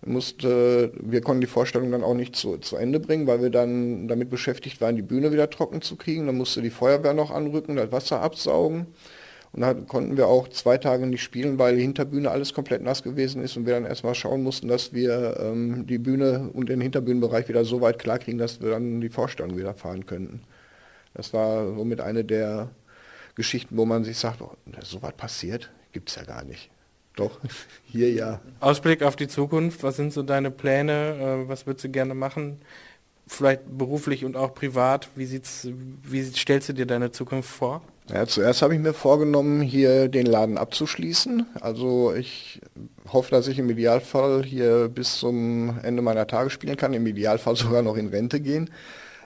Musste, 0.05 0.91
wir 0.99 1.21
konnten 1.21 1.41
die 1.41 1.47
Vorstellung 1.47 1.91
dann 1.91 2.03
auch 2.03 2.13
nicht 2.13 2.35
zu, 2.35 2.57
zu 2.57 2.75
Ende 2.75 2.99
bringen, 2.99 3.27
weil 3.27 3.41
wir 3.41 3.49
dann 3.49 4.07
damit 4.07 4.29
beschäftigt 4.29 4.81
waren, 4.81 4.95
die 4.95 5.01
Bühne 5.01 5.31
wieder 5.31 5.49
trocken 5.49 5.81
zu 5.81 5.95
kriegen. 5.95 6.25
Dann 6.25 6.35
musste 6.35 6.61
die 6.61 6.69
Feuerwehr 6.69 7.13
noch 7.13 7.31
anrücken, 7.31 7.77
das 7.77 7.91
Wasser 7.91 8.21
absaugen. 8.21 8.87
Und 9.53 9.61
da 9.61 9.73
konnten 9.73 10.17
wir 10.17 10.27
auch 10.27 10.47
zwei 10.49 10.77
Tage 10.79 11.05
nicht 11.05 11.21
spielen, 11.21 11.59
weil 11.59 11.75
die 11.75 11.83
Hinterbühne 11.83 12.31
alles 12.31 12.53
komplett 12.53 12.81
nass 12.81 13.03
gewesen 13.03 13.43
ist 13.43 13.55
und 13.55 13.67
wir 13.67 13.73
dann 13.73 13.85
erstmal 13.85 14.15
schauen 14.15 14.41
mussten, 14.41 14.67
dass 14.67 14.93
wir 14.93 15.37
ähm, 15.39 15.85
die 15.85 15.99
Bühne 15.99 16.49
und 16.53 16.69
den 16.69 16.81
Hinterbühnenbereich 16.81 17.47
wieder 17.47 17.63
so 17.63 17.79
weit 17.79 17.99
klarkriegen, 17.99 18.39
dass 18.39 18.61
wir 18.61 18.71
dann 18.71 18.99
die 18.99 19.09
Vorstellung 19.09 19.55
wieder 19.55 19.75
fahren 19.75 20.07
könnten. 20.07 20.41
Das 21.13 21.33
war 21.33 21.75
somit 21.75 22.01
eine 22.01 22.25
der 22.25 22.71
Geschichten, 23.35 23.77
wo 23.77 23.85
man 23.85 24.03
sich 24.03 24.17
sagt, 24.17 24.41
oh, 24.41 24.51
so 24.81 25.03
was 25.03 25.13
passiert, 25.13 25.69
gibt 25.91 26.09
es 26.09 26.15
ja 26.15 26.23
gar 26.23 26.43
nicht. 26.43 26.71
Doch, 27.15 27.39
hier 27.85 28.11
ja. 28.11 28.41
Ausblick 28.59 29.03
auf 29.03 29.15
die 29.15 29.27
Zukunft, 29.27 29.83
was 29.83 29.97
sind 29.97 30.13
so 30.13 30.23
deine 30.23 30.51
Pläne? 30.51 31.43
Äh, 31.45 31.49
was 31.49 31.65
würdest 31.65 31.85
du 31.85 31.89
gerne 31.89 32.13
machen? 32.13 32.61
Vielleicht 33.27 33.61
beruflich 33.77 34.25
und 34.25 34.35
auch 34.35 34.53
privat. 34.53 35.09
Wie, 35.15 35.25
sieht's, 35.25 35.67
wie 36.03 36.23
stellst 36.23 36.69
du 36.69 36.73
dir 36.73 36.85
deine 36.85 37.11
Zukunft 37.11 37.49
vor? 37.49 37.81
Ja, 38.09 38.27
zuerst 38.27 38.61
habe 38.61 38.75
ich 38.75 38.81
mir 38.81 38.93
vorgenommen, 38.93 39.61
hier 39.61 40.09
den 40.09 40.25
Laden 40.25 40.57
abzuschließen. 40.57 41.45
Also 41.61 42.13
ich 42.13 42.59
hoffe, 43.07 43.31
dass 43.31 43.47
ich 43.47 43.59
im 43.59 43.69
Idealfall 43.69 44.43
hier 44.43 44.89
bis 44.89 45.19
zum 45.19 45.79
Ende 45.83 46.01
meiner 46.01 46.27
Tage 46.27 46.49
spielen 46.49 46.75
kann, 46.75 46.93
im 46.93 47.07
Idealfall 47.07 47.55
sogar 47.55 47.81
noch 47.81 47.95
in 47.95 48.07
Rente 48.07 48.41
gehen. 48.41 48.69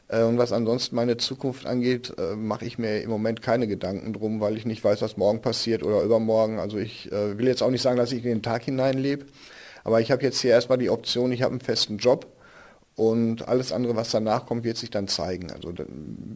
Äh, 0.07 0.23
und 0.23 0.37
was 0.37 0.51
ansonsten 0.51 0.95
meine 0.95 1.17
Zukunft 1.17 1.65
angeht, 1.65 2.13
äh, 2.17 2.35
mache 2.35 2.65
ich 2.65 2.77
mir 2.77 3.01
im 3.01 3.09
Moment 3.09 3.41
keine 3.41 3.67
Gedanken 3.67 4.13
drum, 4.13 4.39
weil 4.39 4.57
ich 4.57 4.65
nicht 4.65 4.83
weiß, 4.83 5.01
was 5.01 5.17
morgen 5.17 5.41
passiert 5.41 5.83
oder 5.83 6.01
übermorgen. 6.01 6.59
Also 6.59 6.77
ich 6.77 7.11
äh, 7.11 7.37
will 7.37 7.47
jetzt 7.47 7.63
auch 7.63 7.71
nicht 7.71 7.81
sagen, 7.81 7.97
dass 7.97 8.11
ich 8.11 8.23
in 8.23 8.29
den 8.31 8.43
Tag 8.43 8.63
hineinlebe, 8.63 9.25
aber 9.83 10.01
ich 10.01 10.11
habe 10.11 10.23
jetzt 10.23 10.41
hier 10.41 10.51
erstmal 10.51 10.77
die 10.77 10.89
Option, 10.89 11.31
ich 11.31 11.41
habe 11.41 11.51
einen 11.51 11.61
festen 11.61 11.97
Job 11.97 12.27
und 12.95 13.47
alles 13.47 13.71
andere, 13.71 13.95
was 13.95 14.09
danach 14.09 14.47
kommt, 14.47 14.63
wird 14.63 14.77
sich 14.77 14.89
dann 14.89 15.07
zeigen. 15.07 15.51
Also 15.51 15.71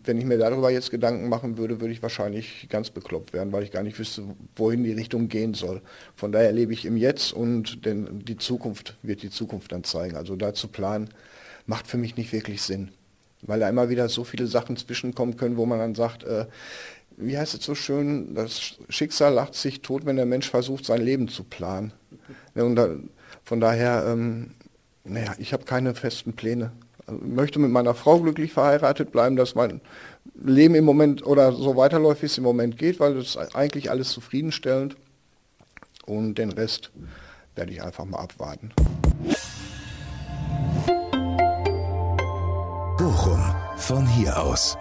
wenn 0.03 0.19
ich 0.19 0.25
mir 0.25 0.37
darüber 0.37 0.69
jetzt 0.69 0.91
Gedanken 0.91 1.27
machen 1.27 1.57
würde, 1.57 1.81
würde 1.81 1.91
ich 1.91 2.03
wahrscheinlich 2.03 2.67
ganz 2.69 2.91
bekloppt 2.91 3.33
werden, 3.33 3.51
weil 3.51 3.63
ich 3.63 3.71
gar 3.71 3.81
nicht 3.81 3.97
wüsste, 3.97 4.23
wohin 4.55 4.83
die 4.83 4.93
Richtung 4.93 5.27
gehen 5.27 5.55
soll. 5.55 5.81
Von 6.15 6.31
daher 6.31 6.51
lebe 6.51 6.71
ich 6.71 6.85
im 6.85 6.97
Jetzt 6.97 7.33
und 7.33 7.83
denn 7.85 8.19
die 8.19 8.37
Zukunft 8.37 8.95
wird 9.01 9.23
die 9.23 9.31
Zukunft 9.31 9.71
dann 9.71 9.83
zeigen. 9.83 10.15
Also 10.15 10.35
da 10.35 10.53
zu 10.53 10.67
planen, 10.67 11.09
macht 11.65 11.87
für 11.87 11.97
mich 11.97 12.15
nicht 12.15 12.31
wirklich 12.31 12.61
Sinn. 12.61 12.91
Weil 13.43 13.59
da 13.59 13.69
immer 13.69 13.89
wieder 13.89 14.07
so 14.09 14.23
viele 14.23 14.47
Sachen 14.47 14.77
zwischenkommen 14.77 15.37
können, 15.37 15.57
wo 15.57 15.65
man 15.65 15.79
dann 15.79 15.95
sagt, 15.95 16.23
äh, 16.23 16.45
wie 17.17 17.37
heißt 17.37 17.53
es 17.53 17.65
so 17.65 17.75
schön, 17.75 18.35
das 18.35 18.77
Schicksal 18.89 19.33
lacht 19.33 19.55
sich 19.55 19.81
tot, 19.81 20.05
wenn 20.05 20.15
der 20.15 20.25
Mensch 20.25 20.49
versucht, 20.49 20.85
sein 20.85 21.01
Leben 21.01 21.27
zu 21.27 21.43
planen. 21.43 21.91
Und 22.55 22.75
da, 22.75 22.89
von 23.43 23.59
daher 23.59 24.05
ähm, 24.07 24.51
naja, 25.03 25.33
ich 25.37 25.53
habe 25.53 25.63
keine 25.63 25.95
festen 25.95 26.33
Pläne. 26.33 26.71
Also 27.07 27.19
ich 27.21 27.31
möchte 27.31 27.59
mit 27.59 27.71
meiner 27.71 27.95
Frau 27.95 28.19
glücklich 28.19 28.53
verheiratet 28.53 29.11
bleiben, 29.11 29.35
dass 29.35 29.55
mein 29.55 29.81
Leben 30.35 30.75
im 30.75 30.85
Moment 30.85 31.25
oder 31.25 31.51
so 31.51 31.75
weiterläuft, 31.75 32.21
wie 32.21 32.27
es 32.27 32.37
im 32.37 32.43
Moment 32.43 32.77
geht, 32.77 32.99
weil 32.99 33.17
es 33.17 33.37
eigentlich 33.37 33.89
alles 33.89 34.09
zufriedenstellend. 34.09 34.95
Und 36.05 36.35
den 36.35 36.51
Rest 36.51 36.91
werde 37.55 37.71
ich 37.71 37.81
einfach 37.81 38.05
mal 38.05 38.19
abwarten. 38.19 38.71
Bochum 43.01 43.41
von 43.77 44.05
hier 44.05 44.39
aus. 44.39 44.77